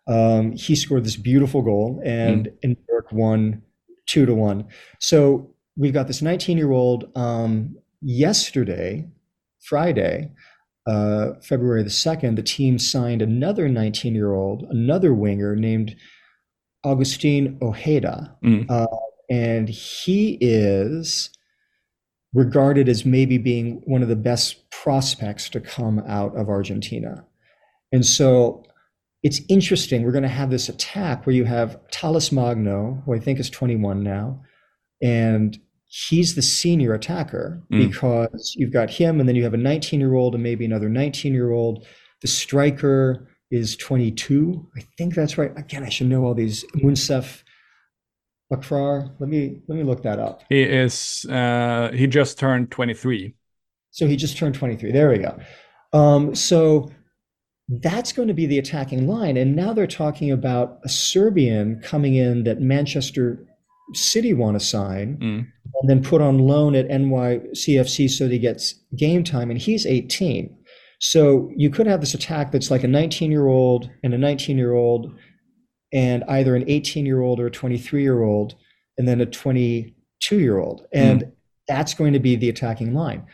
um, 0.08 0.53
he 0.53 0.76
scored 0.76 1.03
this 1.03 1.16
beautiful 1.16 1.62
goal, 1.62 2.01
and, 2.03 2.47
mm. 2.47 2.70
New 2.70 2.78
York 2.89 3.12
won 3.12 3.62
two 4.05 4.26
to 4.26 4.34
one. 4.34 4.66
So 4.99 5.53
we've 5.76 5.93
got 5.93 6.08
this 6.08 6.22
19 6.22 6.58
year 6.58 6.72
old. 6.72 7.12
Um, 7.16 7.76
yesterday, 8.01 9.05
Friday, 9.62 10.32
uh, 10.88 11.34
February 11.41 11.84
the 11.84 11.89
2nd, 11.89 12.36
the 12.36 12.43
team 12.43 12.80
signed 12.80 13.22
another 13.22 13.68
19 13.68 14.16
year 14.16 14.34
old, 14.34 14.64
another 14.70 15.14
winger 15.14 15.55
named 15.55 15.95
Augustin 16.84 17.58
Ojeda. 17.62 18.36
Mm. 18.43 18.70
Uh, 18.70 18.88
and 19.30 19.68
he 19.68 20.38
is 20.39 21.30
regarded 22.34 22.88
as 22.88 23.05
maybe 23.05 23.38
being 23.38 23.82
one 23.86 24.01
of 24.01 24.08
the 24.08 24.16
best 24.16 24.70
prospects 24.70 25.49
to 25.49 25.60
come 25.60 25.99
out 26.08 26.36
of 26.38 26.49
Argentina. 26.49 27.26
And 27.91 28.05
so 28.05 28.64
it's 29.24 29.41
interesting. 29.49 30.03
We're 30.03 30.11
going 30.11 30.24
to 30.24 30.30
have 30.30 30.49
this 30.49 30.70
attack 30.70 31.26
where 31.26 31.36
you 31.36 31.45
have 31.45 31.80
Talles 31.91 32.32
Magno, 32.32 33.01
who 33.05 33.13
I 33.13 33.20
think 33.20 33.39
is 33.39 33.49
21 33.49 34.03
now, 34.03 34.41
and 35.01 35.59
he's 35.86 36.36
the 36.36 36.41
senior 36.41 36.93
attacker 36.93 37.63
mm. 37.72 37.89
because 37.89 38.53
you've 38.55 38.74
got 38.74 38.89
him, 38.89 39.20
and 39.20 39.28
then 39.28 39.36
you 39.36 39.43
have 39.43 39.53
a 39.53 39.57
19 39.57 39.99
year 39.99 40.15
old 40.15 40.34
and 40.34 40.43
maybe 40.43 40.65
another 40.65 40.89
19 40.89 41.34
year 41.34 41.51
old. 41.51 41.86
The 42.22 42.28
striker 42.28 43.28
is 43.51 43.76
22. 43.78 44.68
I 44.78 44.82
think 44.97 45.15
that's 45.15 45.38
right. 45.38 45.51
Again, 45.57 45.84
I 45.84 45.89
should 45.89 46.07
know 46.07 46.26
all 46.26 46.34
these. 46.34 46.63
Monsef 46.76 47.43
Bakrar. 48.51 49.13
Let 49.20 49.30
me 49.30 49.61
let 49.68 49.78
me 49.78 49.84
look 49.84 50.03
that 50.03 50.20
up. 50.20 50.43
He 50.49 50.61
is. 50.61 51.26
Uh, 51.26 51.91
he 51.93 52.07
just 52.07 52.38
turned 52.39 52.72
23. 52.72 53.36
So 53.91 54.07
he 54.07 54.15
just 54.15 54.38
turned 54.38 54.55
23. 54.55 54.91
There 54.91 55.09
we 55.09 55.18
go. 55.18 55.38
Um, 55.93 56.36
so 56.36 56.91
that's 57.70 58.13
going 58.13 58.28
to 58.30 58.34
be 58.34 58.45
the 58.45 58.59
attacking 58.59 59.07
line. 59.07 59.36
And 59.36 59.55
now 59.55 59.74
they're 59.74 59.88
talking 59.88 60.32
about 60.32 60.80
a 60.84 60.89
Serbian 60.89 61.82
coming 61.82 62.15
in 62.15 62.43
that 62.45 62.61
Manchester 62.61 63.45
City 63.93 64.34
want 64.34 64.59
to 64.59 64.65
sign 64.65 65.18
mm. 65.18 65.47
and 65.82 65.89
then 65.89 66.01
put 66.01 66.22
on 66.22 66.39
loan 66.39 66.76
at 66.76 66.88
NYCFC 66.88 68.09
so 68.09 68.26
that 68.26 68.34
he 68.34 68.39
gets 68.39 68.76
game 68.95 69.24
time. 69.24 69.51
And 69.51 69.59
he's 69.59 69.86
18. 69.86 70.55
So 70.99 71.51
you 71.55 71.70
could 71.70 71.88
have 71.88 71.99
this 71.99 72.13
attack 72.13 72.51
that's 72.51 72.72
like 72.72 72.84
a 72.84 72.88
19 72.88 73.32
year 73.32 73.47
old 73.47 73.89
and 74.03 74.13
a 74.13 74.18
19 74.18 74.57
year 74.57 74.74
old 74.74 75.13
and 75.93 76.24
either 76.28 76.55
an 76.55 76.63
18 76.68 77.05
year 77.05 77.22
old 77.22 77.39
or 77.39 77.47
a 77.47 77.51
23 77.51 78.01
year 78.01 78.24
old 78.24 78.55
and 78.97 79.07
then 79.07 79.20
a 79.20 79.26
22 79.26 80.39
year 80.39 80.57
old. 80.57 80.88
And 80.93 81.24
mm. 81.24 81.32
that's 81.68 81.93
going 81.93 82.13
to 82.13 82.20
be 82.20 82.38
the 82.38 82.49
attacking 82.49 82.93
line. 82.93 83.26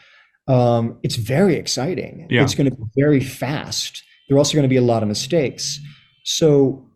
Um, 0.47 0.97
it's 1.03 1.15
very 1.15 1.55
exciting. 1.55 2.27
Yeah. 2.29 2.43
It's 2.43 2.55
going 2.55 2.69
to 2.69 2.75
be 2.75 2.83
very 2.97 3.19
fast 3.21 4.03
there 4.27 4.35
are 4.35 4.39
also 4.39 4.53
going 4.53 4.63
to 4.63 4.69
be 4.69 4.77
a 4.77 4.81
lot 4.81 5.03
of 5.03 5.09
mistakes. 5.09 5.79
So, 6.23 6.89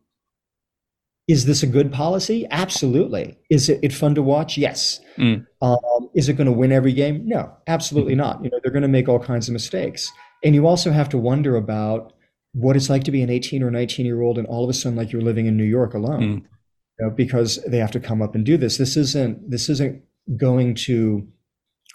is 1.27 1.45
this 1.45 1.61
a 1.61 1.67
good 1.67 1.91
policy? 1.91 2.47
Absolutely. 2.51 3.37
Is 3.49 3.67
it, 3.67 3.79
it 3.83 3.93
fun 3.93 4.15
to 4.15 4.21
watch? 4.21 4.57
Yes. 4.57 5.01
Mm. 5.17 5.45
Um, 5.61 6.09
is 6.15 6.29
it 6.29 6.33
going 6.33 6.45
to 6.45 6.53
win 6.53 6.71
every 6.71 6.93
game? 6.93 7.27
No, 7.27 7.51
absolutely 7.67 8.13
mm-hmm. 8.13 8.21
not. 8.21 8.43
You 8.43 8.49
know, 8.49 8.59
they're 8.63 8.71
going 8.71 8.83
to 8.83 8.87
make 8.87 9.09
all 9.09 9.19
kinds 9.19 9.49
of 9.49 9.53
mistakes. 9.53 10.09
And 10.43 10.55
you 10.55 10.67
also 10.67 10.91
have 10.91 11.09
to 11.09 11.17
wonder 11.17 11.57
about 11.57 12.13
what 12.53 12.77
it's 12.77 12.89
like 12.89 13.03
to 13.03 13.11
be 13.11 13.21
an 13.21 13.29
18 13.29 13.61
or 13.61 13.69
19 13.69 14.05
year 14.05 14.21
old 14.21 14.37
and 14.37 14.47
all 14.47 14.63
of 14.63 14.69
a 14.69 14.73
sudden 14.73 14.97
like 14.97 15.11
you're 15.11 15.21
living 15.21 15.47
in 15.47 15.57
New 15.57 15.65
York 15.65 15.93
alone. 15.93 16.21
Mm. 16.21 16.43
You 16.99 17.05
know, 17.05 17.09
because 17.11 17.61
they 17.67 17.77
have 17.77 17.91
to 17.91 17.99
come 17.99 18.21
up 18.21 18.33
and 18.33 18.45
do 18.45 18.57
this. 18.57 18.77
This 18.77 18.97
isn't 18.97 19.51
this 19.51 19.69
isn't 19.69 20.01
going 20.35 20.75
to 20.75 21.27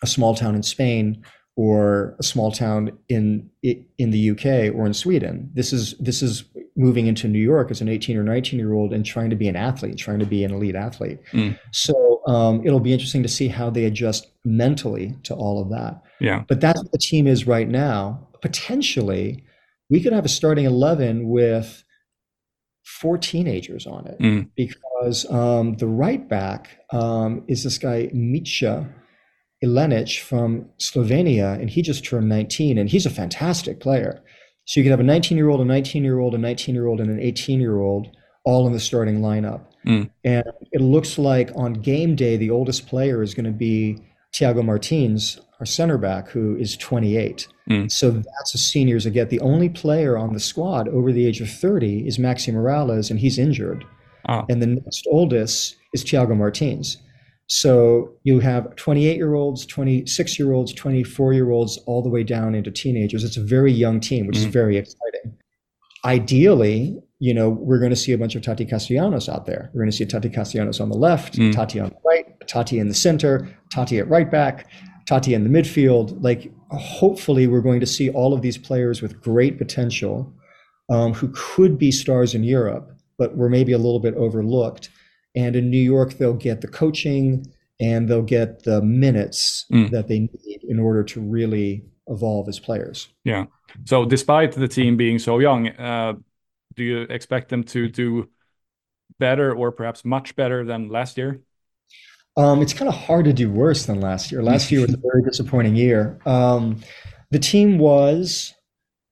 a 0.03 0.07
small 0.07 0.35
town 0.35 0.55
in 0.55 0.63
Spain 0.63 1.25
or 1.57 2.17
a 2.19 2.23
small 2.23 2.51
town 2.51 2.99
in 3.09 3.51
in 3.63 4.11
the 4.11 4.31
UK 4.31 4.75
or 4.75 4.87
in 4.87 4.95
Sweden. 4.95 5.51
This 5.55 5.73
is 5.73 5.95
this 5.99 6.23
is 6.23 6.45
moving 6.77 7.07
into 7.07 7.29
New 7.29 7.39
York 7.39 7.71
as 7.71 7.81
an 7.81 7.89
18 7.89 8.17
or 8.17 8.23
19 8.23 8.59
year 8.59 8.73
old 8.73 8.93
and 8.93 9.05
trying 9.05 9.31
to 9.31 9.37
be 9.37 9.49
an 9.49 9.57
athlete, 9.57 9.99
trying 9.99 10.19
to 10.19 10.27
be 10.27 10.45
an 10.45 10.53
elite 10.53 10.75
athlete. 10.75 11.19
Mm. 11.33 11.59
So 11.71 12.23
um, 12.27 12.63
it'll 12.65 12.81
be 12.81 12.93
interesting 12.93 13.23
to 13.23 13.29
see 13.29 13.49
how 13.49 13.69
they 13.69 13.85
adjust 13.85 14.29
mentally 14.45 15.15
to 15.25 15.35
all 15.35 15.61
of 15.61 15.69
that. 15.71 16.03
Yeah. 16.21 16.45
But 16.49 16.61
that's 16.61 16.83
what 16.83 16.93
the 16.93 16.99
team 16.99 17.27
is 17.27 17.47
right 17.47 17.69
now. 17.69 18.27
Potentially, 18.41 19.45
we 19.91 20.03
could 20.03 20.13
have 20.13 20.25
a 20.25 20.29
starting 20.29 20.65
11 20.65 21.29
with 21.29 21.85
four 22.85 23.19
teenagers 23.19 23.87
on 23.87 24.07
it 24.07 24.19
mm. 24.19 24.49
because 24.57 25.31
um, 25.31 25.75
the 25.75 25.87
right 25.87 26.29
back 26.29 26.79
um, 26.93 27.45
is 27.49 27.65
this 27.65 27.79
guy 27.79 28.09
Mitja 28.15 28.91
Ilenic 29.63 30.21
from 30.21 30.69
Slovenia, 30.79 31.59
and 31.61 31.71
he 31.71 31.83
just 31.83 32.05
turned 32.05 32.29
19, 32.29 32.79
and 32.79 32.91
he's 32.91 33.07
a 33.07 33.11
fantastic 33.11 33.81
player. 33.81 34.23
So 34.65 34.81
you 34.81 34.85
could 34.85 34.91
have 34.91 35.01
a 35.01 35.05
19 35.05 35.37
year 35.37 35.49
old, 35.49 35.61
a 35.61 35.65
19 35.65 36.05
year 36.05 36.19
old, 36.19 36.35
a 36.35 36.39
19 36.39 36.75
year 36.75 36.87
old, 36.87 37.01
and 37.01 37.11
an 37.11 37.21
18 37.21 37.61
year 37.61 37.81
old 37.81 38.09
all 38.45 38.67
in 38.67 38.73
the 38.73 38.81
starting 38.81 39.21
lineup. 39.21 39.63
Mm. 39.87 40.11
And 40.25 40.45
it 40.73 40.81
looks 40.81 41.19
like 41.19 41.51
on 41.57 41.75
game 41.75 42.15
day, 42.17 42.37
the 42.37 42.51
oldest 42.51 42.87
player 42.87 43.23
is 43.23 43.35
going 43.35 43.47
to 43.47 43.53
be 43.53 43.99
Thiago 44.33 44.65
Martins, 44.65 45.41
our 45.61 45.67
center 45.67 45.99
back, 45.99 46.29
who 46.29 46.57
is 46.57 46.77
28. 46.77 47.47
Mm. 47.69 47.91
So 47.91 48.11
that's 48.11 48.55
a 48.55 48.59
seniors 48.59 49.07
again. 49.07 49.29
The 49.29 49.41
only 49.41 49.69
player 49.69 50.17
on 50.17 50.33
the 50.33 50.41
squad 50.41 50.89
over 50.89 51.13
the 51.13 51.27
age 51.27 51.41
of 51.41 51.51
30 51.51 52.07
is 52.07 52.19
Maxi 52.19 52.53
Moralez, 52.53 53.11
and 53.11 53.19
he's 53.19 53.39
injured. 53.39 53.85
Oh. 54.29 54.45
And 54.49 54.63
the 54.63 54.67
next 54.67 55.07
oldest 55.11 55.77
is 55.93 56.05
Thiago 56.05 56.37
Martins. 56.37 56.99
So 57.55 58.11
you 58.25 58.41
have 58.41 58.75
28 58.77 59.15
year 59.15 59.35
olds, 59.35 59.67
26 59.67 60.39
year 60.39 60.55
olds, 60.55 60.73
24 60.73 61.35
year 61.35 61.51
olds, 61.51 61.77
all 61.85 62.01
the 62.01 62.09
way 62.09 62.23
down 62.23 62.55
into 62.55 62.71
teenagers. 62.71 63.25
It's 63.25 63.37
a 63.37 63.43
very 63.43 63.71
young 63.71 64.01
team, 64.01 64.27
which 64.27 64.39
mm-hmm. 64.39 64.47
is 64.47 64.53
very 64.55 64.79
exciting. 64.79 65.37
Ideally, 66.03 66.99
you 67.19 67.35
know, 67.35 67.51
we're 67.51 67.79
going 67.79 67.91
to 67.91 67.97
see 67.97 68.13
a 68.13 68.17
bunch 68.17 68.35
of 68.37 68.41
Tati 68.41 68.65
Castellanos 68.65 69.29
out 69.29 69.45
there. 69.45 69.69
We're 69.75 69.83
going 69.83 69.91
to 69.91 69.97
see 69.97 70.07
Tati 70.07 70.31
Castellanos 70.31 70.81
on 70.81 70.89
the 70.89 70.97
left, 70.97 71.35
mm. 71.35 71.53
Tati 71.53 71.79
on 71.79 71.91
the 71.91 71.97
right, 72.07 72.25
Tati 72.49 72.79
in 72.79 72.89
the 72.89 72.95
center, 72.95 73.47
Tati 73.71 73.99
at 73.99 74.09
right 74.09 74.31
back, 74.31 74.71
Tati 75.07 75.35
in 75.35 75.45
the 75.45 75.51
midfield. 75.51 76.17
Like, 76.23 76.51
hopefully, 76.71 77.49
we're 77.49 77.61
going 77.61 77.81
to 77.81 77.87
see 77.87 78.09
all 78.09 78.33
of 78.33 78.41
these 78.41 78.57
players 78.57 79.03
with 79.03 79.21
great 79.21 79.59
potential 79.59 80.33
um, 80.89 81.13
who 81.13 81.31
could 81.35 81.77
be 81.77 81.93
stars 81.93 82.35
in 82.35 82.45
Europe, 82.45 82.97
but 83.19 83.37
were 83.37 83.51
maybe 83.51 83.73
a 83.73 83.79
little 83.79 84.01
bit 84.01 84.15
overlooked. 84.15 84.89
And 85.35 85.57
in 85.57 85.71
New 85.71 85.81
York, 85.81 86.15
they'll 86.15 86.35
get 86.35 86.61
the 86.61 86.69
coaching 86.69 87.47
and 87.81 88.09
they'll 88.09 88.23
get 88.23 88.65
the 88.65 88.83
minutes 88.83 89.67
mm. 89.73 89.91
that 89.91 90.09
they 90.09 90.21
need 90.21 90.65
in 90.69 90.79
order 90.79 91.03
to 91.03 91.21
really 91.21 91.85
evolve 92.07 92.49
as 92.49 92.59
players. 92.59 93.09
Yeah. 93.25 93.47
So, 93.85 94.05
despite 94.05 94.53
the 94.53 94.69
team 94.69 94.97
being 94.97 95.19
so 95.19 95.39
young, 95.39 95.69
uh, 95.69 96.15
do 96.75 96.85
you 96.85 97.01
expect 97.03 97.49
them 97.49 97.65
to 97.65 97.89
do 97.89 98.29
better 99.19 99.55
or 99.55 99.73
perhaps 99.73 100.05
much 100.05 100.37
better 100.37 100.65
than 100.65 100.89
last 100.89 101.17
year? 101.17 101.41
Um, 102.37 102.63
it's 102.63 102.73
kind 102.73 102.89
of 102.89 102.95
hard 102.95 103.27
to 103.27 103.33
do 103.33 103.51
worse 103.51 103.87
than 103.87 104.01
last 104.01 104.33
year. 104.33 104.43
Last 104.43 104.71
year 104.71 104.81
was 104.81 104.95
a 104.95 104.97
very 104.97 105.23
disappointing 105.23 105.77
year. 105.77 106.19
Um, 106.25 106.81
the 107.31 107.39
team 107.39 107.79
was 107.79 108.55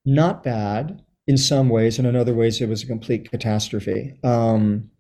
not 0.07 0.43
bad 0.43 1.03
in 1.27 1.37
some 1.37 1.69
ways, 1.69 1.99
and 1.99 2.09
in 2.09 2.17
other 2.17 2.35
ways, 2.35 2.61
it 2.61 2.69
was 2.69 2.83
a 2.83 2.87
complete 2.87 3.31
catastrophe. 3.31 4.15
Um, 4.25 4.91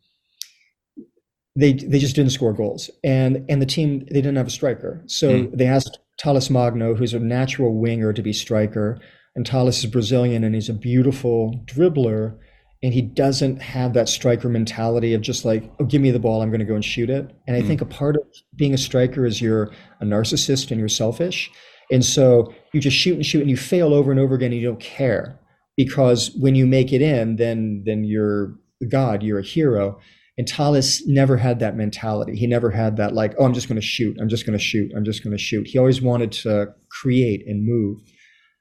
they 1.61 1.75
they 1.75 1.99
just 1.99 2.17
didn't 2.17 2.33
score 2.33 2.53
goals, 2.53 2.91
and 3.05 3.45
and 3.49 3.61
the 3.61 3.67
team 3.67 4.01
they 4.11 4.21
didn't 4.21 4.37
have 4.37 4.47
a 4.47 4.51
striker, 4.51 5.03
so 5.07 5.31
mm. 5.31 5.57
they 5.57 5.67
asked 5.67 5.99
Talles 6.19 6.51
Magno, 6.51 6.95
who's 6.95 7.15
a 7.15 7.19
natural 7.19 7.79
winger, 7.79 8.13
to 8.13 8.23
be 8.23 8.33
striker, 8.33 9.01
and 9.35 9.47
Talles 9.47 9.79
is 9.79 9.87
Brazilian 9.87 10.45
and 10.45 10.55
he's 10.55 10.69
a 10.69 10.75
beautiful 10.75 11.63
dribbler, 11.67 12.37
and 12.83 12.93
he 12.93 13.03
doesn't 13.03 13.61
have 13.63 13.95
that 13.95 14.09
striker 14.09 14.49
mentality 14.49 15.15
of 15.15 15.21
just 15.21 15.45
like, 15.45 15.71
oh, 15.79 15.85
give 15.85 16.03
me 16.03 16.11
the 16.11 16.19
ball, 16.19 16.43
I'm 16.43 16.51
going 16.51 16.61
to 16.61 16.67
go 16.67 16.75
and 16.75 16.85
shoot 16.85 17.11
it. 17.11 17.31
And 17.47 17.57
I 17.57 17.63
mm. 17.63 17.67
think 17.67 17.81
a 17.81 17.87
part 17.87 18.17
of 18.17 18.23
being 18.57 18.75
a 18.75 18.79
striker 18.79 19.25
is 19.25 19.41
you're 19.41 19.71
a 20.01 20.05
narcissist 20.05 20.71
and 20.71 20.81
you're 20.81 20.89
selfish. 20.89 21.51
And 21.91 22.05
so 22.05 22.53
you 22.73 22.81
just 22.81 22.97
shoot 22.97 23.15
and 23.15 23.27
shoot 23.27 23.41
and 23.41 23.51
you 23.51 23.57
fail 23.57 23.93
over 23.93 24.11
and 24.11 24.21
over 24.21 24.35
again 24.35 24.53
and 24.53 24.61
you 24.61 24.67
don't 24.67 24.81
care. 24.81 25.39
Because 25.77 26.31
when 26.39 26.55
you 26.55 26.67
make 26.67 26.93
it 26.93 27.01
in, 27.01 27.37
then 27.37 27.83
then 27.87 28.05
you're 28.05 28.55
God, 28.89 29.23
you're 29.23 29.39
a 29.39 29.45
hero. 29.45 29.99
And 30.41 30.49
Talles 30.49 31.03
never 31.07 31.37
had 31.37 31.59
that 31.59 31.77
mentality. 31.77 32.35
He 32.35 32.47
never 32.47 32.71
had 32.71 32.97
that 32.97 33.13
like, 33.13 33.35
oh, 33.39 33.45
I'm 33.45 33.53
just 33.53 33.69
going 33.69 33.79
to 33.79 33.87
shoot. 33.87 34.17
I'm 34.19 34.31
just 34.31 34.47
going 34.47 34.59
to 34.59 34.65
shoot. 34.65 34.91
I'm 34.97 35.05
just 35.05 35.23
going 35.23 35.37
to 35.37 35.43
shoot. 35.43 35.67
He 35.67 35.77
always 35.77 36.01
wanted 36.01 36.33
to 36.33 36.69
create 36.89 37.47
and 37.47 37.63
move. 37.63 37.99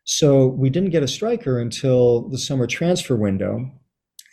So 0.03 0.47
we 0.47 0.69
didn't 0.69 0.89
get 0.89 1.03
a 1.03 1.07
striker 1.07 1.57
until 1.57 2.27
the 2.27 2.37
summer 2.37 2.67
transfer 2.67 3.15
window 3.15 3.71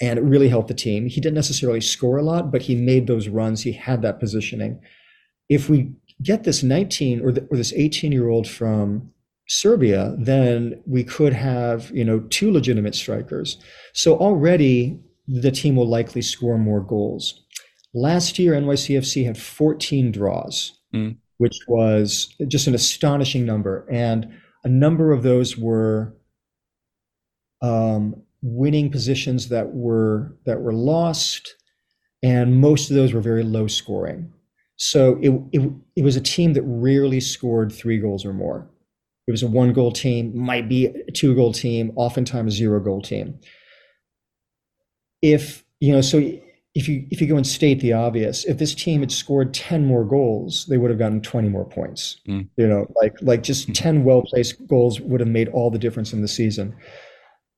and 0.00 0.18
it 0.18 0.22
really 0.22 0.48
helped 0.48 0.66
the 0.66 0.74
team. 0.74 1.06
He 1.06 1.20
didn't 1.20 1.36
necessarily 1.36 1.80
score 1.80 2.16
a 2.16 2.24
lot, 2.24 2.50
but 2.50 2.62
he 2.62 2.74
made 2.74 3.06
those 3.06 3.28
runs. 3.28 3.62
He 3.62 3.70
had 3.70 4.02
that 4.02 4.18
positioning. 4.18 4.80
If 5.48 5.70
we 5.70 5.92
get 6.20 6.42
this 6.42 6.64
19 6.64 7.20
or, 7.20 7.30
the, 7.30 7.46
or 7.48 7.56
this 7.56 7.72
18 7.74 8.10
year 8.10 8.28
old 8.28 8.48
from 8.48 9.12
Serbia, 9.46 10.16
then 10.18 10.82
we 10.84 11.04
could 11.04 11.32
have 11.32 11.92
you 11.92 12.04
know 12.04 12.18
two 12.28 12.50
legitimate 12.50 12.96
strikers. 12.96 13.56
So 13.92 14.16
already 14.16 14.98
the 15.28 15.50
team 15.50 15.76
will 15.76 15.88
likely 15.88 16.22
score 16.22 16.58
more 16.58 16.80
goals. 16.80 17.44
Last 17.94 18.38
year, 18.38 18.52
NYCFC 18.52 19.24
had 19.24 19.38
14 19.38 20.12
draws, 20.12 20.78
mm. 20.94 21.16
which 21.38 21.56
was 21.68 22.34
just 22.48 22.66
an 22.66 22.74
astonishing 22.74 23.44
number, 23.44 23.86
and 23.90 24.32
a 24.64 24.68
number 24.68 25.12
of 25.12 25.22
those 25.22 25.56
were 25.56 26.14
um, 27.62 28.22
winning 28.42 28.90
positions 28.90 29.48
that 29.48 29.72
were 29.72 30.36
that 30.44 30.60
were 30.60 30.74
lost, 30.74 31.56
and 32.22 32.60
most 32.60 32.90
of 32.90 32.96
those 32.96 33.12
were 33.12 33.20
very 33.20 33.42
low 33.42 33.66
scoring. 33.66 34.32
So 34.76 35.18
it, 35.22 35.30
it, 35.52 35.72
it 35.96 36.04
was 36.04 36.16
a 36.16 36.20
team 36.20 36.52
that 36.52 36.62
rarely 36.62 37.20
scored 37.20 37.72
three 37.72 37.98
goals 37.98 38.26
or 38.26 38.34
more. 38.34 38.68
It 39.26 39.30
was 39.30 39.42
a 39.42 39.48
one 39.48 39.72
goal 39.72 39.90
team, 39.90 40.36
might 40.36 40.68
be 40.68 40.86
a 40.86 41.10
two 41.10 41.34
goal 41.34 41.52
team, 41.52 41.92
oftentimes 41.96 42.54
a 42.54 42.56
zero 42.56 42.78
goal 42.78 43.02
team. 43.02 43.38
If 45.22 45.64
you 45.80 45.92
know, 45.92 46.00
so 46.00 46.18
if 46.74 46.88
you 46.88 47.06
if 47.10 47.20
you 47.20 47.26
go 47.26 47.36
and 47.36 47.46
state 47.46 47.80
the 47.80 47.92
obvious, 47.92 48.44
if 48.44 48.58
this 48.58 48.74
team 48.74 49.00
had 49.00 49.12
scored 49.12 49.54
10 49.54 49.86
more 49.86 50.04
goals, 50.04 50.66
they 50.66 50.78
would 50.78 50.90
have 50.90 50.98
gotten 50.98 51.22
20 51.22 51.48
more 51.48 51.64
points. 51.64 52.20
Mm. 52.28 52.48
You 52.56 52.66
know, 52.66 52.86
like 53.00 53.16
like 53.22 53.42
just 53.42 53.68
mm. 53.68 53.74
10 53.74 54.04
well 54.04 54.22
placed 54.22 54.66
goals 54.66 55.00
would 55.00 55.20
have 55.20 55.28
made 55.28 55.48
all 55.48 55.70
the 55.70 55.78
difference 55.78 56.12
in 56.12 56.22
the 56.22 56.28
season 56.28 56.74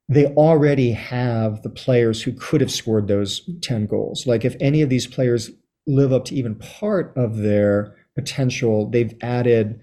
they 0.08 0.26
already 0.26 0.92
have 0.92 1.62
the 1.62 1.70
players 1.70 2.22
who 2.22 2.32
could 2.32 2.60
have 2.60 2.70
scored 2.70 3.08
those 3.08 3.48
10 3.60 3.86
goals. 3.86 4.26
Like 4.26 4.44
if 4.44 4.56
any 4.60 4.80
of 4.80 4.88
these 4.88 5.06
players 5.06 5.50
live 5.86 6.12
up 6.12 6.24
to 6.26 6.34
even 6.34 6.54
part 6.54 7.12
of 7.16 7.36
their 7.36 7.94
potential, 8.14 8.88
they've 8.88 9.14
added 9.20 9.80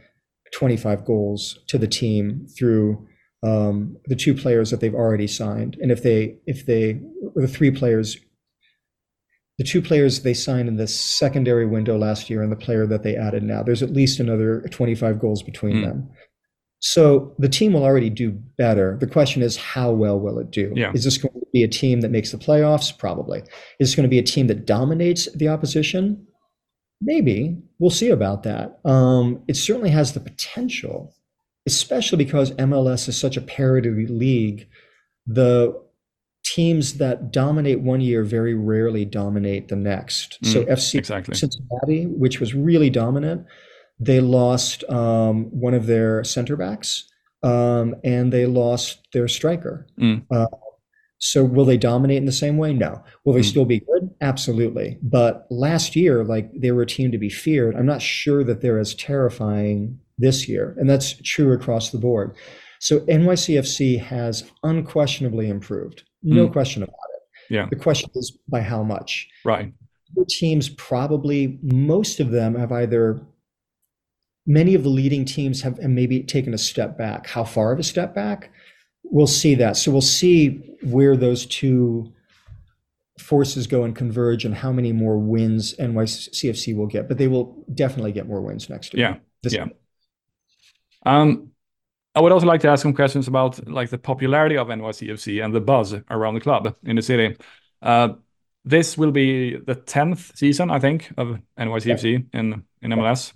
25 0.54 1.06
goals 1.06 1.60
to 1.68 1.78
the 1.78 1.88
team 1.88 2.48
through 2.58 3.08
um, 3.44 3.98
the 4.06 4.16
two 4.16 4.34
players 4.34 4.72
that 4.72 4.80
they've 4.80 4.96
already 4.96 5.28
signed. 5.28 5.78
And 5.82 5.92
if 5.92 6.04
they, 6.04 6.38
if 6.46 6.66
they, 6.66 7.00
or 7.36 7.42
the 7.42 7.48
three 7.48 7.72
players, 7.72 8.18
the 9.58 9.64
two 9.64 9.82
players 9.82 10.22
they 10.22 10.34
signed 10.34 10.68
in 10.68 10.78
the 10.78 10.88
secondary 10.88 11.66
window 11.66 11.98
last 11.98 12.30
year 12.30 12.44
and 12.44 12.52
the 12.52 12.58
player 12.58 12.86
that 12.88 13.04
they 13.04 13.16
added 13.16 13.44
now, 13.44 13.64
there's 13.64 13.84
at 13.84 13.92
least 13.92 14.20
another 14.20 14.62
25 14.72 15.20
goals 15.20 15.44
between 15.44 15.78
mm. 15.78 15.86
them. 15.86 16.10
So 16.80 17.34
the 17.40 17.50
team 17.50 17.74
will 17.74 17.84
already 17.84 18.10
do 18.12 18.32
better. 18.58 18.98
The 19.00 19.08
question 19.08 19.42
is, 19.42 19.58
how 19.58 19.92
well 19.92 20.20
will 20.20 20.38
it 20.38 20.52
do? 20.52 20.72
Yeah. 20.76 20.92
Is 20.94 21.04
this 21.04 21.18
going 21.18 21.34
to 21.34 21.48
be 21.52 21.64
a 21.64 21.68
team 21.68 22.02
that 22.02 22.12
makes 22.12 22.32
the 22.32 22.38
playoffs? 22.38 22.96
Probably. 22.96 23.40
Is 23.80 23.90
this 23.90 23.96
going 23.96 24.04
to 24.04 24.10
be 24.10 24.20
a 24.20 24.24
team 24.24 24.48
that 24.48 24.66
dominates 24.66 25.32
the 25.34 25.48
opposition? 25.48 26.28
Maybe. 27.02 27.58
We'll 27.80 27.90
see 27.90 28.10
about 28.10 28.44
that. 28.44 28.80
Um, 28.86 29.42
it 29.48 29.56
certainly 29.56 29.90
has 29.90 30.14
the 30.14 30.20
potential, 30.20 31.16
especially 31.66 32.18
because 32.18 32.52
MLS 32.52 33.08
is 33.08 33.20
such 33.20 33.38
a 33.38 33.42
parity 33.42 34.08
league. 34.08 34.68
The 35.26 35.80
teams 36.44 37.00
that 37.00 37.32
dominate 37.32 37.82
one 37.82 38.02
year 38.02 38.24
very 38.24 38.54
rarely 38.54 39.04
dominate 39.04 39.68
the 39.68 39.76
next. 39.76 40.38
Mm, 40.44 40.54
so 40.54 40.66
FC 40.66 41.00
exactly. 41.00 41.36
Cincinnati, 41.36 42.06
which 42.06 42.40
was 42.40 42.54
really 42.54 42.90
dominant, 42.90 43.46
they 44.00 44.20
lost 44.20 44.84
um, 44.90 45.46
one 45.46 45.74
of 45.74 45.88
their 45.88 46.24
center 46.24 46.56
backs 46.56 47.10
um, 47.42 47.96
and 48.04 48.32
they 48.32 48.46
lost 48.46 49.08
their 49.14 49.28
striker. 49.28 49.88
Mm. 50.00 50.26
Uh, 50.32 50.48
so 51.18 51.44
will 51.44 51.66
they 51.66 51.78
dominate 51.78 52.18
in 52.18 52.26
the 52.26 52.32
same 52.32 52.58
way? 52.58 52.74
No. 52.74 53.04
Will 53.24 53.34
they 53.34 53.40
mm. 53.40 53.46
still 53.46 53.66
be 53.66 53.80
good? 53.80 54.10
Absolutely. 54.22 55.00
But 55.02 55.48
last 55.50 55.96
year, 55.96 56.24
like 56.24 56.52
they 56.54 56.72
were 56.72 56.84
a 56.84 56.88
team 56.88 57.12
to 57.12 57.18
be 57.18 57.30
feared. 57.30 57.76
I'm 57.76 57.86
not 57.86 58.02
sure 58.02 58.44
that 58.44 58.62
they're 58.62 58.80
as 58.80 58.94
terrifying 58.94 60.00
this 60.18 60.48
year, 60.48 60.76
and 60.78 60.90
that's 60.90 61.22
true 61.24 61.54
across 61.54 61.92
the 61.92 61.98
board. 61.98 62.36
So 62.80 63.00
NYCFC 63.02 64.00
has 64.02 64.50
unquestionably 64.64 65.50
improved, 65.50 66.04
no 66.24 66.48
mm. 66.48 66.52
question 66.52 66.84
about 66.84 66.96
it. 67.16 67.54
Yeah. 67.54 67.68
The 67.70 67.76
question 67.76 68.10
is 68.16 68.38
by 68.48 68.62
how 68.62 68.84
much. 68.84 69.28
Right. 69.44 69.74
The 70.16 70.26
teams 70.26 70.70
probably 70.70 71.60
most 71.62 72.20
of 72.20 72.32
them 72.32 72.56
have 72.56 72.72
either 72.72 73.22
many 74.46 74.76
of 74.76 74.84
the 74.84 74.90
leading 74.90 75.26
teams 75.26 75.62
have 75.62 75.80
maybe 75.80 76.22
taken 76.24 76.54
a 76.54 76.58
step 76.58 76.98
back. 76.98 77.28
How 77.28 77.44
far 77.44 77.72
of 77.72 77.80
a 77.80 77.84
step 77.84 78.14
back? 78.14 78.52
We'll 79.04 79.28
see 79.28 79.56
that. 79.56 79.78
So 79.78 79.92
we'll 79.92 80.02
see 80.02 80.78
where 80.84 81.16
those 81.18 81.46
two 81.46 82.12
forces 83.20 83.66
go 83.68 83.84
and 83.84 83.96
converge 83.96 84.46
and 84.46 84.54
how 84.54 84.72
many 84.72 84.92
more 84.92 85.18
wins 85.18 85.76
NYCFC 85.76 86.76
will 86.76 86.88
get. 86.88 87.08
But 87.08 87.18
they 87.18 87.28
will 87.28 87.64
definitely 87.74 88.12
get 88.12 88.28
more 88.28 88.42
wins 88.42 88.70
next 88.70 88.94
year. 88.94 89.10
Yeah. 89.10 89.18
This 89.42 89.54
yeah. 89.54 89.68
Um, 91.06 91.52
I 92.16 92.22
would 92.22 92.32
also 92.32 92.48
like 92.48 92.62
to 92.62 92.70
ask 92.70 92.82
some 92.82 92.94
questions 92.94 93.28
about 93.28 93.68
like 93.68 93.90
the 93.90 93.98
popularity 93.98 94.58
of 94.58 94.68
NYCFC 94.68 95.44
and 95.44 95.54
the 95.54 95.60
buzz 95.60 95.94
around 96.10 96.36
the 96.36 96.40
club 96.40 96.76
in 96.84 96.96
the 96.96 97.02
city. 97.02 97.36
Uh, 97.82 98.10
this 98.64 98.98
will 98.98 99.12
be 99.12 99.58
the 99.58 99.76
tenth 99.76 100.36
season, 100.36 100.72
I 100.72 100.80
think, 100.80 101.12
of 101.18 101.40
NYCFC 101.60 102.26
yeah. 102.34 102.40
in 102.40 102.64
in 102.82 102.92
MLS. 102.92 103.34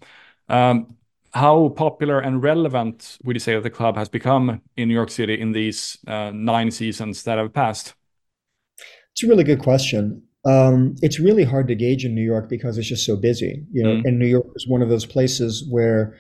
Um, 0.47 0.95
how 1.31 1.69
popular 1.69 2.19
and 2.19 2.41
relevant 2.41 3.19
would 3.23 3.35
you 3.35 3.39
say 3.39 3.53
that 3.53 3.61
the 3.61 3.69
club 3.69 3.95
has 3.97 4.09
become 4.09 4.61
in 4.75 4.87
New 4.87 4.95
York 4.95 5.11
City 5.11 5.39
in 5.39 5.51
these 5.51 5.99
uh, 6.07 6.31
nine 6.33 6.71
seasons 6.71 7.23
that 7.23 7.37
have 7.37 7.53
passed? 7.53 7.93
It's 9.11 9.23
a 9.23 9.27
really 9.27 9.43
good 9.43 9.59
question. 9.59 10.23
Um, 10.45 10.95
it's 11.01 11.19
really 11.19 11.43
hard 11.43 11.67
to 11.67 11.75
gauge 11.75 12.05
in 12.05 12.15
New 12.15 12.23
York 12.23 12.49
because 12.49 12.77
it's 12.77 12.87
just 12.87 13.05
so 13.05 13.15
busy. 13.15 13.63
You 13.71 13.83
know, 13.83 13.95
mm. 13.97 14.05
and 14.05 14.17
New 14.17 14.25
York 14.25 14.47
is 14.55 14.67
one 14.67 14.81
of 14.81 14.89
those 14.89 15.05
places 15.05 15.67
where 15.69 16.17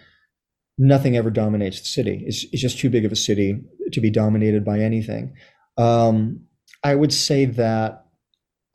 nothing 0.79 1.15
ever 1.15 1.29
dominates 1.29 1.79
the 1.79 1.87
city. 1.87 2.23
It's, 2.25 2.45
it's 2.51 2.61
just 2.61 2.79
too 2.79 2.89
big 2.89 3.05
of 3.05 3.11
a 3.11 3.15
city 3.15 3.61
to 3.91 4.01
be 4.01 4.09
dominated 4.09 4.65
by 4.65 4.79
anything. 4.79 5.35
Um, 5.77 6.41
I 6.83 6.95
would 6.95 7.13
say 7.13 7.45
that 7.45 8.05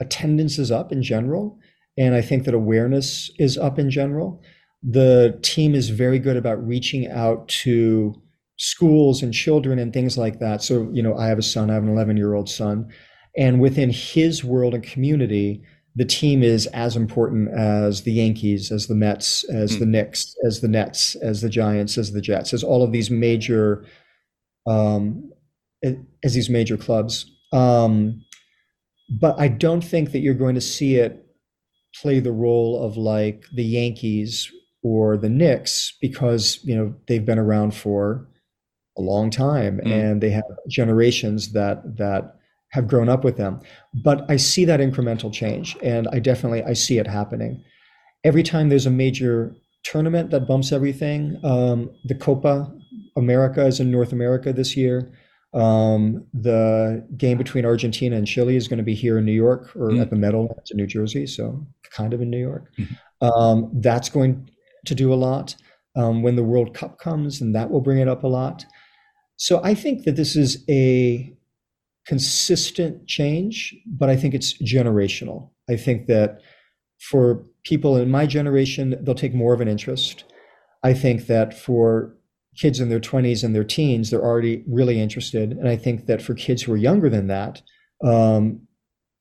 attendance 0.01 0.59
is 0.59 0.71
up 0.71 0.93
in 0.93 1.03
general, 1.03 1.59
and 1.99 2.15
I 2.15 2.21
think 2.21 2.45
that 2.45 2.55
awareness 2.55 3.31
is 3.39 3.59
up 3.59 3.79
in 3.79 3.91
general 3.91 4.41
the 4.85 5.39
team 5.43 5.75
is 5.75 5.89
very 5.89 6.19
good 6.19 6.37
about 6.37 6.65
reaching 6.67 7.11
out 7.11 7.49
to 7.49 8.15
schools 8.59 9.23
and 9.23 9.33
children 9.33 9.79
and 9.79 9.93
things 9.93 10.19
like 10.19 10.39
that. 10.41 10.63
So, 10.63 10.89
you 10.93 11.03
know, 11.03 11.17
I 11.17 11.27
have 11.27 11.39
a 11.39 11.43
son, 11.43 11.71
I 11.71 11.75
have 11.75 11.83
an 11.83 11.89
11 11.89 12.17
year 12.17 12.35
old 12.35 12.49
son, 12.51 12.89
And 13.37 13.61
within 13.61 13.91
his 13.91 14.45
world 14.45 14.75
and 14.75 14.85
community, 14.85 15.63
the 15.97 16.05
team 16.05 16.43
is 16.43 16.67
as 16.69 16.97
important 16.97 17.51
as 17.51 18.03
the 18.03 18.13
Yankees, 18.13 18.73
as 18.73 18.89
the 18.89 18.95
Mets, 18.95 19.45
as 19.45 19.77
mm. 19.77 19.81
the 19.81 19.87
Knicks, 19.87 20.35
as 20.45 20.61
the 20.61 20.69
Nets, 20.69 21.15
as 21.17 21.41
the 21.41 21.49
Giants, 21.49 21.97
as 21.97 22.13
the 22.13 22.21
Jets, 22.21 22.53
as 22.53 22.65
all 22.65 22.83
of 22.83 22.91
these 22.91 23.11
major, 23.11 23.85
um, 24.67 25.31
as 26.25 26.35
these 26.35 26.51
major 26.51 26.77
clubs. 26.77 27.31
Um, 27.53 28.25
but 29.09 29.39
I 29.39 29.49
don't 29.49 29.83
think 29.83 30.13
that 30.13 30.21
you're 30.21 30.35
going 30.35 30.57
to 30.57 30.61
see 30.61 30.97
it 30.97 31.25
play 32.01 32.19
the 32.19 32.33
role 32.33 32.85
of 32.85 32.97
like 32.97 33.45
the 33.55 33.65
Yankees 33.65 34.51
or 34.83 35.17
the 35.17 35.29
Knicks 35.29 35.97
because 36.01 36.59
you 36.65 36.75
know 36.75 36.95
they've 37.07 37.25
been 37.25 37.39
around 37.39 37.75
for 37.75 38.29
a 38.99 39.01
long 39.01 39.31
time 39.31 39.81
mm. 39.85 39.91
and 39.91 40.21
they 40.21 40.31
have 40.31 40.45
generations 40.69 41.53
that 41.53 41.97
that 41.97 42.37
have 42.75 42.89
grown 42.89 43.09
up 43.09 43.22
with 43.22 43.37
them. 43.37 43.61
But 43.95 44.29
I 44.29 44.37
see 44.37 44.64
that 44.64 44.81
incremental 44.81 45.33
change, 45.33 45.77
and 45.81 46.09
I 46.12 46.18
definitely 46.18 46.64
I 46.64 46.72
see 46.72 46.99
it 46.99 47.07
happening. 47.07 47.62
Every 48.25 48.43
time 48.43 48.68
there's 48.68 48.87
a 48.87 48.91
major 48.91 49.55
tournament 49.85 50.31
that 50.31 50.49
bumps 50.49 50.72
everything, 50.72 51.39
um, 51.45 51.91
the 52.05 52.16
Copa 52.16 52.72
America 53.16 53.64
is 53.64 53.79
in 53.79 53.93
North 53.93 54.12
America 54.12 54.53
this 54.53 54.77
year. 54.77 55.12
Um, 55.53 56.27
the 56.33 57.07
game 57.16 57.39
between 57.39 57.64
Argentina 57.64 58.16
and 58.16 58.27
Chile 58.27 58.57
is 58.57 58.66
going 58.66 58.79
to 58.79 58.85
be 58.85 58.95
here 58.95 59.18
in 59.18 59.25
New 59.25 59.39
York 59.47 59.70
or 59.77 59.91
mm. 59.91 60.01
at 60.01 60.11
the 60.11 60.16
Meadowlands 60.16 60.72
in 60.72 60.77
New 60.77 60.89
Jersey, 60.89 61.29
so 61.29 61.64
kind 61.91 62.12
of 62.12 62.20
in 62.20 62.29
New 62.29 62.41
York. 62.41 62.72
Mm. 62.77 62.99
Um, 63.20 63.70
that's 63.75 64.09
going 64.09 64.51
to 64.87 64.95
do 64.97 65.12
a 65.12 65.14
lot. 65.14 65.55
Um, 65.97 66.25
when 66.25 66.35
the 66.35 66.43
World 66.43 66.75
Cup 66.75 66.99
comes, 66.99 67.41
and 67.41 67.55
that 67.55 67.70
will 67.70 67.81
bring 67.81 67.99
it 67.99 68.09
up 68.09 68.25
a 68.25 68.27
lot. 68.27 68.66
So 69.37 69.61
I 69.62 69.75
think 69.75 70.03
that 70.05 70.16
this 70.16 70.35
is 70.35 70.64
a 70.68 71.33
consistent 72.07 73.07
change, 73.07 73.75
but 73.87 74.11
I 74.11 74.17
think 74.17 74.35
it's 74.35 74.61
generational. 74.63 75.51
I 75.69 75.77
think 75.77 76.07
that 76.07 76.41
for 77.01 77.45
people 77.65 77.97
in 77.97 78.11
my 78.11 78.27
generation, 78.27 78.97
they'll 79.03 79.15
take 79.15 79.35
more 79.35 79.55
of 79.55 79.61
an 79.61 79.69
interest. 79.69 80.25
I 80.83 80.93
think 80.93 81.27
that 81.27 81.59
for 81.59 82.15
kids 82.57 82.79
in 82.79 82.89
their 82.89 83.01
20s 83.01 83.43
and 83.43 83.55
their 83.55 83.65
teens, 83.65 84.11
they're 84.11 84.25
already 84.25 84.63
really 84.69 85.01
interested. 85.01 85.53
And 85.53 85.69
I 85.69 85.77
think 85.77 86.07
that 86.07 86.23
for 86.23 86.35
kids 86.35 86.63
who 86.63 86.73
are 86.73 86.77
younger 86.77 87.09
than 87.09 87.27
that, 87.29 87.63
um, 88.05 88.61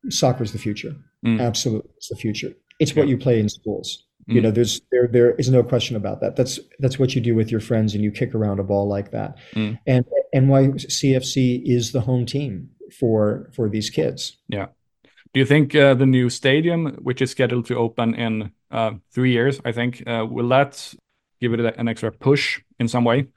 soccer 0.09 0.43
is 0.43 0.51
the 0.51 0.59
future. 0.59 0.95
Mm. 1.25 1.41
Absolutely, 1.41 1.89
it's 1.97 2.09
the 2.09 2.15
future. 2.15 2.53
It's 2.79 2.95
what 2.95 3.07
you 3.07 3.17
play 3.17 3.39
in 3.39 3.47
schools. 3.47 4.03
Mm. 4.29 4.35
You 4.35 4.41
know, 4.41 4.51
there's 4.51 4.81
there 4.91 5.07
there 5.07 5.31
is 5.35 5.49
no 5.49 5.63
question 5.63 5.95
about 5.95 6.19
that. 6.21 6.35
That's 6.35 6.59
that's 6.79 6.99
what 6.99 7.15
you 7.15 7.21
do 7.21 7.33
with 7.33 7.49
your 7.49 7.61
friends, 7.61 7.93
and 7.93 8.03
you 8.03 8.11
kick 8.11 8.35
around 8.35 8.59
a 8.59 8.63
ball 8.63 8.87
like 8.87 9.11
that. 9.11 9.37
Mm. 9.55 9.79
And 9.87 10.05
NYCFC 10.35 11.61
is 11.65 11.91
the 11.91 12.01
home 12.01 12.25
team 12.25 12.69
for 12.99 13.49
for 13.55 13.69
these 13.69 13.89
kids. 13.89 14.37
Yeah. 14.47 14.67
Do 15.33 15.39
you 15.39 15.45
think 15.45 15.75
uh, 15.75 15.95
the 15.95 16.05
new 16.05 16.29
stadium, 16.29 16.93
which 17.01 17.21
is 17.21 17.31
scheduled 17.31 17.65
to 17.65 17.75
open 17.75 18.13
in 18.13 18.51
uh, 18.69 18.91
three 19.11 19.31
years, 19.31 19.59
I 19.65 19.71
think, 19.71 20.03
uh, 20.07 20.27
will 20.29 20.47
that 20.49 20.93
give 21.41 21.53
it 21.53 21.59
an 21.59 21.87
extra 21.87 22.11
push 22.11 22.61
in 22.79 22.87
some 22.87 23.03
way? 23.03 23.27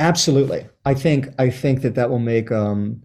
Absolutely. 0.00 0.66
I 0.84 0.94
think 0.94 1.28
I 1.38 1.50
think 1.50 1.82
that 1.82 1.94
that 1.94 2.10
will 2.10 2.18
make 2.18 2.50
um, 2.50 3.02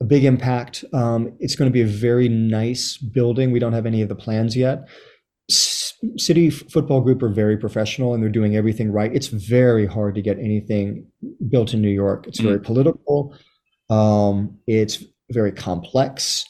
a 0.00 0.04
big 0.04 0.24
impact. 0.24 0.84
Um, 0.92 1.36
it's 1.40 1.56
going 1.56 1.70
to 1.70 1.72
be 1.72 1.82
a 1.82 1.86
very 1.86 2.28
nice 2.28 2.96
building. 2.96 3.50
We 3.50 3.58
don't 3.58 3.72
have 3.72 3.86
any 3.86 4.02
of 4.02 4.08
the 4.08 4.14
plans 4.14 4.56
yet. 4.56 4.88
S- 5.50 5.94
City 6.16 6.50
Football 6.50 7.00
Group 7.00 7.22
are 7.22 7.28
very 7.28 7.56
professional 7.56 8.14
and 8.14 8.22
they're 8.22 8.30
doing 8.30 8.56
everything 8.56 8.90
right. 8.92 9.14
It's 9.14 9.28
very 9.28 9.86
hard 9.86 10.14
to 10.14 10.22
get 10.22 10.38
anything 10.38 11.06
built 11.48 11.74
in 11.74 11.82
New 11.82 11.90
York. 11.90 12.26
It's 12.26 12.40
very 12.40 12.58
mm. 12.58 12.64
political. 12.64 13.34
Um, 13.90 14.58
it's 14.66 15.04
very 15.30 15.52
complex 15.52 16.44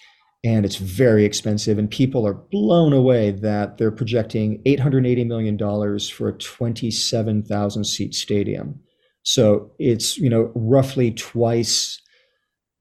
and 0.44 0.64
it's 0.64 0.76
very 0.76 1.24
expensive. 1.24 1.78
And 1.78 1.90
people 1.90 2.26
are 2.26 2.34
blown 2.34 2.92
away 2.92 3.32
that 3.32 3.78
they're 3.78 3.90
projecting 3.90 4.62
$880 4.64 5.26
million 5.26 5.58
for 5.98 6.28
a 6.28 6.38
27,000 6.38 7.84
seat 7.84 8.14
stadium. 8.14 8.80
So 9.22 9.72
it's, 9.78 10.16
you 10.18 10.30
know, 10.30 10.52
roughly 10.54 11.10
twice 11.10 12.00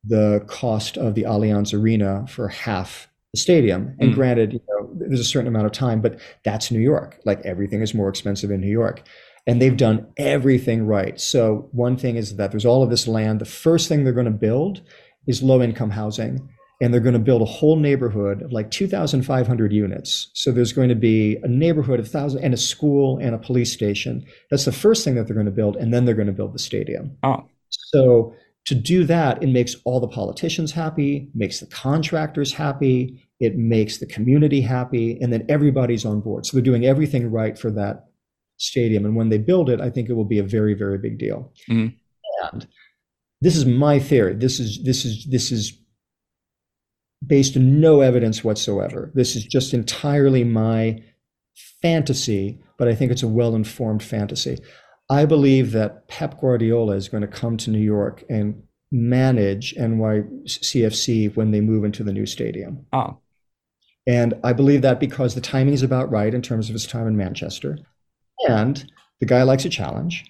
the 0.03 0.45
cost 0.47 0.97
of 0.97 1.15
the 1.15 1.23
Allianz 1.23 1.73
Arena 1.73 2.25
for 2.27 2.47
half 2.49 3.09
the 3.33 3.39
stadium. 3.39 3.95
And 3.99 4.11
mm. 4.11 4.15
granted, 4.15 4.53
you 4.53 4.61
know, 4.69 4.91
there's 4.93 5.19
a 5.19 5.23
certain 5.23 5.47
amount 5.47 5.65
of 5.65 5.71
time, 5.71 6.01
but 6.01 6.19
that's 6.43 6.69
New 6.69 6.79
York. 6.79 7.19
Like 7.25 7.41
everything 7.41 7.81
is 7.81 7.95
more 7.95 8.09
expensive 8.09 8.51
in 8.51 8.61
New 8.61 8.71
York 8.71 9.01
and 9.47 9.61
they've 9.61 9.77
done 9.77 10.07
everything 10.17 10.85
right. 10.85 11.19
So 11.19 11.69
one 11.71 11.97
thing 11.97 12.15
is 12.15 12.35
that 12.35 12.51
there's 12.51 12.65
all 12.65 12.83
of 12.83 12.89
this 12.89 13.07
land. 13.07 13.39
The 13.39 13.45
first 13.45 13.87
thing 13.87 14.03
they're 14.03 14.13
going 14.13 14.25
to 14.25 14.31
build 14.31 14.81
is 15.27 15.43
low 15.43 15.61
income 15.61 15.91
housing. 15.91 16.49
And 16.81 16.93
they're 16.93 16.99
going 16.99 17.13
to 17.13 17.19
build 17.19 17.41
a 17.41 17.45
whole 17.45 17.77
neighborhood 17.77 18.41
of 18.41 18.51
like 18.51 18.69
2,500 18.69 19.71
units. 19.71 20.29
So 20.33 20.51
there's 20.51 20.73
going 20.73 20.89
to 20.89 20.95
be 20.95 21.37
a 21.41 21.47
neighborhood 21.47 22.01
of 22.01 22.07
thousand 22.09 22.43
and 22.43 22.53
a 22.53 22.57
school 22.57 23.17
and 23.17 23.33
a 23.33 23.37
police 23.37 23.71
station. 23.71 24.25
That's 24.51 24.65
the 24.65 24.73
first 24.73 25.05
thing 25.05 25.15
that 25.15 25.25
they're 25.25 25.35
going 25.35 25.45
to 25.45 25.53
build, 25.53 25.77
and 25.77 25.93
then 25.93 26.03
they're 26.03 26.15
going 26.15 26.27
to 26.27 26.33
build 26.33 26.53
the 26.53 26.59
stadium. 26.59 27.17
Oh. 27.23 27.45
So 27.69 28.35
to 28.65 28.75
do 28.75 29.05
that, 29.05 29.41
it 29.41 29.47
makes 29.47 29.77
all 29.85 30.01
the 30.01 30.07
politicians 30.09 30.73
happy, 30.73 31.29
makes 31.33 31.61
the 31.61 31.67
contractors 31.67 32.51
happy, 32.51 33.23
it 33.39 33.55
makes 33.55 33.99
the 33.99 34.05
community 34.05 34.59
happy, 34.59 35.17
and 35.21 35.31
then 35.31 35.45
everybody's 35.47 36.03
on 36.03 36.19
board. 36.19 36.45
So 36.45 36.57
they're 36.57 36.63
doing 36.63 36.85
everything 36.85 37.31
right 37.31 37.57
for 37.57 37.71
that 37.71 38.04
stadium. 38.57 39.05
And 39.05 39.15
when 39.15 39.29
they 39.29 39.37
build 39.37 39.69
it, 39.69 39.81
I 39.81 39.89
think 39.89 40.09
it 40.09 40.13
will 40.13 40.25
be 40.25 40.39
a 40.39 40.43
very, 40.43 40.73
very 40.73 40.97
big 40.97 41.17
deal. 41.17 41.53
Mm-hmm. 41.69 41.95
And 42.51 42.67
this 43.41 43.55
is 43.55 43.65
my 43.65 43.99
theory. 43.99 44.33
This 44.33 44.59
is 44.59 44.83
this 44.83 45.05
is 45.05 45.25
this 45.29 45.51
is 45.51 45.77
based 47.25 47.57
on 47.57 47.79
no 47.79 48.01
evidence 48.01 48.43
whatsoever. 48.43 49.11
This 49.13 49.35
is 49.35 49.43
just 49.43 49.73
entirely 49.73 50.43
my 50.43 51.01
fantasy, 51.81 52.59
but 52.77 52.87
I 52.87 52.95
think 52.95 53.11
it's 53.11 53.23
a 53.23 53.27
well-informed 53.27 54.03
fantasy. 54.03 54.57
I 55.09 55.25
believe 55.25 55.71
that 55.71 56.07
Pep 56.07 56.39
Guardiola 56.39 56.95
is 56.95 57.09
going 57.09 57.21
to 57.21 57.27
come 57.27 57.57
to 57.57 57.69
New 57.69 57.79
York 57.79 58.23
and 58.29 58.61
manage 58.91 59.75
NYCFC 59.75 61.35
when 61.35 61.51
they 61.51 61.61
move 61.61 61.83
into 61.83 62.03
the 62.03 62.13
new 62.13 62.25
stadium. 62.25 62.85
Oh. 62.91 63.19
And 64.07 64.33
I 64.43 64.53
believe 64.53 64.81
that 64.81 64.99
because 64.99 65.35
the 65.35 65.41
timing 65.41 65.73
is 65.73 65.83
about 65.83 66.11
right 66.11 66.33
in 66.33 66.41
terms 66.41 66.69
of 66.69 66.73
his 66.73 66.85
time 66.85 67.07
in 67.07 67.17
Manchester. 67.17 67.77
And 68.47 68.91
the 69.19 69.25
guy 69.25 69.43
likes 69.43 69.65
a 69.65 69.69
challenge 69.69 70.25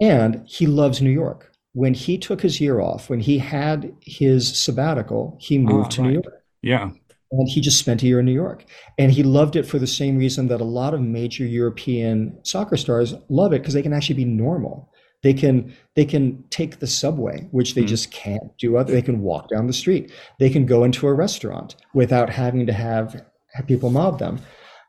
and 0.00 0.42
he 0.46 0.66
loves 0.66 1.00
New 1.00 1.10
York. 1.10 1.52
When 1.74 1.94
he 1.94 2.18
took 2.18 2.42
his 2.42 2.60
year 2.60 2.80
off, 2.80 3.08
when 3.08 3.20
he 3.20 3.38
had 3.38 3.94
his 4.02 4.58
sabbatical, 4.58 5.38
he 5.40 5.58
moved 5.58 5.86
ah, 5.86 5.88
to 5.88 6.02
right. 6.02 6.06
New 6.08 6.14
York. 6.14 6.42
Yeah. 6.60 6.90
And 7.30 7.48
he 7.48 7.62
just 7.62 7.78
spent 7.78 8.02
a 8.02 8.06
year 8.06 8.18
in 8.18 8.26
New 8.26 8.32
York. 8.32 8.66
And 8.98 9.10
he 9.10 9.22
loved 9.22 9.56
it 9.56 9.64
for 9.64 9.78
the 9.78 9.86
same 9.86 10.18
reason 10.18 10.48
that 10.48 10.60
a 10.60 10.64
lot 10.64 10.92
of 10.92 11.00
major 11.00 11.46
European 11.46 12.38
soccer 12.44 12.76
stars 12.76 13.14
love 13.30 13.54
it 13.54 13.62
because 13.62 13.72
they 13.72 13.82
can 13.82 13.94
actually 13.94 14.16
be 14.16 14.26
normal. 14.26 14.92
They 15.22 15.32
can 15.32 15.72
they 15.94 16.04
can 16.04 16.44
take 16.50 16.80
the 16.80 16.86
subway, 16.86 17.48
which 17.52 17.74
they 17.74 17.84
mm. 17.84 17.88
just 17.88 18.10
can't 18.10 18.56
do 18.58 18.76
other. 18.76 18.92
They 18.92 19.02
can 19.02 19.20
walk 19.22 19.48
down 19.48 19.66
the 19.66 19.72
street. 19.72 20.12
They 20.40 20.50
can 20.50 20.66
go 20.66 20.84
into 20.84 21.06
a 21.06 21.14
restaurant 21.14 21.76
without 21.94 22.28
having 22.28 22.66
to 22.66 22.72
have, 22.72 23.24
have 23.54 23.66
people 23.66 23.88
mob 23.88 24.18
them 24.18 24.40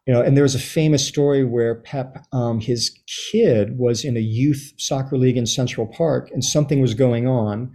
you 0.05 0.13
know 0.13 0.21
and 0.21 0.35
there 0.35 0.43
was 0.43 0.55
a 0.55 0.59
famous 0.59 1.07
story 1.07 1.43
where 1.43 1.75
pep 1.75 2.25
um, 2.33 2.59
his 2.59 2.97
kid 3.31 3.77
was 3.77 4.03
in 4.03 4.17
a 4.17 4.21
youth 4.21 4.73
soccer 4.77 5.17
league 5.17 5.37
in 5.37 5.45
central 5.45 5.87
park 5.87 6.29
and 6.31 6.43
something 6.43 6.81
was 6.81 6.93
going 6.93 7.27
on. 7.27 7.71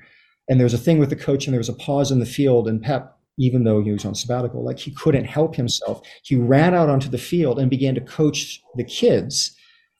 And 0.50 0.58
there 0.58 0.64
was 0.64 0.74
a 0.74 0.78
thing 0.78 0.98
with 0.98 1.10
the 1.10 1.16
coach 1.16 1.46
and 1.46 1.52
there 1.52 1.60
was 1.60 1.68
a 1.68 1.74
pause 1.74 2.10
in 2.10 2.20
the 2.20 2.26
field 2.26 2.68
and 2.68 2.82
pep 2.82 3.14
even 3.38 3.64
though 3.64 3.82
he 3.82 3.92
was 3.92 4.04
on 4.04 4.14
sabbatical 4.14 4.64
like 4.64 4.78
he 4.78 4.90
couldn't 4.90 5.24
help 5.24 5.54
himself. 5.54 6.00
He 6.22 6.36
ran 6.36 6.74
out 6.74 6.88
onto 6.88 7.08
the 7.08 7.18
field 7.18 7.58
and 7.58 7.70
began 7.70 7.94
to 7.94 8.00
coach 8.00 8.60
the 8.76 8.84
kids. 8.84 9.54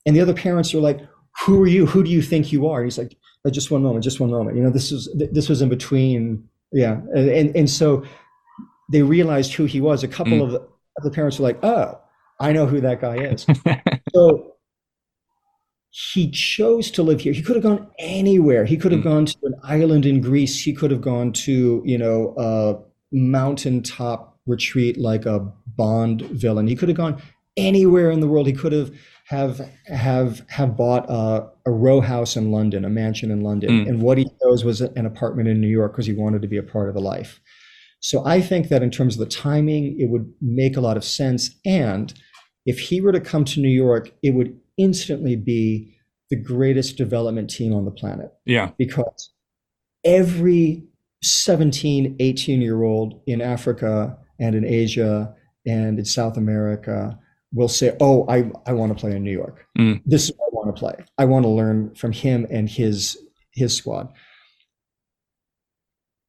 And 0.04 0.14
the 0.14 0.20
other 0.20 0.34
parents 0.34 0.74
were 0.74 0.80
like 0.80 1.00
who 1.44 1.62
are 1.62 1.68
you? 1.68 1.86
Who 1.86 2.02
do 2.02 2.10
you 2.10 2.20
think 2.20 2.52
you 2.52 2.66
are? 2.66 2.80
And 2.80 2.86
he's 2.86 2.98
like 2.98 3.16
oh, 3.44 3.50
just 3.50 3.70
one 3.70 3.82
moment 3.82 4.04
just 4.04 4.20
one 4.20 4.30
moment. 4.30 4.56
You 4.56 4.62
know 4.62 4.70
this 4.70 4.90
was 4.90 5.08
this 5.16 5.48
was 5.48 5.62
in 5.62 5.70
between 5.70 6.46
yeah. 6.72 7.00
And 7.14 7.56
and 7.56 7.70
so 7.70 8.04
they 8.90 9.02
realized 9.02 9.54
who 9.54 9.64
he 9.64 9.80
was. 9.80 10.02
A 10.02 10.08
couple 10.08 10.34
mm. 10.34 10.54
of 10.54 10.62
the 11.02 11.10
parents 11.10 11.38
were 11.38 11.44
like 11.44 11.62
oh 11.62 11.98
I 12.40 12.52
know 12.52 12.66
who 12.66 12.80
that 12.80 13.00
guy 13.00 13.16
is. 13.18 13.46
so 14.14 14.54
he 15.90 16.30
chose 16.30 16.90
to 16.92 17.02
live 17.02 17.20
here. 17.20 17.32
He 17.32 17.42
could 17.42 17.56
have 17.56 17.62
gone 17.62 17.90
anywhere. 17.98 18.64
He 18.64 18.76
could 18.76 18.92
have 18.92 19.00
mm. 19.00 19.04
gone 19.04 19.26
to 19.26 19.36
an 19.42 19.54
island 19.64 20.06
in 20.06 20.20
Greece. 20.20 20.60
He 20.62 20.72
could 20.72 20.90
have 20.90 21.00
gone 21.00 21.32
to, 21.32 21.82
you 21.84 21.98
know, 21.98 22.34
a 22.36 22.76
mountaintop 23.10 24.38
retreat 24.46 24.98
like 24.98 25.26
a 25.26 25.40
Bond 25.66 26.22
villain. 26.22 26.66
He 26.66 26.76
could 26.76 26.88
have 26.88 26.96
gone 26.96 27.22
anywhere 27.56 28.10
in 28.10 28.20
the 28.20 28.28
world. 28.28 28.46
He 28.46 28.52
could 28.52 28.72
have 28.72 28.92
have 29.26 29.60
have 29.86 30.42
have 30.48 30.76
bought 30.76 31.08
a, 31.08 31.48
a 31.66 31.70
row 31.70 32.00
house 32.00 32.36
in 32.36 32.50
London, 32.50 32.84
a 32.84 32.88
mansion 32.90 33.30
in 33.30 33.42
London. 33.42 33.70
Mm. 33.70 33.88
And 33.88 34.02
what 34.02 34.18
he 34.18 34.26
chose 34.42 34.64
was 34.64 34.80
an 34.80 35.06
apartment 35.06 35.48
in 35.48 35.60
New 35.60 35.68
York 35.68 35.92
because 35.92 36.06
he 36.06 36.12
wanted 36.12 36.42
to 36.42 36.48
be 36.48 36.56
a 36.56 36.62
part 36.62 36.88
of 36.88 36.94
the 36.94 37.00
life. 37.00 37.40
So 38.00 38.24
I 38.24 38.40
think 38.40 38.68
that 38.68 38.82
in 38.82 38.90
terms 38.90 39.14
of 39.14 39.20
the 39.20 39.34
timing, 39.34 39.98
it 39.98 40.08
would 40.08 40.32
make 40.40 40.76
a 40.76 40.80
lot 40.80 40.96
of 40.96 41.04
sense. 41.04 41.50
And 41.64 42.14
if 42.68 42.78
he 42.78 43.00
were 43.00 43.12
to 43.12 43.20
come 43.20 43.46
to 43.46 43.60
New 43.60 43.70
York, 43.70 44.10
it 44.22 44.34
would 44.34 44.60
instantly 44.76 45.36
be 45.36 45.96
the 46.28 46.36
greatest 46.36 46.98
development 46.98 47.48
team 47.48 47.72
on 47.72 47.86
the 47.86 47.90
planet. 47.90 48.30
Yeah. 48.44 48.72
Because 48.76 49.30
every 50.04 50.84
17, 51.22 52.16
18 52.20 52.60
year 52.60 52.82
old 52.82 53.22
in 53.26 53.40
Africa 53.40 54.18
and 54.38 54.54
in 54.54 54.66
Asia 54.66 55.34
and 55.66 55.98
in 55.98 56.04
South 56.04 56.36
America 56.36 57.18
will 57.54 57.68
say, 57.68 57.96
"Oh, 58.00 58.26
I 58.28 58.50
I 58.66 58.74
want 58.74 58.92
to 58.92 59.00
play 59.00 59.16
in 59.16 59.24
New 59.24 59.32
York. 59.32 59.64
Mm. 59.78 60.02
This 60.04 60.28
is 60.28 60.36
what 60.36 60.48
I 60.48 60.54
want 60.54 60.76
to 60.76 60.78
play. 60.78 61.04
I 61.16 61.24
want 61.24 61.44
to 61.44 61.48
learn 61.48 61.94
from 61.94 62.12
him 62.12 62.46
and 62.50 62.68
his 62.68 63.16
his 63.52 63.74
squad." 63.74 64.12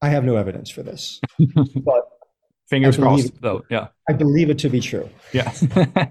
I 0.01 0.07
have 0.07 0.23
no 0.23 0.37
evidence 0.37 0.69
for 0.69 0.81
this, 0.81 1.19
but 1.75 2.09
Fingers 2.69 2.97
crossed, 2.97 3.41
though. 3.41 3.63
Yeah. 3.69 3.87
I 4.09 4.13
believe 4.13 4.49
it 4.49 4.59
to 4.59 4.69
be 4.69 4.79
true. 4.79 5.09
Yeah. 5.33 5.51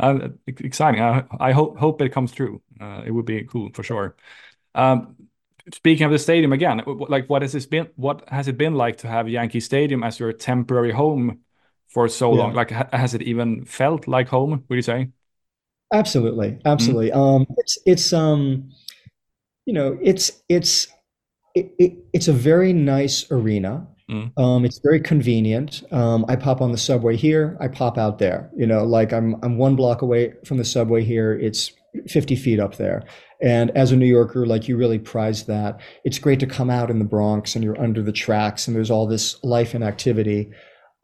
uh, 0.00 0.28
exciting. 0.46 1.02
I, 1.02 1.24
I 1.40 1.52
hope 1.52 1.78
hope 1.78 2.00
it 2.02 2.10
comes 2.10 2.32
true. 2.32 2.62
Uh, 2.80 3.02
it 3.04 3.10
would 3.10 3.26
be 3.26 3.44
cool 3.44 3.70
for 3.74 3.82
sure. 3.82 4.16
Um, 4.74 5.16
speaking 5.74 6.04
of 6.06 6.12
the 6.12 6.18
stadium 6.18 6.52
again, 6.52 6.82
like 6.86 7.28
what 7.28 7.42
has 7.42 7.52
this 7.52 7.66
been? 7.66 7.88
What 7.96 8.28
has 8.28 8.48
it 8.48 8.56
been 8.58 8.74
like 8.74 8.98
to 8.98 9.08
have 9.08 9.28
Yankee 9.28 9.60
Stadium 9.60 10.02
as 10.02 10.18
your 10.18 10.32
temporary 10.32 10.92
home 10.92 11.40
for 11.88 12.08
so 12.08 12.32
Yeah. 12.32 12.38
long? 12.38 12.54
Like, 12.54 12.70
ha 12.70 12.88
has 12.92 13.14
it 13.14 13.22
even 13.22 13.64
felt 13.64 14.06
like 14.08 14.28
home? 14.28 14.64
Would 14.68 14.76
you 14.76 14.82
say? 14.82 15.08
Absolutely, 15.92 16.58
absolutely. 16.66 17.12
Um, 17.12 17.46
it's 17.56 17.78
it's 17.86 18.12
um, 18.12 18.70
you 19.66 19.72
know, 19.72 19.98
it's 20.02 20.42
it's 20.48 20.88
it, 21.54 21.72
it, 21.78 21.92
it's 22.12 22.28
a 22.28 22.32
very 22.32 22.72
nice 22.72 23.30
arena. 23.30 23.86
Mm. 24.10 24.38
Um, 24.38 24.64
it's 24.64 24.80
very 24.82 25.00
convenient. 25.00 25.82
Um, 25.92 26.24
I 26.28 26.36
pop 26.36 26.60
on 26.60 26.72
the 26.72 26.78
subway 26.78 27.16
here, 27.16 27.56
I 27.60 27.68
pop 27.68 27.98
out 27.98 28.18
there. 28.18 28.50
You 28.56 28.66
know, 28.66 28.84
like 28.84 29.12
I'm 29.12 29.36
I'm 29.42 29.58
one 29.58 29.76
block 29.76 30.02
away 30.02 30.34
from 30.44 30.56
the 30.56 30.64
subway 30.64 31.04
here. 31.04 31.32
It's 31.34 31.72
50 32.08 32.36
feet 32.36 32.60
up 32.60 32.76
there. 32.76 33.04
And 33.40 33.70
as 33.76 33.92
a 33.92 33.96
New 33.96 34.06
Yorker, 34.06 34.46
like 34.46 34.68
you 34.68 34.76
really 34.76 34.98
prize 34.98 35.44
that. 35.44 35.80
It's 36.04 36.18
great 36.18 36.40
to 36.40 36.46
come 36.46 36.70
out 36.70 36.90
in 36.90 36.98
the 36.98 37.04
Bronx 37.04 37.54
and 37.54 37.64
you're 37.64 37.80
under 37.80 38.02
the 38.02 38.12
tracks 38.12 38.66
and 38.66 38.76
there's 38.76 38.90
all 38.90 39.06
this 39.06 39.42
life 39.44 39.74
and 39.74 39.84
activity. 39.84 40.50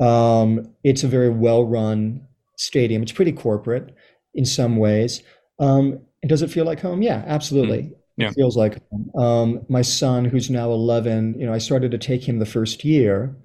Um, 0.00 0.72
it's 0.82 1.04
a 1.04 1.08
very 1.08 1.30
well 1.30 1.64
run 1.64 2.26
stadium. 2.56 3.02
It's 3.02 3.12
pretty 3.12 3.32
corporate 3.32 3.94
in 4.34 4.44
some 4.44 4.76
ways. 4.76 5.22
Um, 5.58 6.00
and 6.22 6.28
does 6.28 6.42
it 6.42 6.50
feel 6.50 6.64
like 6.64 6.80
home? 6.80 7.02
Yeah, 7.02 7.22
absolutely. 7.26 7.92
Yeah. 8.16 8.28
It 8.28 8.34
feels 8.34 8.56
like. 8.56 8.78
Um, 9.18 9.64
my 9.68 9.82
son, 9.82 10.24
who's 10.24 10.50
now 10.50 10.70
11, 10.72 11.38
you 11.38 11.46
know, 11.46 11.52
I 11.52 11.58
started 11.58 11.90
to 11.92 11.98
take 11.98 12.28
him 12.28 12.38
the 12.38 12.46
first 12.46 12.84
year. 12.84 13.36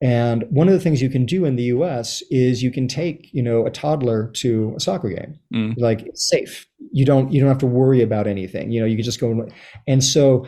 And 0.00 0.44
one 0.50 0.68
of 0.68 0.74
the 0.74 0.80
things 0.80 1.02
you 1.02 1.10
can 1.10 1.26
do 1.26 1.44
in 1.44 1.56
the 1.56 1.64
US 1.64 2.22
is 2.30 2.62
you 2.62 2.70
can 2.70 2.86
take, 2.86 3.28
you 3.32 3.42
know, 3.42 3.66
a 3.66 3.70
toddler 3.70 4.30
to 4.36 4.74
a 4.76 4.80
soccer 4.80 5.08
game. 5.08 5.38
Mm. 5.52 5.74
Like 5.76 6.02
it's 6.02 6.28
safe. 6.28 6.66
You 6.92 7.04
don't 7.04 7.32
you 7.32 7.40
don't 7.40 7.48
have 7.48 7.58
to 7.58 7.66
worry 7.66 8.02
about 8.02 8.26
anything. 8.26 8.70
You 8.70 8.80
know, 8.80 8.86
you 8.86 8.96
can 8.96 9.04
just 9.04 9.20
go 9.20 9.30
and, 9.30 9.52
and 9.88 10.04
so 10.04 10.46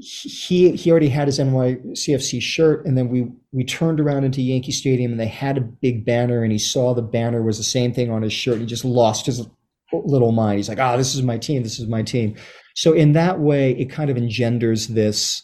he 0.00 0.72
he 0.72 0.90
already 0.90 1.08
had 1.08 1.28
his 1.28 1.38
NYCFC 1.38 2.42
shirt 2.42 2.86
and 2.86 2.98
then 2.98 3.08
we 3.08 3.28
we 3.52 3.64
turned 3.64 4.00
around 4.00 4.24
into 4.24 4.42
Yankee 4.42 4.72
Stadium 4.72 5.12
and 5.12 5.20
they 5.20 5.26
had 5.26 5.58
a 5.58 5.60
big 5.62 6.04
banner 6.04 6.42
and 6.42 6.50
he 6.50 6.58
saw 6.58 6.92
the 6.92 7.02
banner 7.02 7.42
was 7.42 7.58
the 7.58 7.64
same 7.64 7.92
thing 7.92 8.10
on 8.10 8.22
his 8.22 8.32
shirt. 8.32 8.58
He 8.58 8.66
just 8.66 8.84
lost 8.84 9.26
his 9.26 9.46
little 9.92 10.32
mind. 10.32 10.58
He's 10.58 10.68
like, 10.68 10.80
"Ah, 10.80 10.96
this 10.96 11.14
is 11.14 11.22
my 11.22 11.38
team. 11.38 11.62
This 11.62 11.78
is 11.78 11.86
my 11.86 12.02
team." 12.02 12.36
So 12.78 12.92
in 12.92 13.12
that 13.14 13.40
way 13.40 13.72
it 13.72 13.90
kind 13.90 14.08
of 14.08 14.16
engenders 14.16 14.86
this 14.86 15.42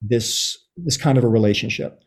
this 0.00 0.56
this 0.76 0.96
kind 0.96 1.18
of 1.18 1.24
a 1.24 1.28
relationship. 1.28 2.00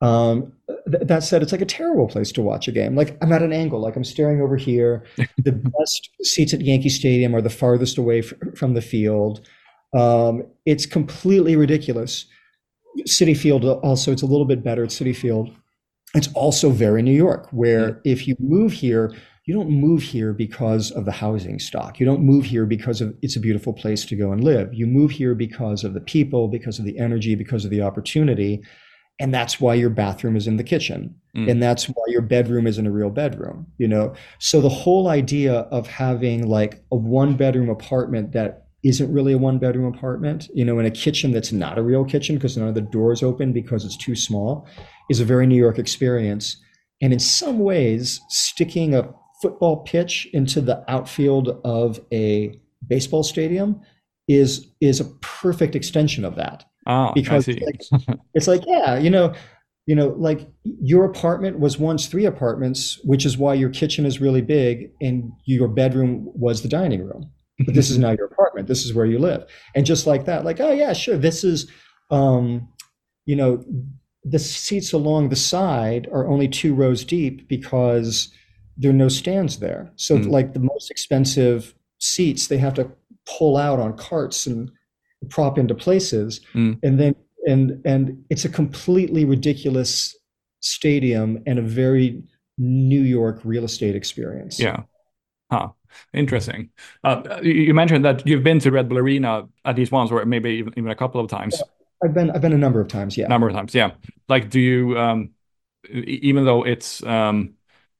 Um, 0.00 0.52
th- 0.90 1.06
that 1.06 1.22
said, 1.22 1.40
it's 1.40 1.52
like 1.52 1.60
a 1.60 1.66
terrible 1.66 2.08
place 2.08 2.32
to 2.32 2.42
watch 2.42 2.66
a 2.66 2.72
game. 2.72 2.96
Like 2.96 3.16
I'm 3.22 3.32
at 3.32 3.42
an 3.44 3.52
angle, 3.52 3.80
like 3.80 3.94
I'm 3.94 4.02
staring 4.02 4.40
over 4.40 4.56
here. 4.56 5.04
the 5.38 5.52
best 5.52 6.10
seats 6.22 6.52
at 6.52 6.60
Yankee 6.60 6.88
Stadium 6.88 7.32
are 7.32 7.40
the 7.40 7.48
farthest 7.48 7.96
away 7.96 8.18
f- 8.18 8.32
from 8.56 8.74
the 8.74 8.82
field. 8.82 9.46
Um, 9.96 10.42
it's 10.66 10.84
completely 10.84 11.54
ridiculous. 11.54 12.26
Citi 13.06 13.36
Field 13.36 13.64
also, 13.64 14.10
it's 14.10 14.22
a 14.22 14.26
little 14.26 14.46
bit 14.46 14.64
better 14.64 14.82
at 14.82 14.90
Citi 14.90 15.14
Field. 15.14 15.50
It's 16.14 16.28
also 16.34 16.70
very 16.70 17.02
New 17.02 17.14
York, 17.14 17.46
where 17.52 18.00
if 18.04 18.26
you 18.26 18.34
move 18.40 18.72
here, 18.72 19.14
you 19.48 19.54
don't 19.54 19.70
move 19.70 20.02
here 20.02 20.34
because 20.34 20.90
of 20.90 21.06
the 21.06 21.10
housing 21.10 21.58
stock. 21.58 21.98
You 21.98 22.04
don't 22.04 22.20
move 22.20 22.44
here 22.44 22.66
because 22.66 23.00
of 23.00 23.16
it's 23.22 23.34
a 23.34 23.40
beautiful 23.40 23.72
place 23.72 24.04
to 24.04 24.14
go 24.14 24.30
and 24.30 24.44
live. 24.44 24.74
You 24.74 24.86
move 24.86 25.10
here 25.10 25.34
because 25.34 25.84
of 25.84 25.94
the 25.94 26.02
people, 26.02 26.48
because 26.48 26.78
of 26.78 26.84
the 26.84 26.98
energy, 26.98 27.34
because 27.34 27.64
of 27.64 27.70
the 27.70 27.80
opportunity. 27.80 28.62
And 29.18 29.32
that's 29.32 29.58
why 29.58 29.72
your 29.72 29.88
bathroom 29.88 30.36
is 30.36 30.46
in 30.46 30.58
the 30.58 30.64
kitchen. 30.64 31.14
Mm. 31.34 31.50
And 31.50 31.62
that's 31.62 31.86
why 31.86 32.04
your 32.08 32.20
bedroom 32.20 32.66
isn't 32.66 32.86
a 32.86 32.90
real 32.90 33.08
bedroom, 33.08 33.66
you 33.78 33.88
know? 33.88 34.12
So 34.38 34.60
the 34.60 34.68
whole 34.68 35.08
idea 35.08 35.60
of 35.70 35.86
having 35.86 36.46
like 36.46 36.84
a 36.92 36.96
one 36.96 37.34
bedroom 37.34 37.70
apartment 37.70 38.32
that 38.32 38.66
isn't 38.84 39.10
really 39.10 39.32
a 39.32 39.38
one 39.38 39.56
bedroom 39.58 39.86
apartment, 39.94 40.50
you 40.52 40.64
know, 40.64 40.78
in 40.78 40.84
a 40.84 40.90
kitchen 40.90 41.32
that's 41.32 41.52
not 41.52 41.78
a 41.78 41.82
real 41.82 42.04
kitchen 42.04 42.36
because 42.36 42.58
none 42.58 42.68
of 42.68 42.74
the 42.74 42.82
doors 42.82 43.22
open 43.22 43.54
because 43.54 43.86
it's 43.86 43.96
too 43.96 44.14
small 44.14 44.68
is 45.08 45.20
a 45.20 45.24
very 45.24 45.46
New 45.46 45.56
York 45.56 45.78
experience. 45.78 46.58
And 47.00 47.14
in 47.14 47.18
some 47.18 47.60
ways, 47.60 48.20
sticking 48.28 48.94
a 48.94 49.08
football 49.40 49.82
pitch 49.84 50.28
into 50.32 50.60
the 50.60 50.84
outfield 50.90 51.60
of 51.64 52.00
a 52.12 52.58
baseball 52.86 53.22
stadium 53.22 53.80
is 54.28 54.66
is 54.80 55.00
a 55.00 55.04
perfect 55.20 55.74
extension 55.74 56.24
of 56.24 56.36
that. 56.36 56.64
I 56.86 57.12
because 57.14 57.46
see. 57.46 57.60
like, 57.64 57.80
it's 58.34 58.46
like 58.46 58.62
yeah 58.66 58.98
you 58.98 59.10
know 59.10 59.34
you 59.86 59.94
know 59.94 60.08
like 60.18 60.48
your 60.62 61.04
apartment 61.04 61.58
was 61.58 61.78
once 61.78 62.06
three 62.06 62.24
apartments 62.24 62.98
which 63.04 63.24
is 63.24 63.36
why 63.36 63.54
your 63.54 63.70
kitchen 63.70 64.06
is 64.06 64.20
really 64.20 64.42
big 64.42 64.90
and 65.00 65.30
your 65.44 65.68
bedroom 65.68 66.30
was 66.34 66.62
the 66.62 66.68
dining 66.68 67.04
room. 67.04 67.30
But 67.64 67.74
this 67.74 67.90
is 67.90 67.98
now 67.98 68.10
your 68.10 68.26
apartment. 68.26 68.68
This 68.68 68.84
is 68.84 68.94
where 68.94 69.06
you 69.06 69.18
live. 69.18 69.46
And 69.74 69.84
just 69.84 70.06
like 70.06 70.24
that 70.26 70.44
like 70.44 70.60
oh 70.60 70.72
yeah 70.72 70.92
sure 70.92 71.16
this 71.16 71.44
is 71.44 71.70
um 72.10 72.68
you 73.26 73.36
know 73.36 73.64
the 74.24 74.38
seats 74.38 74.92
along 74.92 75.28
the 75.28 75.36
side 75.36 76.08
are 76.12 76.26
only 76.26 76.48
two 76.48 76.74
rows 76.74 77.04
deep 77.04 77.48
because 77.48 78.32
there 78.80 78.90
are 78.90 78.94
no 78.94 79.08
stands 79.08 79.58
there 79.58 79.90
so 79.96 80.16
Mm. 80.16 80.30
like 80.30 80.52
the 80.54 80.60
most 80.72 80.90
expensive 80.90 81.74
seats 81.98 82.46
they 82.46 82.58
have 82.58 82.74
to 82.74 82.90
pull 83.38 83.56
out 83.56 83.78
on 83.78 83.96
carts 83.96 84.46
and 84.46 84.70
prop 85.30 85.58
into 85.58 85.74
places 85.74 86.40
Mm. 86.54 86.78
and 86.82 86.98
then 87.00 87.14
and 87.46 87.80
and 87.84 88.24
it's 88.30 88.44
a 88.44 88.48
completely 88.48 89.24
ridiculous 89.24 90.16
stadium 90.60 91.42
and 91.46 91.58
a 91.58 91.62
very 91.62 92.22
New 92.58 93.02
York 93.02 93.40
real 93.44 93.64
estate 93.64 93.94
experience. 93.94 94.58
Yeah. 94.58 94.82
Huh. 95.50 95.68
Interesting. 96.12 96.70
Uh, 97.04 97.38
you 97.42 97.72
mentioned 97.72 98.04
that 98.04 98.26
you've 98.26 98.42
been 98.42 98.58
to 98.60 98.70
Red 98.70 98.88
Bull 98.88 98.98
Arena 98.98 99.46
at 99.64 99.76
least 99.76 99.92
once, 99.92 100.10
or 100.10 100.24
maybe 100.24 100.50
even, 100.50 100.72
even 100.76 100.90
a 100.90 100.94
couple 100.96 101.20
of 101.20 101.30
times, 101.30 101.62
I've 102.04 102.12
been 102.14 102.30
I've 102.32 102.40
been 102.42 102.52
a 102.52 102.58
number 102.58 102.80
of 102.80 102.88
times. 102.88 103.16
Yeah. 103.16 103.28
number 103.28 103.48
of 103.48 103.54
times. 103.54 103.74
Yeah. 103.74 103.92
Like, 104.28 104.50
do 104.50 104.60
you, 104.60 104.98
um, 104.98 105.30
even 105.90 106.44
though 106.44 106.64
it's 106.64 107.02
um, 107.04 107.54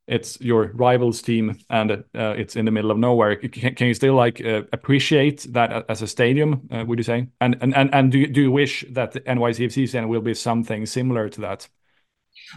it's 0.09 0.41
your 0.41 0.73
rivals 0.75 1.23
team 1.23 1.59
and 1.69 1.91
uh, 1.93 2.35
it's 2.37 2.57
in 2.57 2.65
the 2.65 2.71
middle 2.71 2.91
of 2.91 2.99
nowhere, 2.99 3.37
can, 3.37 3.75
can 3.75 3.87
you 3.87 3.95
still 3.95 4.15
like 4.15 4.45
uh, 4.45 4.63
appreciate 4.73 5.47
that 5.53 5.85
as 5.89 6.03
a 6.03 6.07
stadium? 6.07 6.69
Uh, 6.71 6.85
would 6.87 6.99
you 6.99 7.05
say? 7.05 7.29
And 7.41 7.57
and 7.61 7.77
and 7.77 7.95
and 7.95 8.11
do 8.11 8.19
you, 8.19 8.27
do 8.27 8.41
you 8.41 8.51
wish 8.51 8.85
that 8.91 9.13
the 9.13 9.21
NYCFC 9.21 9.89
center 9.89 10.09
will 10.09 10.23
be 10.23 10.35
something 10.35 10.87
similar 10.87 11.29
to 11.29 11.41
that? 11.43 11.69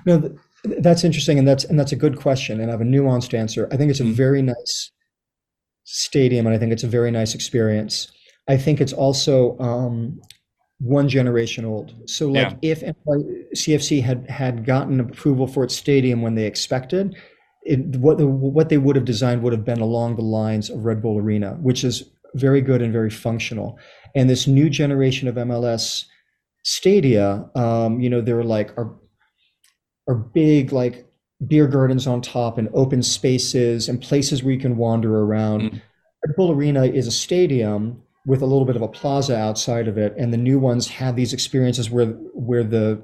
No, 0.06 0.20
th- 0.20 0.34
that's 0.80 1.04
interesting, 1.04 1.40
and 1.40 1.48
that's 1.48 1.66
and 1.66 1.78
that's 1.80 1.92
a 1.92 1.98
good 1.98 2.18
question, 2.18 2.62
and 2.62 2.70
I 2.70 2.74
have 2.74 2.82
a 2.82 2.86
nuanced 2.86 3.38
answer. 3.38 3.68
I 3.72 3.78
think 3.78 3.92
it's 3.92 4.00
a 4.00 4.04
Mm. 4.06 4.14
very 4.14 4.42
nice 4.42 4.92
stadium, 5.84 6.46
and 6.48 6.56
I 6.56 6.60
think 6.60 6.72
it's 6.72 6.84
a 6.84 6.88
very 6.88 7.12
nice 7.12 7.36
experience. 7.36 8.12
I 8.48 8.58
think 8.58 8.80
it's 8.80 8.94
also 8.94 9.58
um, 9.60 10.22
one 10.80 11.10
generation 11.10 11.66
old. 11.66 11.94
So, 12.06 12.30
like, 12.30 12.58
if 12.62 12.82
CFC 13.56 14.02
had 14.02 14.30
had 14.30 14.66
gotten 14.66 15.00
approval 15.00 15.48
for 15.48 15.64
its 15.64 15.76
stadium 15.76 16.22
when 16.22 16.36
they 16.36 16.46
expected, 16.46 17.16
it, 17.64 17.98
what 17.98 18.18
the, 18.18 18.28
what 18.28 18.70
they 18.70 18.78
would 18.78 18.96
have 18.96 19.06
designed 19.06 19.44
would 19.44 19.54
have 19.54 19.66
been 19.66 19.82
along 19.82 20.16
the 20.16 20.24
lines 20.24 20.70
of 20.70 20.86
Red 20.86 21.02
Bull 21.02 21.18
Arena, 21.20 21.54
which 21.62 21.84
is 21.84 22.04
very 22.36 22.62
good 22.62 22.82
and 22.82 22.92
very 22.92 23.10
functional. 23.10 23.78
And 24.16 24.30
this 24.30 24.48
new 24.48 24.70
generation 24.70 25.28
of 25.28 25.36
MLS 25.36 26.06
stadia, 26.64 27.50
um, 27.56 28.00
you 28.00 28.10
know, 28.10 28.22
they're 28.22 28.44
like 28.44 28.78
are 28.78 28.96
are 30.08 30.16
big 30.16 30.72
like 30.72 31.06
beer 31.48 31.68
gardens 31.68 32.08
on 32.08 32.22
top 32.22 32.58
and 32.58 32.70
open 32.74 33.02
spaces 33.02 33.90
and 33.90 34.02
places 34.02 34.44
where 34.44 34.54
you 34.54 34.60
can 34.60 34.78
wander 34.78 35.20
around. 35.20 35.62
Mm. 35.62 35.82
Red 36.26 36.36
Bull 36.36 36.52
Arena 36.52 36.84
is 36.86 37.08
a 37.08 37.12
stadium 37.12 38.02
with 38.28 38.42
a 38.42 38.46
little 38.46 38.66
bit 38.66 38.76
of 38.76 38.84
a 38.84 38.88
plaza 38.88 39.36
outside 39.36 39.88
of 39.88 39.98
it, 39.98 40.14
and 40.18 40.32
the 40.32 40.38
new 40.38 40.60
ones 40.60 40.88
have 40.88 41.16
these 41.16 41.34
experiences 41.34 41.90
where 41.90 42.08
where 42.34 42.64
the 42.64 43.02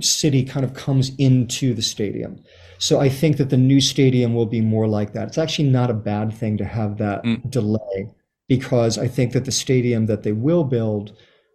city 0.00 0.44
kind 0.44 0.64
of 0.64 0.74
comes 0.74 1.12
into 1.16 1.74
the 1.74 1.82
stadium. 1.82 2.40
So 2.78 3.00
I 3.00 3.08
think 3.08 3.36
that 3.36 3.50
the 3.50 3.56
new 3.56 3.80
stadium 3.80 4.34
will 4.34 4.46
be 4.46 4.60
more 4.60 4.88
like 4.88 5.12
that. 5.12 5.28
It's 5.28 5.38
actually 5.38 5.68
not 5.68 5.90
a 5.90 5.94
bad 5.94 6.32
thing 6.32 6.56
to 6.58 6.64
have 6.64 6.98
that 6.98 7.22
Mm. 7.24 7.50
delay 7.50 8.08
because 8.48 8.98
I 8.98 9.06
think 9.08 9.32
that 9.32 9.44
the 9.44 9.52
stadium 9.52 10.06
that 10.06 10.22
they 10.24 10.32
will 10.32 10.64
build 10.64 11.12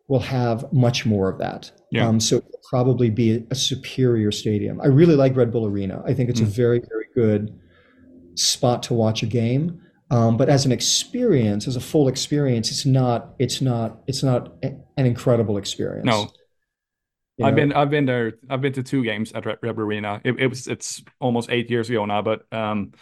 will 0.07 0.19
have 0.21 0.71
much 0.71 1.05
more 1.05 1.29
of 1.29 1.37
that. 1.39 1.69
Yeah. 1.91 2.07
Um, 2.07 2.19
so 2.21 2.37
it'll 2.37 2.59
probably 2.69 3.09
be 3.09 3.45
a 3.51 3.55
superior 3.55 4.31
stadium. 4.31 4.79
I 4.81 4.87
really 4.87 5.15
like 5.15 5.35
Red 5.35 5.51
Bull 5.51 5.65
Arena. 5.65 6.01
I 6.05 6.13
think 6.13 6.29
it's 6.29 6.39
a 6.39 6.45
Mm. 6.45 6.47
very, 6.63 6.79
very 6.79 7.07
good 7.13 7.53
spot 8.35 8.83
to 8.83 8.93
watch 8.93 9.23
a 9.23 9.25
game. 9.25 9.81
Um, 10.09 10.37
but 10.37 10.47
as 10.47 10.65
an 10.65 10.71
experience, 10.71 11.67
as 11.67 11.75
a 11.75 11.81
full 11.81 12.07
experience, 12.07 12.71
it's 12.71 12.85
not. 12.85 13.35
It's 13.39 13.61
not. 13.61 14.01
It's 14.07 14.23
not 14.23 14.53
a- 14.63 14.75
an 14.95 15.05
incredible 15.05 15.57
experience. 15.57 16.05
No. 16.05 16.29
I've 17.43 17.55
been 17.55 17.73
I've 17.73 17.89
been 17.89 18.05
there. 18.05 18.33
I've 18.49 18.61
been 18.61 18.73
to 18.73 18.83
two 18.83 19.03
games 19.03 19.31
at 19.33 19.45
Red 19.45 19.59
Arena. 19.63 20.21
It, 20.23 20.39
it, 20.39 20.47
was 20.47 20.67
it's 20.67 21.03
almost 21.19 21.49
eight 21.51 21.69
years 21.69 21.89
ago 21.89 22.05
now, 22.05 22.21
but 22.21 22.51
um, 22.51 22.93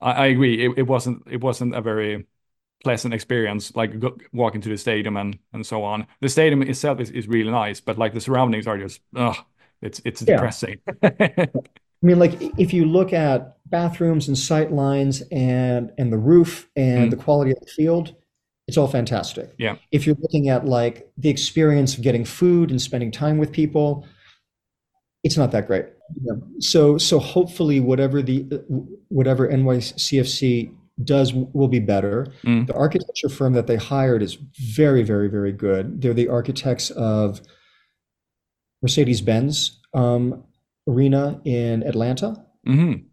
I, 0.00 0.12
I 0.12 0.26
agree. 0.26 0.64
It, 0.64 0.78
it 0.78 0.82
wasn't 0.84 1.22
it 1.30 1.40
wasn't 1.42 1.74
a 1.74 1.82
very 1.82 2.26
pleasant 2.82 3.14
experience, 3.14 3.74
like 3.76 3.98
go, 3.98 4.16
walking 4.32 4.60
to 4.62 4.68
the 4.68 4.78
stadium 4.78 5.16
and 5.16 5.38
and 5.52 5.64
so 5.64 5.84
on. 5.84 6.06
The 6.20 6.28
stadium 6.28 6.62
itself 6.62 7.00
is, 7.00 7.10
is 7.10 7.28
really 7.28 7.50
nice, 7.50 7.80
but 7.80 7.98
like 7.98 8.14
the 8.14 8.20
surroundings 8.20 8.66
are 8.66 8.78
just 8.78 9.00
ugh, 9.14 9.36
it's 9.82 10.00
it's 10.04 10.22
yeah. 10.22 10.36
depressing. 10.36 10.80
I 11.02 11.48
mean, 12.00 12.18
like 12.18 12.40
if 12.58 12.72
you 12.72 12.86
look 12.86 13.12
at 13.12 13.58
bathrooms 13.66 14.28
and 14.28 14.36
sight 14.36 14.72
lines 14.72 15.22
and 15.30 15.92
and 15.98 16.12
the 16.12 16.18
roof 16.18 16.68
and 16.76 17.08
mm. 17.08 17.10
the 17.10 17.22
quality 17.22 17.52
of 17.52 17.60
the 17.60 17.66
field, 17.66 18.14
it's 18.68 18.76
all 18.76 18.88
fantastic. 18.88 19.52
Yeah. 19.58 19.76
If 19.90 20.06
you're 20.06 20.16
looking 20.20 20.48
at 20.48 20.64
like 20.64 21.10
the 21.16 21.28
experience 21.28 21.96
of 21.96 22.02
getting 22.02 22.24
food 22.24 22.70
and 22.70 22.80
spending 22.80 23.10
time 23.10 23.38
with 23.38 23.52
people, 23.52 24.06
it's 25.24 25.36
not 25.36 25.50
that 25.52 25.66
great. 25.66 25.86
Yeah. 26.22 26.34
So 26.60 26.98
so 26.98 27.18
hopefully 27.18 27.80
whatever 27.80 28.22
the 28.22 28.42
whatever 29.08 29.48
NYCFC 29.48 30.74
does 31.02 31.32
will 31.32 31.68
be 31.68 31.80
better. 31.80 32.28
Mm. 32.44 32.66
The 32.66 32.74
architecture 32.74 33.28
firm 33.28 33.54
that 33.54 33.66
they 33.66 33.76
hired 33.76 34.22
is 34.22 34.34
very 34.74 35.02
very 35.02 35.28
very 35.28 35.52
good. 35.52 36.00
They're 36.00 36.14
the 36.14 36.28
architects 36.28 36.90
of 36.90 37.40
Mercedes 38.82 39.20
Benz 39.20 39.80
um, 39.94 40.44
Arena 40.88 41.40
in 41.44 41.82
Atlanta. 41.82 42.44
Mm-hmm. 42.66 43.04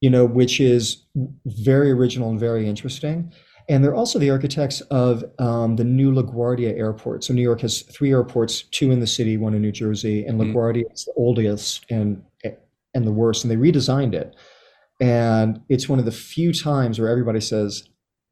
You 0.00 0.10
know, 0.10 0.24
which 0.24 0.60
is 0.60 1.06
very 1.44 1.90
original 1.90 2.30
and 2.30 2.38
very 2.38 2.68
interesting. 2.68 3.32
And 3.68 3.84
they're 3.84 3.94
also 3.94 4.18
the 4.18 4.30
architects 4.30 4.80
of 4.82 5.24
um, 5.38 5.76
the 5.76 5.84
new 5.84 6.12
LaGuardia 6.12 6.76
Airport. 6.78 7.24
So 7.24 7.34
New 7.34 7.42
York 7.42 7.60
has 7.60 7.82
three 7.82 8.10
airports, 8.10 8.62
two 8.62 8.90
in 8.90 9.00
the 9.00 9.06
city, 9.06 9.36
one 9.36 9.54
in 9.54 9.60
New 9.60 9.72
Jersey, 9.72 10.24
and 10.24 10.40
mm-hmm. 10.40 10.56
LaGuardia 10.56 10.84
mm. 10.84 10.92
is 10.92 11.04
the 11.04 11.12
oldest 11.16 11.84
and 11.90 12.22
and 12.94 13.06
the 13.06 13.12
worst. 13.12 13.44
And 13.44 13.50
they 13.50 13.56
redesigned 13.56 14.14
it. 14.14 14.34
And 15.00 15.60
it's 15.68 15.88
one 15.88 15.98
of 15.98 16.06
the 16.06 16.12
few 16.12 16.52
times 16.52 16.98
where 16.98 17.08
everybody 17.08 17.40
says, 17.40 17.88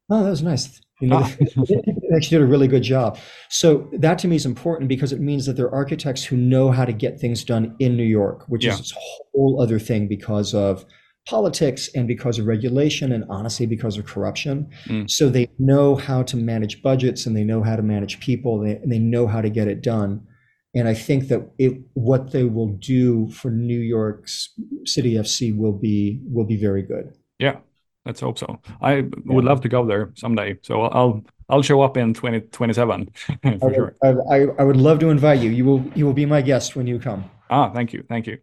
"Oh, 0.09 0.23
that 0.23 0.29
was 0.29 0.43
nice." 0.43 0.81
You 0.99 1.09
know, 1.09 1.21
oh. 1.23 1.35
they 1.67 2.15
actually 2.15 2.37
did 2.37 2.41
a 2.41 2.47
really 2.47 2.67
good 2.67 2.83
job. 2.83 3.19
So 3.49 3.87
that 3.93 4.17
to 4.19 4.27
me 4.27 4.35
is 4.35 4.45
important 4.45 4.89
because 4.89 5.13
it 5.13 5.19
means 5.19 5.45
that 5.45 5.53
they're 5.53 5.73
architects 5.73 6.23
who 6.23 6.35
know 6.35 6.71
how 6.71 6.85
to 6.85 6.91
get 6.91 7.19
things 7.19 7.43
done 7.43 7.75
in 7.79 7.95
New 7.95 8.03
York, 8.03 8.45
which 8.47 8.65
yeah. 8.65 8.73
is 8.73 8.91
a 8.91 8.99
whole 9.33 9.61
other 9.61 9.79
thing 9.79 10.07
because 10.07 10.53
of 10.53 10.85
politics 11.27 11.89
and 11.93 12.07
because 12.07 12.39
of 12.39 12.47
regulation 12.47 13.11
and 13.11 13.25
honestly 13.29 13.65
because 13.65 13.97
of 13.97 14.05
corruption. 14.05 14.69
Mm. 14.85 15.09
So 15.09 15.29
they 15.29 15.49
know 15.59 15.95
how 15.95 16.23
to 16.23 16.37
manage 16.37 16.81
budgets 16.81 17.25
and 17.25 17.35
they 17.35 17.43
know 17.43 17.61
how 17.61 17.75
to 17.75 17.81
manage 17.81 18.19
people 18.21 18.59
they, 18.59 18.77
and 18.77 18.91
they 18.91 18.99
know 18.99 19.27
how 19.27 19.41
to 19.41 19.49
get 19.49 19.67
it 19.67 19.81
done. 19.81 20.25
And 20.73 20.87
I 20.87 20.93
think 20.93 21.27
that 21.27 21.49
it, 21.57 21.81
what 21.93 22.31
they 22.31 22.43
will 22.43 22.69
do 22.69 23.29
for 23.31 23.51
New 23.51 23.79
York's 23.79 24.53
City 24.85 25.15
FC 25.15 25.55
will 25.55 25.73
be 25.73 26.21
will 26.23 26.45
be 26.45 26.55
very 26.55 26.83
good. 26.83 27.13
Yeah, 27.39 27.57
let's 28.05 28.19
hope 28.19 28.37
so. 28.37 28.59
I 28.81 28.97
yeah. 28.97 29.03
would 29.25 29.45
love 29.45 29.61
to 29.61 29.69
go 29.69 29.85
there 29.85 30.11
someday. 30.15 30.57
So 30.61 30.81
I'll 30.83 31.23
I'll 31.49 31.63
show 31.63 31.81
up 31.81 31.97
in 31.97 32.13
2027 32.13 33.09
for 33.25 33.35
I 33.43 33.55
would, 33.55 33.75
sure. 33.75 33.95
I, 34.03 34.37
I 34.59 34.63
would 34.63 34.77
love 34.77 34.99
to 34.99 35.09
invite 35.09 35.39
you. 35.39 35.49
You 35.49 35.65
will 35.65 35.83
you 35.95 36.05
will 36.05 36.13
be 36.13 36.25
my 36.25 36.41
guest 36.41 36.75
when 36.75 36.85
you 36.85 36.99
come. 36.99 37.29
Ah, 37.49 37.71
thank 37.71 37.91
you, 37.91 38.03
thank 38.07 38.27
you. 38.27 38.37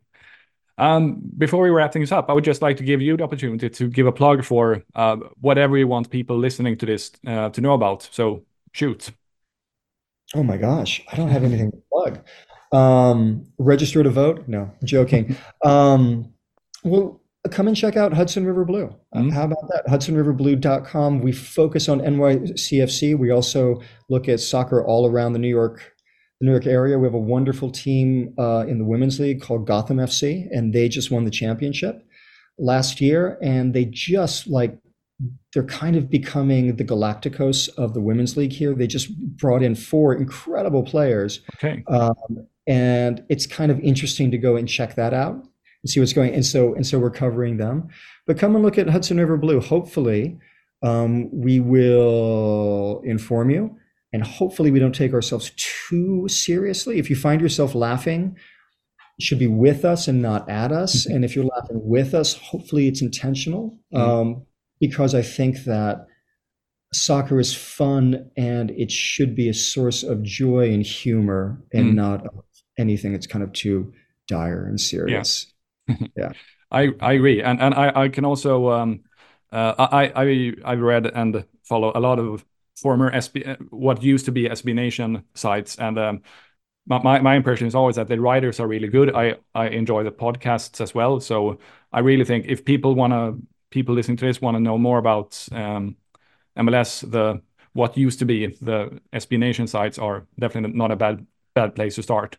Um, 0.76 1.22
before 1.38 1.62
we 1.62 1.70
wrap 1.70 1.92
things 1.92 2.10
up, 2.10 2.28
I 2.28 2.32
would 2.32 2.44
just 2.44 2.62
like 2.62 2.76
to 2.78 2.82
give 2.82 3.00
you 3.00 3.16
the 3.16 3.24
opportunity 3.24 3.70
to 3.70 3.88
give 3.88 4.06
a 4.06 4.12
plug 4.12 4.44
for 4.44 4.82
uh, 4.94 5.16
whatever 5.40 5.78
you 5.78 5.86
want 5.86 6.10
people 6.10 6.36
listening 6.36 6.76
to 6.78 6.86
this 6.86 7.12
uh, 7.26 7.50
to 7.50 7.60
know 7.60 7.74
about. 7.74 8.08
So 8.12 8.44
shoot. 8.72 9.10
Oh 10.34 10.42
my 10.42 10.56
gosh, 10.56 11.02
I 11.12 11.16
don't 11.16 11.28
have 11.28 11.44
anything 11.44 11.70
to 11.70 11.82
plug. 11.92 12.20
Um, 12.72 13.46
register 13.58 14.02
to 14.02 14.10
vote? 14.10 14.48
No, 14.48 14.62
I'm 14.62 14.86
joking. 14.86 15.36
um, 15.64 16.32
well, 16.82 17.20
come 17.50 17.68
and 17.68 17.76
check 17.76 17.96
out 17.96 18.12
Hudson 18.12 18.44
River 18.44 18.64
Blue. 18.64 18.94
Mm-hmm. 19.14 19.28
how 19.30 19.44
about 19.44 19.68
that? 19.68 19.86
HudsonRiverBlue.com. 19.86 21.20
We 21.20 21.32
focus 21.32 21.88
on 21.88 22.00
NYCFC. 22.00 23.16
We 23.16 23.30
also 23.30 23.80
look 24.08 24.28
at 24.28 24.40
soccer 24.40 24.84
all 24.84 25.08
around 25.08 25.34
the 25.34 25.38
New 25.38 25.48
York 25.48 25.93
the 26.40 26.46
New 26.46 26.52
York 26.52 26.66
area. 26.66 26.98
We 26.98 27.06
have 27.06 27.14
a 27.14 27.18
wonderful 27.18 27.70
team 27.70 28.34
uh, 28.38 28.64
in 28.66 28.78
the 28.78 28.84
women's 28.84 29.20
league 29.20 29.40
called 29.40 29.66
Gotham 29.66 29.98
FC, 29.98 30.46
and 30.50 30.72
they 30.72 30.88
just 30.88 31.10
won 31.10 31.24
the 31.24 31.30
championship 31.30 32.04
last 32.58 33.00
year. 33.00 33.38
And 33.42 33.74
they 33.74 33.84
just 33.84 34.46
like 34.46 34.78
they're 35.52 35.64
kind 35.64 35.96
of 35.96 36.10
becoming 36.10 36.76
the 36.76 36.84
Galacticos 36.84 37.68
of 37.78 37.94
the 37.94 38.00
women's 38.00 38.36
league 38.36 38.52
here. 38.52 38.74
They 38.74 38.86
just 38.86 39.16
brought 39.36 39.62
in 39.62 39.74
four 39.74 40.14
incredible 40.14 40.82
players. 40.82 41.40
Okay. 41.56 41.84
Um, 41.86 42.14
and 42.66 43.24
it's 43.28 43.46
kind 43.46 43.70
of 43.70 43.78
interesting 43.80 44.30
to 44.30 44.38
go 44.38 44.56
and 44.56 44.68
check 44.68 44.96
that 44.96 45.14
out 45.14 45.34
and 45.34 45.90
see 45.90 46.00
what's 46.00 46.12
going. 46.12 46.34
And 46.34 46.44
so 46.44 46.74
and 46.74 46.86
so 46.86 46.98
we're 46.98 47.10
covering 47.10 47.58
them. 47.58 47.88
But 48.26 48.38
come 48.38 48.54
and 48.56 48.64
look 48.64 48.78
at 48.78 48.88
Hudson 48.88 49.18
River 49.18 49.36
Blue. 49.36 49.60
Hopefully, 49.60 50.38
um, 50.82 51.30
we 51.32 51.60
will 51.60 53.00
inform 53.04 53.50
you 53.50 53.78
and 54.14 54.22
hopefully 54.22 54.70
we 54.70 54.78
don't 54.78 54.94
take 54.94 55.12
ourselves 55.12 55.50
too 55.56 56.28
seriously. 56.28 57.00
If 57.00 57.10
you 57.10 57.16
find 57.16 57.40
yourself 57.40 57.74
laughing, 57.74 58.36
it 59.18 59.24
should 59.24 59.40
be 59.40 59.48
with 59.48 59.84
us 59.84 60.06
and 60.06 60.22
not 60.22 60.48
at 60.48 60.70
us. 60.70 61.04
Mm-hmm. 61.04 61.16
And 61.16 61.24
if 61.24 61.34
you're 61.34 61.44
laughing 61.44 61.80
with 61.82 62.14
us, 62.14 62.34
hopefully 62.34 62.86
it's 62.86 63.02
intentional. 63.02 63.76
Mm-hmm. 63.92 64.10
Um, 64.10 64.46
because 64.78 65.16
I 65.16 65.22
think 65.22 65.64
that 65.64 66.06
soccer 66.92 67.40
is 67.40 67.56
fun 67.56 68.30
and 68.36 68.70
it 68.70 68.92
should 68.92 69.34
be 69.34 69.48
a 69.48 69.54
source 69.54 70.04
of 70.04 70.22
joy 70.22 70.72
and 70.72 70.86
humor 70.86 71.60
and 71.72 71.92
mm. 71.92 71.94
not 71.94 72.24
anything 72.78 73.10
that's 73.12 73.26
kind 73.26 73.42
of 73.42 73.52
too 73.52 73.92
dire 74.28 74.64
and 74.64 74.80
serious. 74.80 75.52
Yeah. 75.88 75.96
yeah. 76.16 76.32
I, 76.70 76.90
I 77.00 77.14
agree. 77.14 77.42
And 77.42 77.60
and 77.60 77.74
I, 77.74 78.02
I 78.02 78.08
can 78.10 78.24
also 78.24 78.70
um 78.70 79.00
uh, 79.50 79.74
I 79.78 80.12
I 80.14 80.52
I 80.64 80.74
read 80.74 81.06
and 81.06 81.44
follow 81.64 81.90
a 81.94 82.00
lot 82.00 82.20
of 82.20 82.44
former 82.76 83.10
SB, 83.12 83.70
what 83.70 84.02
used 84.02 84.24
to 84.26 84.32
be 84.32 84.48
SB 84.48 84.74
Nation 84.74 85.24
sites, 85.34 85.76
and 85.76 85.98
um, 85.98 86.22
my 86.86 87.20
my 87.20 87.34
impression 87.34 87.66
is 87.66 87.74
always 87.74 87.96
that 87.96 88.08
the 88.08 88.20
writers 88.20 88.60
are 88.60 88.66
really 88.66 88.88
good. 88.88 89.14
I 89.14 89.36
I 89.54 89.68
enjoy 89.68 90.04
the 90.04 90.12
podcasts 90.12 90.80
as 90.80 90.94
well, 90.94 91.20
so 91.20 91.58
I 91.92 92.00
really 92.00 92.24
think 92.24 92.46
if 92.46 92.64
people 92.64 92.94
want 92.94 93.12
to 93.12 93.40
people 93.70 93.94
listening 93.94 94.16
to 94.18 94.26
this 94.26 94.40
want 94.40 94.56
to 94.56 94.60
know 94.60 94.78
more 94.78 94.98
about 94.98 95.46
um, 95.52 95.96
MLS, 96.58 97.10
the 97.10 97.40
what 97.72 97.96
used 97.96 98.18
to 98.20 98.24
be 98.24 98.46
the 98.60 99.00
SB 99.12 99.38
Nation 99.38 99.66
sites 99.66 99.98
are 99.98 100.26
definitely 100.38 100.76
not 100.76 100.90
a 100.90 100.96
bad 100.96 101.26
bad 101.54 101.74
place 101.74 101.94
to 101.94 102.02
start. 102.02 102.36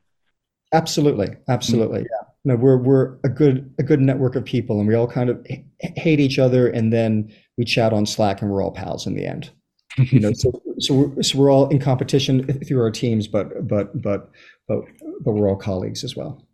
Absolutely, 0.74 1.30
absolutely, 1.48 2.02
mm. 2.02 2.08
yeah. 2.12 2.28
No, 2.44 2.56
we're 2.56 2.78
we're 2.78 3.18
a 3.24 3.30
good 3.30 3.74
a 3.80 3.84
good 3.84 4.02
network 4.02 4.36
of 4.36 4.46
people, 4.46 4.80
and 4.80 4.88
we 4.88 4.94
all 4.94 5.08
kind 5.08 5.30
of 5.30 5.46
hate 5.80 6.20
each 6.20 6.38
other, 6.38 6.68
and 6.68 6.94
then 6.94 7.34
we 7.58 7.66
chat 7.66 7.94
on 7.94 8.06
Slack, 8.06 8.42
and 8.42 8.52
we're 8.52 8.62
all 8.62 8.72
pals 8.72 9.08
in 9.08 9.16
the 9.16 9.26
end 9.26 9.52
you 9.98 10.20
know, 10.20 10.34
so 10.36 10.52
so 10.80 10.94
we're, 10.94 11.24
so 11.24 11.38
we're 11.38 11.52
all 11.52 11.68
in 11.70 11.80
competition 11.80 12.46
through 12.66 12.82
our 12.82 12.92
teams, 12.92 13.28
but 13.28 13.68
but 13.68 14.02
but 14.02 14.32
but 14.68 14.86
but 15.22 15.32
we're 15.32 15.50
all 15.50 15.56
colleagues 15.56 16.04
as 16.04 16.16
well. 16.16 16.45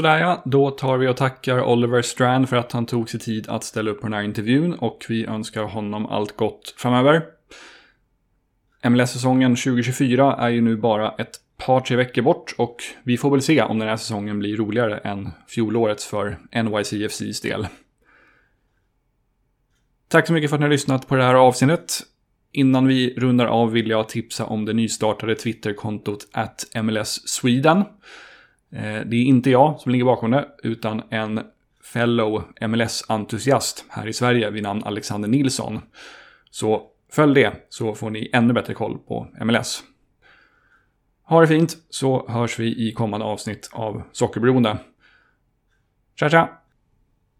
Sådär 0.00 0.18
ja, 0.18 0.42
då 0.44 0.70
tar 0.70 0.98
vi 0.98 1.08
och 1.08 1.16
tackar 1.16 1.62
Oliver 1.62 2.02
Strand 2.02 2.48
för 2.48 2.56
att 2.56 2.72
han 2.72 2.86
tog 2.86 3.10
sig 3.10 3.20
tid 3.20 3.48
att 3.48 3.64
ställa 3.64 3.90
upp 3.90 4.00
på 4.00 4.06
den 4.06 4.12
här 4.12 4.22
intervjun 4.22 4.74
och 4.74 5.06
vi 5.08 5.26
önskar 5.26 5.62
honom 5.62 6.06
allt 6.06 6.36
gott 6.36 6.74
framöver. 6.76 7.22
MLS-säsongen 8.88 9.56
2024 9.56 10.36
är 10.36 10.48
ju 10.48 10.60
nu 10.60 10.76
bara 10.76 11.14
ett 11.18 11.36
par, 11.56 11.80
tre 11.80 11.96
veckor 11.96 12.22
bort 12.22 12.54
och 12.58 12.76
vi 13.02 13.18
får 13.18 13.30
väl 13.30 13.42
se 13.42 13.62
om 13.62 13.78
den 13.78 13.88
här 13.88 13.96
säsongen 13.96 14.38
blir 14.38 14.56
roligare 14.56 14.98
än 14.98 15.30
fjolårets 15.48 16.06
för 16.06 16.38
NYCFCs 16.52 17.40
del. 17.40 17.66
Tack 20.08 20.26
så 20.26 20.32
mycket 20.32 20.50
för 20.50 20.56
att 20.56 20.60
ni 20.60 20.64
har 20.64 20.70
lyssnat 20.70 21.08
på 21.08 21.16
det 21.16 21.24
här 21.24 21.34
avsnittet. 21.34 22.00
Innan 22.52 22.86
vi 22.86 23.14
rundar 23.16 23.46
av 23.46 23.72
vill 23.72 23.90
jag 23.90 24.08
tipsa 24.08 24.44
om 24.46 24.64
det 24.64 24.72
nystartade 24.72 25.34
Twitterkontot 25.34 26.26
MLS 26.82 27.28
Sweden. 27.28 27.84
Eh, 28.72 29.00
det 29.06 29.16
är 29.16 29.24
inte 29.24 29.50
jag 29.50 29.80
som 29.80 29.92
ligger 29.92 30.04
bakom 30.04 30.30
det, 30.30 30.48
utan 30.62 31.02
en 31.10 31.40
fellow 31.82 32.44
MLS-entusiast 32.60 33.84
här 33.88 34.06
i 34.06 34.12
Sverige 34.12 34.50
vid 34.50 34.62
namn 34.62 34.82
Alexander 34.84 35.28
Nilsson. 35.28 35.80
Så 36.50 36.82
följ 37.12 37.34
det 37.34 37.52
så 37.68 37.94
får 37.94 38.10
ni 38.10 38.30
ännu 38.32 38.52
bättre 38.52 38.74
koll 38.74 38.98
på 38.98 39.28
MLS. 39.44 39.82
Ha 41.22 41.40
det 41.40 41.46
fint 41.46 41.76
så 41.90 42.28
hörs 42.28 42.58
vi 42.58 42.88
i 42.88 42.92
kommande 42.92 43.26
avsnitt 43.26 43.70
av 43.72 44.02
Sockerberoende. 44.12 44.78
Tja 46.16 46.30
tja! 46.30 46.59